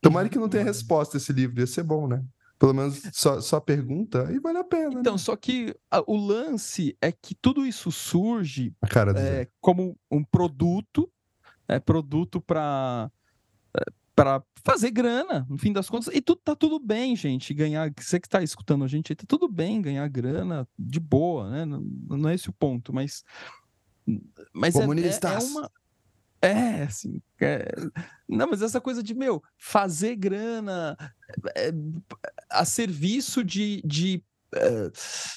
Tomara 0.02 0.30
que 0.30 0.38
não 0.38 0.50
tenha 0.50 0.64
resposta 0.64 1.18
esse 1.18 1.32
livro, 1.32 1.60
ia 1.60 1.68
ser 1.68 1.84
bom, 1.84 2.08
né? 2.08 2.24
Pelo 2.64 2.74
menos 2.74 3.01
só, 3.11 3.41
só 3.41 3.59
pergunta 3.59 4.32
e 4.32 4.39
vale 4.39 4.57
a 4.57 4.64
pena. 4.64 4.97
Então, 4.97 5.16
né? 5.16 5.18
só 5.18 5.36
que 5.36 5.76
a, 5.91 6.01
o 6.07 6.16
lance 6.16 6.97
é 7.01 7.11
que 7.11 7.36
tudo 7.36 7.66
isso 7.66 7.91
surge 7.91 8.74
é, 9.18 9.49
como 9.59 9.99
um 10.09 10.24
produto, 10.24 11.11
é 11.68 11.78
produto 11.78 12.39
para 12.39 13.11
para 14.16 14.41
fazer 14.64 14.91
grana, 14.91 15.45
no 15.49 15.57
fim 15.57 15.74
das 15.74 15.89
contas. 15.89 16.07
E 16.16 16.22
tudo 16.22 16.39
tá 16.41 16.55
tudo 16.55 16.80
bem, 16.80 17.18
gente, 17.18 17.53
ganhar. 17.53 17.91
Você 17.99 18.18
que 18.18 18.28
está 18.28 18.41
escutando 18.41 18.86
a 18.86 18.88
gente, 18.88 19.14
tá 19.14 19.26
tudo 19.28 19.49
bem 19.49 19.82
ganhar 19.82 20.07
grana 20.07 20.66
de 20.80 21.01
boa, 21.01 21.49
né? 21.49 21.66
Não, 21.66 21.82
não 21.82 22.30
é 22.30 22.36
esse 22.36 22.49
o 22.49 22.53
ponto, 22.53 22.93
mas 22.93 23.26
mas 24.53 24.78
é, 24.78 24.80
é, 24.80 24.84
é 24.84 25.39
uma 25.39 25.70
é, 26.48 26.84
assim. 26.84 27.22
É... 27.39 27.74
Não, 28.28 28.48
mas 28.50 28.62
essa 28.62 28.82
coisa 28.82 29.02
de, 29.02 29.14
meu, 29.14 29.41
fazer 29.58 30.16
grana 30.16 30.98
é, 31.56 31.72
a 32.50 32.66
serviço 32.66 33.44
de, 33.44 33.82
de, 33.86 34.24
é, 34.54 34.91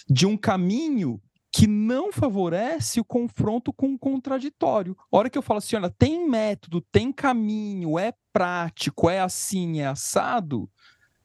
de 0.09 0.27
um 0.27 0.37
caminho 0.37 1.21
que 1.53 1.67
não 1.67 2.13
favorece 2.13 3.01
o 3.01 3.05
confronto 3.05 3.73
com 3.73 3.95
o 3.95 3.99
contraditório. 3.99 4.97
A 5.11 5.17
hora 5.17 5.31
que 5.31 5.39
eu 5.39 5.43
falo 5.43 5.59
assim, 5.59 5.77
olha, 5.77 5.89
tem 5.89 6.29
método, 6.29 6.83
tem 6.93 7.13
caminho, 7.13 7.99
é 7.99 8.13
prático, 8.33 9.09
é 9.09 9.21
assim, 9.21 9.81
é 9.81 9.87
assado, 9.87 10.69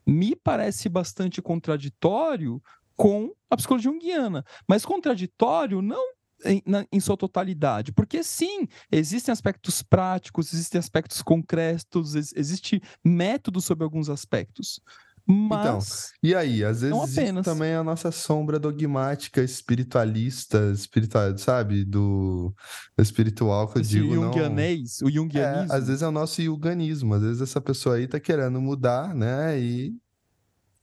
me 0.05 0.35
parece 0.35 0.87
bastante 0.87 1.41
contraditório 1.41 2.61
com 2.95 3.33
a 3.49 3.57
psicologia 3.57 3.91
junguiana. 3.91 4.45
Mas 4.67 4.85
contraditório 4.85 5.81
não 5.81 6.13
em, 6.45 6.61
na, 6.65 6.85
em 6.91 6.99
sua 6.99 7.17
totalidade. 7.17 7.91
Porque, 7.91 8.23
sim, 8.23 8.67
existem 8.91 9.31
aspectos 9.31 9.81
práticos, 9.81 10.53
existem 10.53 10.79
aspectos 10.79 11.21
concretos, 11.21 12.15
ex, 12.15 12.33
existe 12.35 12.81
método 13.03 13.61
sobre 13.61 13.83
alguns 13.83 14.09
aspectos. 14.09 14.81
Então, 15.27 15.75
mas. 15.75 16.11
Então, 16.17 16.31
e 16.31 16.35
aí, 16.35 16.63
às 16.63 16.81
vezes 16.81 17.43
também 17.43 17.73
a 17.73 17.83
nossa 17.83 18.11
sombra 18.11 18.59
dogmática 18.59 19.41
espiritualista, 19.41 20.71
espiritual, 20.73 21.37
sabe? 21.37 21.85
Do, 21.85 22.53
espiritual 22.97 23.67
que 23.67 23.77
eu 23.77 23.81
Esse 23.81 23.91
digo. 23.91 24.13
Jungianês, 24.13 24.97
não... 25.01 25.07
o 25.07 25.11
jungianismo. 25.11 25.73
É, 25.73 25.77
às 25.77 25.87
vezes 25.87 26.01
é 26.01 26.07
o 26.07 26.11
nosso 26.11 26.41
yuganismo, 26.41 27.13
às 27.13 27.21
vezes 27.21 27.41
essa 27.41 27.61
pessoa 27.61 27.95
aí 27.95 28.07
tá 28.07 28.19
querendo 28.19 28.59
mudar, 28.59 29.13
né? 29.13 29.59
E, 29.59 29.95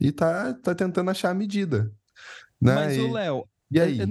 e 0.01 0.13
tá, 0.13 0.55
tá 0.55 0.75
tentando 0.75 1.11
achar 1.11 1.31
a 1.31 1.35
medida. 1.35 1.93
Né? 2.61 2.75
Mas 2.75 2.97
e, 2.97 3.01
o 3.01 3.13
Léo. 3.13 3.45
E 3.71 3.81
aí? 3.81 4.01
é 4.01 4.07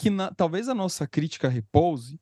que 0.00 0.08
na, 0.08 0.32
talvez 0.32 0.66
a 0.66 0.74
nossa 0.74 1.06
crítica 1.06 1.46
repouse 1.46 2.18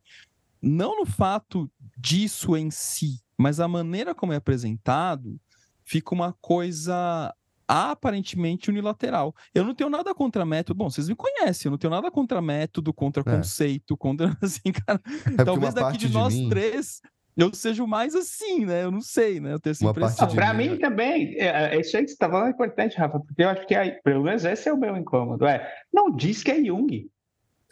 não 0.61 0.99
no 0.99 1.07
fato 1.07 1.71
disso 1.97 2.57
em 2.57 2.73
si, 2.73 3.21
mas 3.37 3.61
a 3.61 3.69
maneira 3.69 4.17
como 4.17 4.33
é 4.33 4.37
apresentado 4.37 5.41
fica 5.85 6.13
uma 6.13 6.35
coisa 6.41 7.33
aparentemente 7.69 8.69
unilateral. 8.69 9.33
Eu 9.55 9.65
não 9.65 9.77
tenho 9.77 9.89
nada 9.89 10.13
contra 10.13 10.45
método. 10.45 10.77
Bom, 10.77 10.91
vocês 10.91 11.09
me 11.09 11.15
conhecem, 11.15 11.69
eu 11.69 11.71
não 11.71 11.79
tenho 11.79 11.93
nada 11.93 12.11
contra 12.11 12.43
método, 12.43 12.93
contra 12.93 13.23
é. 13.25 13.37
conceito, 13.37 13.97
contra 13.97 14.37
assim, 14.43 14.73
cara. 14.73 15.01
É 15.39 15.45
talvez 15.45 15.73
daqui 15.73 15.99
de, 15.99 16.09
de 16.09 16.13
nós 16.13 16.35
mim... 16.35 16.49
três 16.49 17.01
eu 17.37 17.55
seja 17.55 17.87
mais 17.87 18.17
assim, 18.17 18.67
né? 18.67 18.83
Eu 18.83 18.91
não 18.91 19.01
sei, 19.01 19.39
né? 19.39 19.53
Eu 19.53 19.61
tenho 19.61 19.71
essa 19.71 19.85
uma 19.85 19.93
impressão. 19.93 20.35
Para 20.35 20.53
mim 20.53 20.77
também, 20.77 21.37
é, 21.37 21.77
é, 21.77 21.81
isso 21.81 21.97
aí 21.97 22.03
que 22.03 22.09
você 22.09 22.15
está 22.15 22.29
falando 22.29 22.49
é 22.49 22.51
importante, 22.51 22.97
Rafa, 22.97 23.21
porque 23.21 23.45
eu 23.45 23.49
acho 23.49 23.65
que 23.65 23.77
aí, 23.77 23.93
pelo 24.03 24.25
menos 24.25 24.45
esse 24.45 24.69
é 24.69 24.73
o 24.73 24.77
meu 24.77 24.97
incômodo. 24.97 25.47
É, 25.47 25.73
não 25.93 26.11
diz 26.11 26.43
que 26.43 26.51
é 26.51 26.65
Jung. 26.65 27.09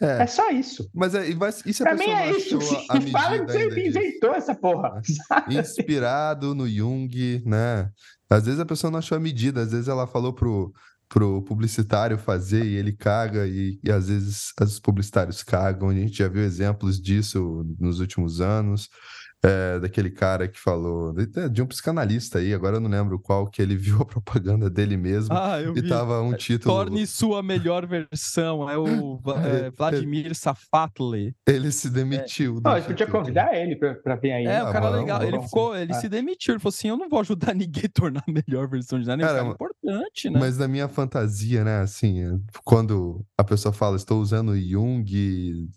É. 0.01 0.23
é 0.23 0.27
só 0.27 0.49
isso. 0.49 0.89
Mas 0.93 1.15
é, 1.15 1.27
e 1.27 1.73
se 1.73 1.83
pra 1.83 1.95
mim 1.95 2.05
é 2.05 2.31
isso. 2.31 2.59
Se 2.61 3.01
fala 3.11 3.39
que 3.39 3.51
você 3.51 3.87
inventou 3.87 4.33
essa 4.33 4.53
porra. 4.53 5.01
Inspirado 5.49 6.53
no 6.53 6.67
Jung, 6.69 7.43
né? 7.45 7.89
Às 8.29 8.45
vezes 8.45 8.59
a 8.59 8.65
pessoa 8.65 8.91
não 8.91 8.99
achou 8.99 9.17
a 9.17 9.21
medida, 9.21 9.61
às 9.61 9.71
vezes 9.71 9.87
ela 9.87 10.05
falou 10.05 10.33
pro, 10.33 10.73
pro 11.07 11.41
publicitário 11.43 12.17
fazer 12.17 12.65
e 12.65 12.75
ele 12.75 12.91
caga, 12.91 13.47
e, 13.47 13.79
e 13.83 13.91
às 13.91 14.09
vezes 14.09 14.51
os 14.61 14.79
publicitários 14.79 15.41
cagam. 15.41 15.89
A 15.89 15.93
gente 15.93 16.17
já 16.17 16.27
viu 16.27 16.43
exemplos 16.43 17.01
disso 17.01 17.65
nos 17.79 17.99
últimos 17.99 18.41
anos 18.41 18.89
é, 19.43 19.79
daquele 19.79 20.09
cara 20.09 20.47
que 20.47 20.59
falou, 20.59 21.13
de, 21.13 21.49
de, 21.49 21.61
um 21.61 21.67
psicanalista 21.67 22.39
aí, 22.39 22.53
agora 22.53 22.77
eu 22.77 22.79
não 22.79 22.89
lembro 22.89 23.19
qual, 23.19 23.47
que 23.47 23.61
ele 23.61 23.75
viu 23.77 24.01
a 24.01 24.05
propaganda 24.05 24.69
dele 24.69 24.97
mesmo 24.97 25.35
ah, 25.35 25.61
eu 25.61 25.75
e 25.75 25.81
vi. 25.81 25.87
tava 25.87 26.21
um 26.21 26.33
é, 26.33 26.37
título. 26.37 26.73
Torne 26.73 27.05
sua 27.05 27.43
melhor 27.43 27.85
versão, 27.85 28.69
é 28.69 28.77
o 28.77 29.19
é, 29.45 29.69
Vladimir 29.69 30.33
Safatli. 30.35 31.35
Ele 31.45 31.71
se 31.71 31.89
demitiu. 31.89 32.61
É. 32.65 32.69
a 32.69 32.79
gente 32.79 32.87
podia 32.87 33.07
convidar 33.07 33.55
ele 33.55 33.75
para 33.75 34.15
vir 34.15 34.31
aí. 34.31 34.45
É, 34.45 34.63
o 34.63 34.71
cara 34.71 34.87
ah, 34.87 34.89
legal. 34.89 35.23
Ele 35.23 35.39
ficou, 35.41 35.75
ele 35.77 35.93
se 35.93 36.09
demitiu, 36.09 36.53
ele 36.53 36.59
falou 36.59 36.73
assim: 36.73 36.87
eu 36.89 36.97
não 36.97 37.07
vou 37.07 37.19
ajudar 37.19 37.53
ninguém 37.55 37.85
a 37.85 37.89
tornar 37.89 38.23
a 38.27 38.31
melhor 38.31 38.67
versão 38.67 38.99
de 38.99 39.05
nada, 39.05 39.23
cara, 39.23 39.39
é 39.39 39.47
importante, 39.47 40.29
né? 40.29 40.39
Mas 40.39 40.57
na 40.57 40.67
minha 40.67 40.87
fantasia, 40.87 41.63
né, 41.63 41.81
assim, 41.81 42.41
quando 42.63 43.23
a 43.37 43.43
pessoa 43.43 43.71
fala, 43.71 43.95
estou 43.95 44.19
usando 44.19 44.57
Jung 44.59 45.05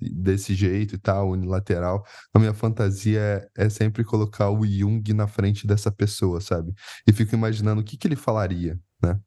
desse 0.00 0.54
jeito 0.54 0.94
e 0.94 0.98
tal, 0.98 1.30
unilateral, 1.30 2.04
a 2.32 2.38
minha 2.38 2.54
fantasia 2.54 3.49
é 3.56 3.68
sempre 3.68 4.04
colocar 4.04 4.50
o 4.50 4.66
Jung 4.66 5.12
na 5.12 5.26
frente 5.26 5.66
dessa 5.66 5.90
pessoa, 5.90 6.40
sabe? 6.40 6.72
E 7.06 7.12
fico 7.12 7.34
imaginando 7.34 7.80
o 7.80 7.84
que, 7.84 7.96
que 7.96 8.06
ele 8.06 8.16
falaria, 8.16 8.78
né? 9.02 9.18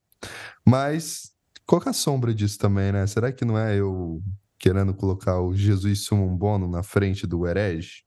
Mas 0.65 1.31
qual 1.65 1.81
é 1.85 1.89
a 1.89 1.93
sombra 1.93 2.33
disso 2.33 2.57
também, 2.57 2.91
né? 2.91 3.05
Será 3.07 3.31
que 3.31 3.45
não 3.45 3.57
é 3.57 3.75
eu 3.75 4.21
querendo 4.57 4.93
colocar 4.93 5.39
o 5.39 5.53
Jesus 5.53 6.05
Sumum 6.05 6.35
Bono 6.35 6.67
na 6.67 6.83
frente 6.83 7.27
do 7.27 7.47
herege? 7.47 8.03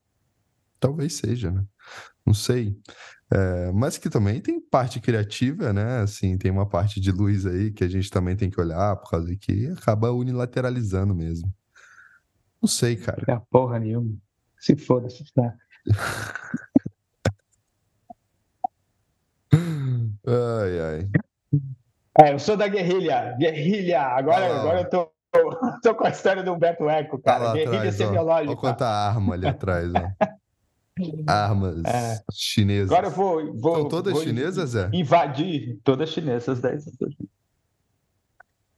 Talvez 0.79 1.13
seja, 1.13 1.51
né? 1.51 1.65
Não 2.25 2.33
sei. 2.33 2.77
É, 3.31 3.71
mas 3.73 3.97
que 3.97 4.09
também 4.09 4.39
tem 4.39 4.59
parte 4.59 4.99
criativa, 4.99 5.73
né? 5.73 5.99
Assim, 5.99 6.37
tem 6.37 6.49
uma 6.49 6.67
parte 6.67 6.99
de 6.99 7.11
luz 7.11 7.45
aí 7.45 7.71
que 7.71 7.83
a 7.83 7.87
gente 7.87 8.09
também 8.09 8.35
tem 8.35 8.49
que 8.49 8.59
olhar, 8.59 8.95
por 8.97 9.09
causa 9.09 9.35
que 9.35 9.67
acaba 9.67 10.11
unilateralizando 10.11 11.13
mesmo. 11.13 11.51
Não 12.61 12.69
sei, 12.69 12.95
cara. 12.95 13.23
É 13.27 13.41
porra 13.49 13.79
nenhuma. 13.79 14.15
Se 14.59 14.75
foda, 14.75 15.09
se 15.09 15.23
tá. 15.33 15.53
Ai, 20.27 20.79
ai. 20.79 21.09
É, 22.19 22.33
eu 22.33 22.39
sou 22.39 22.57
da 22.57 22.67
guerrilha. 22.67 23.35
Guerrilha. 23.37 24.01
Agora, 24.01 24.45
ah, 24.45 24.59
agora 24.59 24.81
eu 24.81 24.89
tô, 24.89 25.11
tô 25.83 25.95
com 25.95 26.05
a 26.05 26.09
história 26.09 26.43
do 26.43 26.53
Humberto 26.53 26.89
Eco, 26.89 27.19
cara. 27.19 27.45
Tá 27.45 27.53
guerrilha 27.53 27.77
atrás, 27.77 27.95
semiológica. 27.95 28.51
Olha 28.51 28.59
quanta 28.59 28.87
arma 28.87 29.33
ali 29.35 29.47
atrás, 29.47 29.91
ó. 29.93 30.27
Armas 31.27 31.83
é. 31.85 32.19
chinesas. 32.33 32.91
Agora 32.91 33.07
eu 33.07 33.11
vou. 33.11 33.55
vou 33.55 33.75
São 33.75 33.87
todas 33.87 34.13
vou 34.13 34.23
chinesas, 34.23 34.75
é? 34.75 34.89
Invadir. 34.93 35.79
Todas 35.83 36.09
chinesas, 36.09 36.59
10 36.59 36.85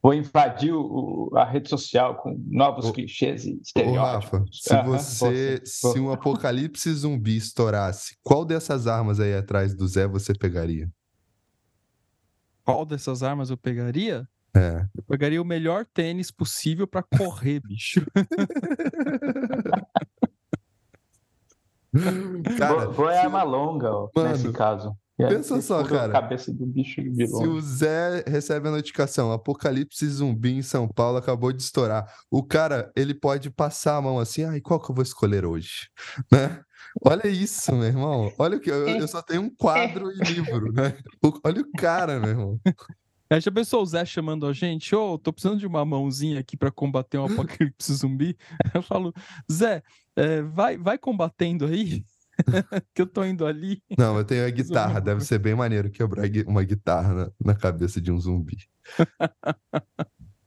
vou 0.02 0.14
invadir 0.14 0.72
o, 0.72 1.30
a 1.34 1.44
rede 1.44 1.68
social 1.68 2.16
com 2.16 2.36
novos 2.46 2.86
o, 2.86 2.92
clichês 2.92 3.44
e 3.44 3.60
estereótipos. 3.60 4.30
Rafa, 4.30 4.44
se 4.50 4.74
uhum, 4.74 4.84
você, 4.84 5.60
se 5.64 5.98
um 5.98 6.10
apocalipse 6.10 6.92
zumbi 6.92 7.36
estourasse, 7.36 8.16
qual 8.22 8.44
dessas 8.44 8.86
armas 8.86 9.20
aí 9.20 9.34
atrás 9.34 9.74
do 9.74 9.86
Zé 9.86 10.06
você 10.06 10.32
pegaria? 10.34 10.88
Qual 12.64 12.86
dessas 12.86 13.22
armas 13.22 13.50
eu 13.50 13.56
pegaria? 13.56 14.28
É. 14.54 14.86
Eu 14.96 15.02
pegaria 15.04 15.40
o 15.40 15.44
melhor 15.44 15.86
tênis 15.86 16.30
possível 16.30 16.86
para 16.86 17.02
correr, 17.02 17.60
bicho. 17.66 18.04
Cara, 22.58 22.86
vou, 22.86 22.92
vou 22.92 23.10
é 23.10 23.18
arma 23.18 23.42
longa, 23.42 23.90
ó, 23.90 24.08
mano, 24.14 24.30
nesse 24.30 24.52
caso. 24.52 24.96
Pensa 25.28 25.60
só, 25.60 25.82
cara. 25.84 26.12
cabeça 26.12 26.52
do 26.52 26.66
bicho 26.66 27.02
de 27.02 27.26
Se 27.26 27.46
o 27.46 27.60
Zé 27.60 28.24
recebe 28.26 28.68
a 28.68 28.70
notificação, 28.70 29.32
Apocalipse 29.32 30.06
zumbi 30.08 30.52
em 30.52 30.62
São 30.62 30.88
Paulo 30.88 31.18
acabou 31.18 31.52
de 31.52 31.62
estourar. 31.62 32.06
O 32.30 32.42
cara, 32.42 32.90
ele 32.96 33.14
pode 33.14 33.50
passar 33.50 33.96
a 33.96 34.02
mão 34.02 34.18
assim, 34.18 34.44
ai, 34.44 34.60
qual 34.60 34.80
que 34.80 34.90
eu 34.90 34.94
vou 34.94 35.02
escolher 35.02 35.44
hoje? 35.44 35.88
Né? 36.32 36.62
Olha 37.04 37.28
isso, 37.28 37.72
meu 37.74 37.84
irmão. 37.84 38.32
Olha 38.38 38.56
o 38.56 38.60
que 38.60 38.70
eu, 38.70 38.88
eu 38.88 39.08
só 39.08 39.20
tenho 39.20 39.42
um 39.42 39.50
quadro 39.50 40.10
e 40.10 40.18
livro, 40.32 40.72
né? 40.72 40.96
Olha 41.44 41.60
o 41.60 41.72
cara, 41.72 42.18
meu 42.18 42.30
irmão. 42.30 42.60
Aí 43.32 43.40
já 43.40 43.50
pensou 43.52 43.80
o 43.80 43.86
Zé 43.86 44.04
chamando 44.04 44.44
a 44.44 44.52
gente? 44.52 44.92
Ô, 44.94 45.12
oh, 45.12 45.18
tô 45.18 45.32
precisando 45.32 45.60
de 45.60 45.66
uma 45.66 45.84
mãozinha 45.84 46.40
aqui 46.40 46.56
para 46.56 46.70
combater 46.70 47.16
um 47.16 47.26
apocalipse 47.26 47.94
zumbi. 47.94 48.36
Eu 48.74 48.82
falo, 48.82 49.14
Zé, 49.50 49.84
é, 50.16 50.42
vai, 50.42 50.76
vai 50.76 50.98
combatendo 50.98 51.64
aí. 51.66 52.04
que 52.94 53.02
eu 53.02 53.06
tô 53.06 53.24
indo 53.24 53.46
ali. 53.46 53.82
Não, 53.98 54.16
eu 54.16 54.24
tenho 54.24 54.46
a 54.46 54.50
guitarra. 54.50 55.00
Deve 55.00 55.22
ser 55.22 55.38
bem 55.38 55.54
maneiro 55.54 55.90
quebrar 55.90 56.24
uma 56.46 56.62
guitarra 56.62 57.14
na, 57.14 57.32
na 57.44 57.54
cabeça 57.54 58.00
de 58.00 58.10
um 58.10 58.18
zumbi. 58.18 58.58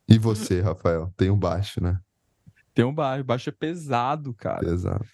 e 0.08 0.18
você, 0.18 0.62
Rafael? 0.62 1.14
Tem 1.18 1.30
um 1.30 1.38
baixo, 1.38 1.82
né? 1.82 2.00
Tem 2.74 2.86
um 2.86 2.94
baixo. 2.94 3.24
Baixo 3.24 3.50
é 3.50 3.54
pesado, 3.54 4.34
cara. 4.34 4.60
Pesado. 4.60 5.06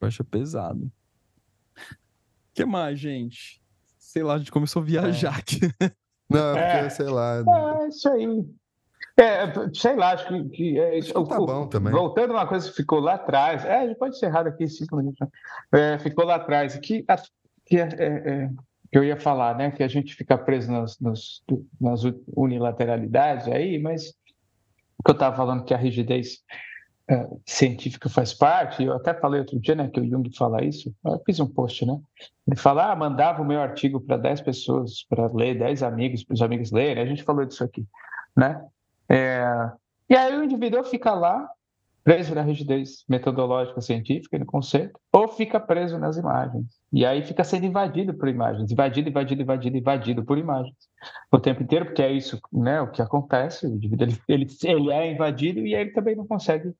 Baixo 0.00 0.22
é 0.22 0.24
pesado. 0.24 0.84
O 0.84 2.54
que 2.54 2.64
mais, 2.64 2.98
gente? 2.98 3.62
Sei 3.98 4.22
lá, 4.22 4.34
a 4.34 4.38
gente 4.38 4.52
começou 4.52 4.82
a 4.82 4.84
viajar 4.84 5.36
é. 5.36 5.38
aqui. 5.38 5.60
Não, 6.28 6.56
é 6.56 6.62
porque, 6.62 6.86
é, 6.86 6.90
sei 6.90 7.06
lá. 7.06 7.38
É, 7.38 7.88
isso 7.88 8.08
aí. 8.08 8.26
É, 9.20 9.52
sei 9.74 9.96
lá, 9.96 10.12
acho 10.12 10.26
que. 10.26 10.48
que 10.48 10.78
é, 10.78 10.98
acho 10.98 11.12
que 11.12 11.28
tá 11.28 11.38
bom 11.38 11.66
também. 11.66 11.92
Voltando 11.92 12.32
uma 12.32 12.46
coisa 12.46 12.68
que 12.68 12.76
ficou 12.76 13.00
lá 13.00 13.14
atrás, 13.14 13.64
é, 13.64 13.80
a 13.80 13.86
gente 13.86 13.98
pode 13.98 14.16
encerrar 14.16 14.44
daqui 14.44 14.66
cinco 14.66 14.96
minutos. 14.96 15.18
Né? 15.20 15.94
É, 15.94 15.98
ficou 15.98 16.24
lá 16.24 16.36
atrás, 16.36 16.76
que, 16.76 17.04
que, 17.66 17.78
é, 17.78 17.88
é, 17.98 18.06
é, 18.06 18.50
que 18.90 18.98
eu 18.98 19.04
ia 19.04 19.16
falar, 19.16 19.56
né? 19.56 19.70
Que 19.70 19.82
a 19.82 19.88
gente 19.88 20.14
fica 20.14 20.38
preso 20.38 20.72
nas, 20.72 20.98
nas, 20.98 21.42
nas 21.80 22.00
unilateralidades 22.34 23.46
aí, 23.48 23.78
mas 23.78 24.14
o 24.98 25.02
que 25.02 25.10
eu 25.10 25.14
estava 25.14 25.36
falando 25.36 25.64
que 25.64 25.74
a 25.74 25.76
rigidez 25.76 26.38
é, 27.10 27.28
científica 27.44 28.08
faz 28.08 28.32
parte, 28.32 28.84
eu 28.84 28.94
até 28.94 29.12
falei 29.12 29.40
outro 29.40 29.58
dia, 29.58 29.74
né, 29.74 29.88
que 29.88 29.98
o 29.98 30.08
Jung 30.08 30.30
fala 30.36 30.62
isso, 30.62 30.94
eu 31.04 31.20
fiz 31.26 31.40
um 31.40 31.46
post, 31.46 31.84
né? 31.84 31.98
Ele 32.46 32.56
fala, 32.56 32.92
ah, 32.92 32.96
mandava 32.96 33.42
o 33.42 33.44
meu 33.44 33.60
artigo 33.60 34.00
para 34.00 34.16
10 34.16 34.42
pessoas 34.42 35.04
para 35.08 35.26
ler, 35.32 35.58
10 35.58 35.82
amigos, 35.82 36.22
para 36.22 36.34
os 36.34 36.42
amigos 36.42 36.70
lerem, 36.70 37.02
a 37.02 37.06
gente 37.06 37.24
falou 37.24 37.44
disso 37.44 37.64
aqui, 37.64 37.84
né? 38.36 38.64
É... 39.10 39.42
E 40.08 40.16
aí 40.16 40.36
o 40.36 40.44
indivíduo 40.44 40.84
fica 40.84 41.12
lá, 41.12 41.48
preso 42.02 42.34
na 42.34 42.42
rigidez 42.42 43.04
metodológica 43.08 43.80
científica, 43.80 44.38
no 44.38 44.46
conceito, 44.46 44.98
ou 45.12 45.28
fica 45.28 45.60
preso 45.60 45.98
nas 45.98 46.16
imagens. 46.16 46.66
E 46.92 47.04
aí 47.04 47.22
fica 47.22 47.44
sendo 47.44 47.66
invadido 47.66 48.14
por 48.14 48.28
imagens, 48.28 48.70
invadido, 48.70 49.08
invadido, 49.08 49.42
invadido, 49.42 49.76
invadido 49.76 50.24
por 50.24 50.38
imagens 50.38 50.74
o 51.30 51.38
tempo 51.38 51.62
inteiro, 51.62 51.86
porque 51.86 52.02
é 52.02 52.10
isso, 52.10 52.40
né, 52.52 52.80
o 52.80 52.90
que 52.90 53.02
acontece, 53.02 53.66
o 53.66 53.74
indivíduo 53.74 54.06
ele, 54.06 54.18
ele, 54.28 54.46
ele 54.64 54.92
é 54.92 55.12
invadido 55.12 55.60
e 55.60 55.74
aí 55.74 55.82
ele 55.82 55.92
também 55.92 56.16
não 56.16 56.26
consegue 56.26 56.74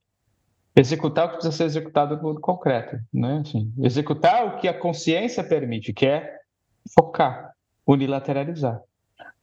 executar 0.75 1.27
o 1.27 1.29
que 1.29 1.35
precisa 1.35 1.57
ser 1.57 1.65
executado 1.65 2.17
no 2.17 2.23
mundo 2.23 2.41
concreto, 2.41 2.99
né? 3.13 3.43
Assim, 3.45 3.73
executar 3.79 4.47
o 4.47 4.57
que 4.57 4.69
a 4.69 4.75
consciência 4.75 5.43
permite, 5.43 5.93
que 5.93 6.07
é 6.07 6.39
focar, 6.95 7.53
unilateralizar. 7.87 8.81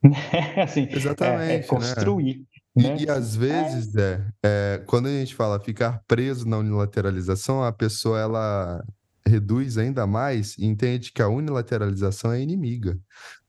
assim, 0.62 0.88
Exatamente. 0.90 1.52
É, 1.52 1.56
é 1.56 1.58
né? 1.58 1.64
construir. 1.64 2.38
Né? 2.40 2.46
E, 2.78 3.05
e, 3.05 3.09
às 3.09 3.36
vezes, 3.36 3.95
é, 3.95 4.23
é, 4.43 4.84
quando 4.86 5.07
a 5.07 5.11
gente 5.11 5.34
fala 5.34 5.59
ficar 5.59 6.01
preso 6.07 6.47
na 6.47 6.59
unilateralização, 6.59 7.63
a 7.63 7.71
pessoa 7.71 8.19
ela 8.19 8.84
reduz 9.28 9.78
ainda 9.78 10.07
mais 10.07 10.57
e 10.57 10.65
entende 10.65 11.11
que 11.11 11.21
a 11.21 11.28
unilateralização 11.28 12.32
é 12.32 12.41
inimiga. 12.41 12.97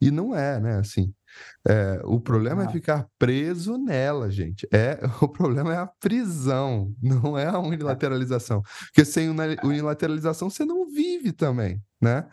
E 0.00 0.10
não 0.10 0.34
é, 0.34 0.58
né? 0.58 0.78
Assim, 0.78 1.12
é, 1.66 2.00
o 2.04 2.18
problema 2.18 2.64
é 2.64 2.68
ficar 2.70 3.06
preso 3.18 3.76
nela, 3.78 4.30
gente. 4.30 4.66
É, 4.72 4.98
o 5.20 5.28
problema 5.28 5.74
é 5.74 5.76
a 5.76 5.86
prisão, 5.86 6.94
não 7.02 7.38
é 7.38 7.46
a 7.46 7.58
unilateralização. 7.58 8.62
Porque 8.86 9.04
sem 9.04 9.28
unilateralização 9.62 10.50
você 10.50 10.64
não 10.64 10.88
vive 10.88 11.32
também, 11.32 11.80
né? 12.00 12.26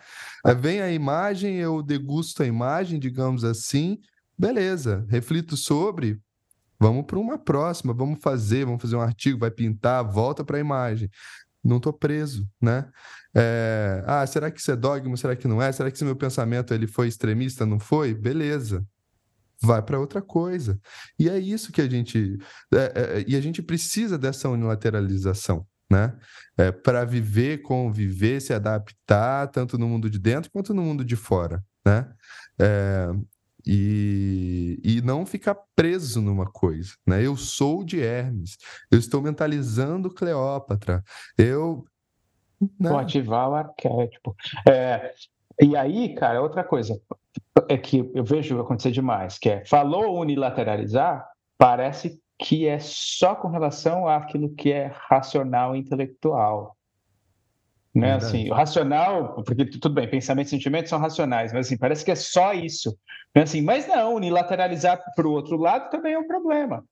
É, 0.45 0.53
vem 0.53 0.81
a 0.81 0.91
imagem, 0.91 1.57
eu 1.57 1.83
degusto 1.83 2.43
a 2.43 2.45
imagem, 2.45 2.99
digamos 2.99 3.43
assim, 3.43 3.99
beleza, 4.37 5.05
reflito 5.09 5.55
sobre, 5.55 6.19
Vamos 6.80 7.05
para 7.05 7.19
uma 7.19 7.38
próxima, 7.38 7.93
vamos 7.93 8.19
fazer, 8.21 8.65
vamos 8.65 8.82
fazer 8.82 8.95
um 8.95 9.01
artigo, 9.01 9.39
vai 9.39 9.51
pintar, 9.51 10.03
volta 10.03 10.43
para 10.43 10.57
a 10.57 10.59
imagem. 10.59 11.09
Não 11.63 11.78
estou 11.78 11.91
preso, 11.91 12.47
né? 12.61 12.88
É, 13.36 14.03
ah, 14.05 14.26
será 14.28 14.51
que 14.51 14.59
isso 14.59 14.71
é 14.71 14.76
dogma? 14.76 15.17
Será 15.17 15.36
que 15.36 15.47
não 15.47 15.61
é? 15.61 15.71
Será 15.71 15.89
que 15.89 15.97
esse 15.97 16.05
meu 16.05 16.15
pensamento 16.15 16.73
ele 16.73 16.86
foi 16.86 17.07
extremista? 17.07 17.65
Não 17.65 17.80
foi? 17.80 18.13
Beleza. 18.13 18.86
Vai 19.61 19.82
para 19.82 19.99
outra 19.99 20.21
coisa. 20.21 20.80
E 21.17 21.30
é 21.30 21.39
isso 21.39 21.71
que 21.71 21.82
a 21.82 21.89
gente. 21.89 22.38
É, 22.73 22.78
é, 22.78 23.26
e 23.28 23.36
a 23.36 23.41
gente 23.41 23.61
precisa 23.61 24.17
dessa 24.17 24.47
unilateralização, 24.47 25.65
né? 25.89 26.15
É, 26.57 26.71
para 26.71 27.03
viver, 27.03 27.61
conviver, 27.61 28.41
se 28.41 28.53
adaptar, 28.53 29.47
tanto 29.47 29.78
no 29.78 29.88
mundo 29.88 30.09
de 30.09 30.19
dentro 30.19 30.51
quanto 30.51 30.73
no 30.73 30.84
mundo 30.84 31.03
de 31.03 31.15
fora, 31.15 31.63
né? 31.86 32.07
E, 33.66 34.80
e 34.84 35.01
não 35.01 35.26
ficar 35.26 35.57
preso 35.76 36.22
numa 36.22 36.45
coisa, 36.45 36.93
né? 37.05 37.26
Eu 37.26 37.36
sou 37.36 37.84
de 37.84 37.99
Hermes, 37.99 38.57
eu 38.91 38.99
estou 38.99 39.22
mentalizando 39.22 40.13
Cleópatra, 40.13 41.03
eu... 41.38 41.84
Né? 42.80 42.89
Vou 42.89 42.99
ativar 42.99 43.49
o 43.49 43.55
arquétipo. 43.55 44.36
É, 44.68 45.13
e 45.61 45.76
aí, 45.76 46.13
cara, 46.16 46.41
outra 46.41 46.63
coisa 46.63 46.99
é 47.68 47.78
que 47.78 48.09
eu 48.13 48.24
vejo 48.24 48.59
acontecer 48.59 48.91
demais, 48.91 49.38
que 49.38 49.49
é, 49.49 49.66
falou 49.66 50.20
unilateralizar, 50.20 51.28
parece 51.57 52.22
que 52.38 52.68
é 52.68 52.80
só 52.80 53.36
com 53.36 53.47
relação 53.47 54.07
àquilo 54.07 54.53
que 54.53 54.72
é 54.72 54.91
racional 55.09 55.76
e 55.76 55.80
intelectual. 55.80 56.74
Né? 57.95 58.11
Assim, 58.11 58.49
o 58.49 58.53
racional, 58.53 59.41
porque 59.45 59.63
tudo 59.65 59.95
bem, 59.95 60.05
pensamento 60.05 60.47
e 60.47 60.49
sentimentos 60.49 60.89
são 60.89 60.99
racionais, 60.99 61.53
mas 61.53 61.67
assim, 61.67 61.77
parece 61.77 62.03
que 62.03 62.11
é 62.11 62.15
só 62.15 62.53
isso. 62.53 62.97
Né? 63.33 63.43
Assim, 63.43 63.61
mas 63.61 63.87
não, 63.87 64.15
unilateralizar 64.15 65.01
para 65.15 65.25
o 65.25 65.31
outro 65.31 65.55
lado 65.55 65.89
também 65.89 66.13
é 66.13 66.19
um 66.19 66.27
problema. 66.27 66.83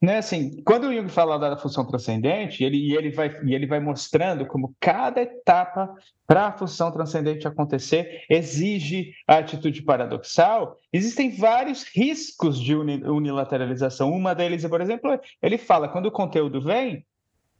Né? 0.00 0.18
Assim, 0.18 0.62
quando 0.62 0.84
o 0.84 0.94
Jung 0.94 1.08
fala 1.08 1.38
da 1.40 1.56
função 1.56 1.84
transcendente, 1.84 2.62
ele, 2.62 2.76
e 2.76 2.94
ele, 2.94 3.10
vai, 3.10 3.36
e 3.42 3.52
ele 3.52 3.66
vai 3.66 3.80
mostrando 3.80 4.46
como 4.46 4.76
cada 4.78 5.22
etapa 5.22 5.92
para 6.24 6.46
a 6.46 6.52
função 6.52 6.92
transcendente 6.92 7.48
acontecer 7.48 8.22
exige 8.30 9.12
a 9.26 9.38
atitude 9.38 9.82
paradoxal, 9.82 10.78
existem 10.92 11.36
vários 11.36 11.82
riscos 11.82 12.60
de 12.60 12.76
unilateralização. 12.76 14.12
Uma 14.12 14.36
deles, 14.36 14.64
por 14.68 14.80
exemplo, 14.80 15.18
ele 15.42 15.58
fala, 15.58 15.88
quando 15.88 16.06
o 16.06 16.12
conteúdo 16.12 16.60
vem, 16.60 17.04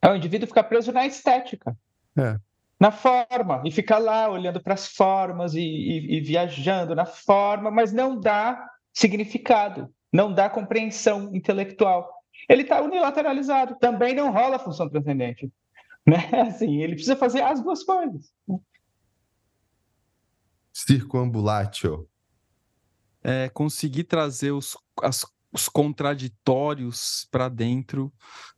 é 0.01 0.09
o 0.09 0.15
indivíduo 0.15 0.47
ficar 0.47 0.63
preso 0.63 0.93
na 0.93 1.05
estética. 1.05 1.75
É 2.17 2.39
na 2.79 2.91
forma 2.91 3.61
e 3.65 3.71
fica 3.71 3.97
lá 3.97 4.29
olhando 4.29 4.61
para 4.61 4.73
as 4.73 4.87
formas 4.87 5.53
e, 5.53 5.61
e, 5.61 6.17
e, 6.17 6.21
viajando 6.21 6.93
na 6.93 7.05
forma, 7.05 7.71
mas 7.71 7.93
não 7.93 8.19
dá 8.19 8.69
significado, 8.93 9.93
não 10.11 10.33
dá 10.33 10.49
compreensão 10.49 11.33
intelectual. 11.33 12.09
Ele 12.49 12.63
está 12.63 12.81
unilateralizado, 12.81 13.77
também 13.79 14.13
não 14.13 14.31
rola 14.31 14.57
a 14.57 14.59
função 14.59 14.89
transcendente. 14.89 15.51
Né? 16.07 16.17
Assim, 16.39 16.83
ele 16.83 16.93
precisa 16.93 17.15
fazer 17.15 17.41
as 17.41 17.63
duas 17.63 17.83
coisas. 17.83 18.31
Circumambulatio. 20.71 22.07
É, 23.23 23.49
conseguir 23.49 24.03
trazer 24.03 24.51
os, 24.51 24.77
as, 25.01 25.25
os 25.51 25.67
contraditórios 25.67 27.27
para 27.31 27.49
dentro 27.49 28.13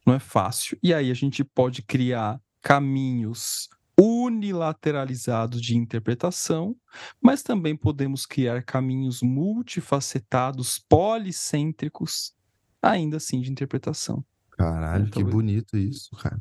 não 0.05 0.13
é 0.13 0.19
fácil. 0.19 0.77
E 0.83 0.93
aí 0.93 1.09
a 1.09 1.13
gente 1.13 1.41
pode 1.41 1.83
criar 1.83 2.37
caminhos 2.61 3.69
unilateralizados 3.99 5.61
de 5.61 5.75
interpretação, 5.75 6.75
mas 7.19 7.41
também 7.41 7.75
podemos 7.75 8.25
criar 8.25 8.63
caminhos 8.63 9.21
multifacetados, 9.21 10.77
policêntricos, 10.77 12.35
ainda 12.81 13.17
assim 13.17 13.41
de 13.41 13.51
interpretação. 13.51 14.23
Caralho, 14.51 15.07
então, 15.07 15.23
que 15.23 15.29
bonito 15.29 15.77
isso, 15.77 16.15
cara. 16.15 16.39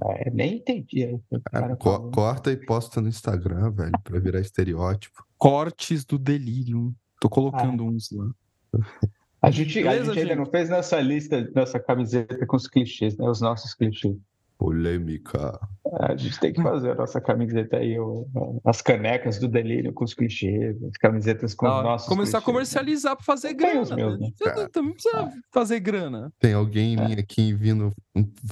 É, 0.00 0.30
nem 0.30 0.56
entendi. 0.56 1.18
Cara, 1.50 1.76
co 1.76 2.10
corta 2.10 2.52
e 2.52 2.56
posta 2.56 3.00
no 3.00 3.08
Instagram, 3.08 3.70
velho, 3.72 3.92
pra 4.04 4.20
virar 4.20 4.40
estereótipo. 4.40 5.24
Cortes 5.36 6.04
do 6.04 6.16
delírio. 6.18 6.94
Tô 7.20 7.28
colocando 7.28 7.82
ah. 7.82 7.86
uns 7.86 8.10
lá. 8.12 8.30
A 9.42 9.50
gente, 9.50 9.74
Beleza, 9.74 10.12
a 10.12 10.14
gente 10.14 10.18
ainda 10.18 10.34
gente? 10.34 10.36
não 10.36 10.46
fez 10.46 10.68
nossa 10.68 11.00
lista, 11.00 11.50
nossa 11.54 11.78
camiseta 11.80 12.46
com 12.46 12.56
os 12.56 12.66
clichês, 12.68 13.16
né? 13.16 13.28
Os 13.28 13.40
nossos 13.40 13.74
clichês. 13.74 14.16
Polêmica. 14.58 15.58
A 16.00 16.16
gente 16.16 16.38
tem 16.40 16.52
que 16.52 16.60
fazer 16.60 16.90
a 16.90 16.94
nossa 16.96 17.20
camiseta 17.20 17.76
aí, 17.76 17.96
as 18.64 18.82
canecas 18.82 19.38
do 19.38 19.46
delírio 19.46 19.92
com 19.92 20.04
os 20.04 20.12
clichês, 20.12 20.76
as 20.82 20.96
camisetas 20.98 21.54
com 21.54 21.66
ah, 21.66 21.78
os 21.78 21.84
nossos 21.84 22.08
Começar 22.08 22.40
clichês, 22.40 22.42
a 22.42 22.44
comercializar 22.44 23.12
né? 23.12 23.16
para 23.16 23.24
fazer 23.24 23.54
grana. 23.54 23.94
Meus, 23.94 24.18
né? 24.18 24.30
Você 24.36 24.68
também 24.68 24.92
precisa 24.92 25.32
fazer 25.52 25.80
grana. 25.80 26.32
Tem 26.40 26.52
alguém 26.52 26.94
em 26.94 26.98
é. 26.98 27.08
mim 27.08 27.14
aqui 27.14 27.54
vindo 27.54 27.92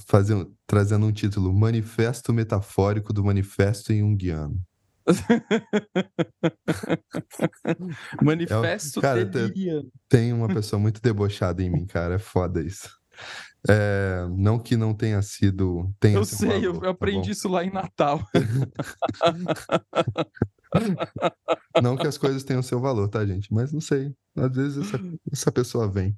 fazendo, 0.06 0.54
trazendo 0.66 1.06
um 1.06 1.12
título: 1.12 1.52
Manifesto 1.52 2.32
Metafórico 2.32 3.12
do 3.12 3.24
Manifesto 3.24 3.92
em 3.92 3.98
Jungiano. 3.98 4.56
Manifesto 8.22 9.00
é, 9.00 9.02
cara, 9.02 9.26
tem, 9.26 9.52
tem 10.08 10.32
uma 10.32 10.48
pessoa 10.48 10.80
muito 10.80 11.02
debochada 11.02 11.62
em 11.62 11.70
mim, 11.70 11.84
cara. 11.84 12.14
É 12.14 12.18
foda 12.18 12.62
isso. 12.62 12.88
É, 13.68 14.26
não 14.30 14.58
que 14.58 14.76
não 14.76 14.94
tenha 14.94 15.20
sido. 15.22 15.90
Tenha 15.98 16.18
eu 16.18 16.24
sei, 16.24 16.48
valor, 16.48 16.64
eu, 16.64 16.80
tá 16.80 16.90
aprendi 16.90 17.32
isso 17.32 17.48
lá 17.48 17.64
em 17.64 17.70
Natal. 17.70 18.20
não 21.82 21.96
que 21.96 22.06
as 22.06 22.16
coisas 22.16 22.44
tenham 22.44 22.62
seu 22.62 22.80
valor, 22.80 23.08
tá, 23.08 23.26
gente? 23.26 23.52
Mas 23.52 23.72
não 23.72 23.80
sei. 23.80 24.12
Às 24.36 24.54
vezes 24.54 24.86
essa, 24.86 25.00
essa 25.32 25.50
pessoa 25.50 25.88
vem. 25.88 26.16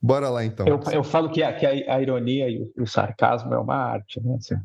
Bora 0.00 0.28
lá, 0.28 0.44
então. 0.44 0.66
Eu, 0.66 0.80
eu 0.92 1.02
falo 1.02 1.30
que, 1.30 1.42
a, 1.42 1.52
que 1.52 1.64
a, 1.64 1.94
a 1.94 2.02
ironia 2.02 2.48
e 2.48 2.62
o, 2.62 2.82
o, 2.82 2.86
sarcasmo 2.86 3.54
é 3.54 3.58
uma 3.58 3.76
arte, 3.76 4.20
né? 4.22 4.36
Assim, 4.36 4.56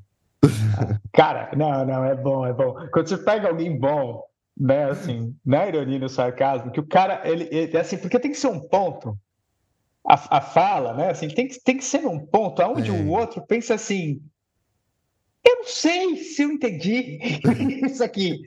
cara, 1.13 1.51
não, 1.55 1.85
não, 1.85 2.03
é 2.03 2.15
bom, 2.15 2.45
é 2.45 2.53
bom. 2.53 2.75
Quando 2.91 3.07
você 3.07 3.17
pega 3.17 3.47
alguém 3.47 3.79
bom, 3.79 4.23
né, 4.57 4.89
assim, 4.89 5.35
na 5.45 5.67
ironia 5.67 5.95
e 5.95 5.99
no 5.99 6.09
sarcasmo, 6.09 6.71
que 6.71 6.79
o 6.79 6.87
cara, 6.87 7.21
ele, 7.23 7.47
ele 7.51 7.77
assim, 7.77 7.97
porque 7.97 8.19
tem 8.19 8.31
que 8.31 8.37
ser 8.37 8.47
um 8.47 8.59
ponto 8.59 9.17
a, 10.07 10.37
a 10.37 10.41
fala, 10.41 10.93
né? 10.93 11.09
Assim, 11.09 11.27
tem, 11.27 11.47
que, 11.47 11.59
tem 11.63 11.77
que 11.77 11.83
ser 11.83 12.05
um 12.05 12.19
ponto 12.19 12.61
onde 12.63 12.89
é. 12.89 12.93
o 12.93 13.09
outro 13.09 13.45
pensa 13.45 13.75
assim: 13.75 14.21
eu 15.43 15.55
não 15.57 15.65
sei 15.65 16.17
se 16.17 16.41
eu 16.41 16.51
entendi 16.51 17.19
isso 17.85 18.03
aqui. 18.03 18.41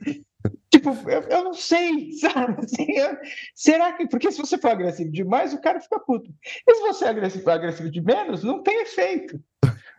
Tipo, 0.69 0.89
eu, 1.09 1.21
eu, 1.21 1.43
não 1.43 1.53
sei, 1.53 2.11
sabe? 2.19 2.63
Assim, 2.63 2.91
eu, 2.91 3.17
será 3.53 3.93
que. 3.93 4.07
Porque 4.07 4.31
se 4.31 4.39
você 4.39 4.57
for 4.57 4.71
agressivo 4.71 5.11
demais, 5.11 5.53
o 5.53 5.61
cara 5.61 5.79
fica 5.79 5.99
puto. 5.99 6.33
E 6.67 6.75
se 6.75 6.81
você 6.81 7.05
é 7.05 7.09
agressivo, 7.09 7.49
agressivo 7.49 7.89
de 7.89 8.01
menos, 8.01 8.43
não 8.43 8.61
tem 8.61 8.81
efeito. 8.81 9.41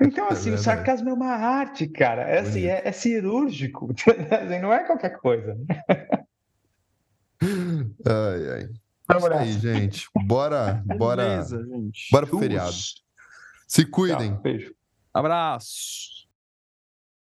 Então, 0.01 0.29
assim, 0.29 0.51
é 0.51 0.55
o 0.55 0.59
sarcasmo 0.59 1.09
é 1.09 1.13
uma 1.13 1.33
arte, 1.33 1.89
cara. 1.89 2.23
É, 2.23 2.41
assim, 2.41 2.67
é, 2.67 2.83
é 2.85 2.93
cirúrgico. 2.93 3.95
Assim, 4.31 4.59
não 4.61 4.71
é 4.71 4.85
qualquer 4.85 5.17
coisa. 5.17 5.55
Né? 5.55 5.83
Ai, 8.05 8.51
ai. 8.51 8.69
Vamos 9.09 9.31
aí, 9.31 9.53
gente. 9.53 10.09
Bora, 10.25 10.83
bora. 10.99 11.23
Beleza, 11.25 11.65
gente. 11.65 12.09
Bora 12.11 12.27
pro 12.27 12.39
feriado. 12.39 12.75
Se 13.67 13.85
cuidem. 13.85 14.33
Tchau, 14.33 14.43
beijo. 14.43 14.75
Abraço. 15.13 16.16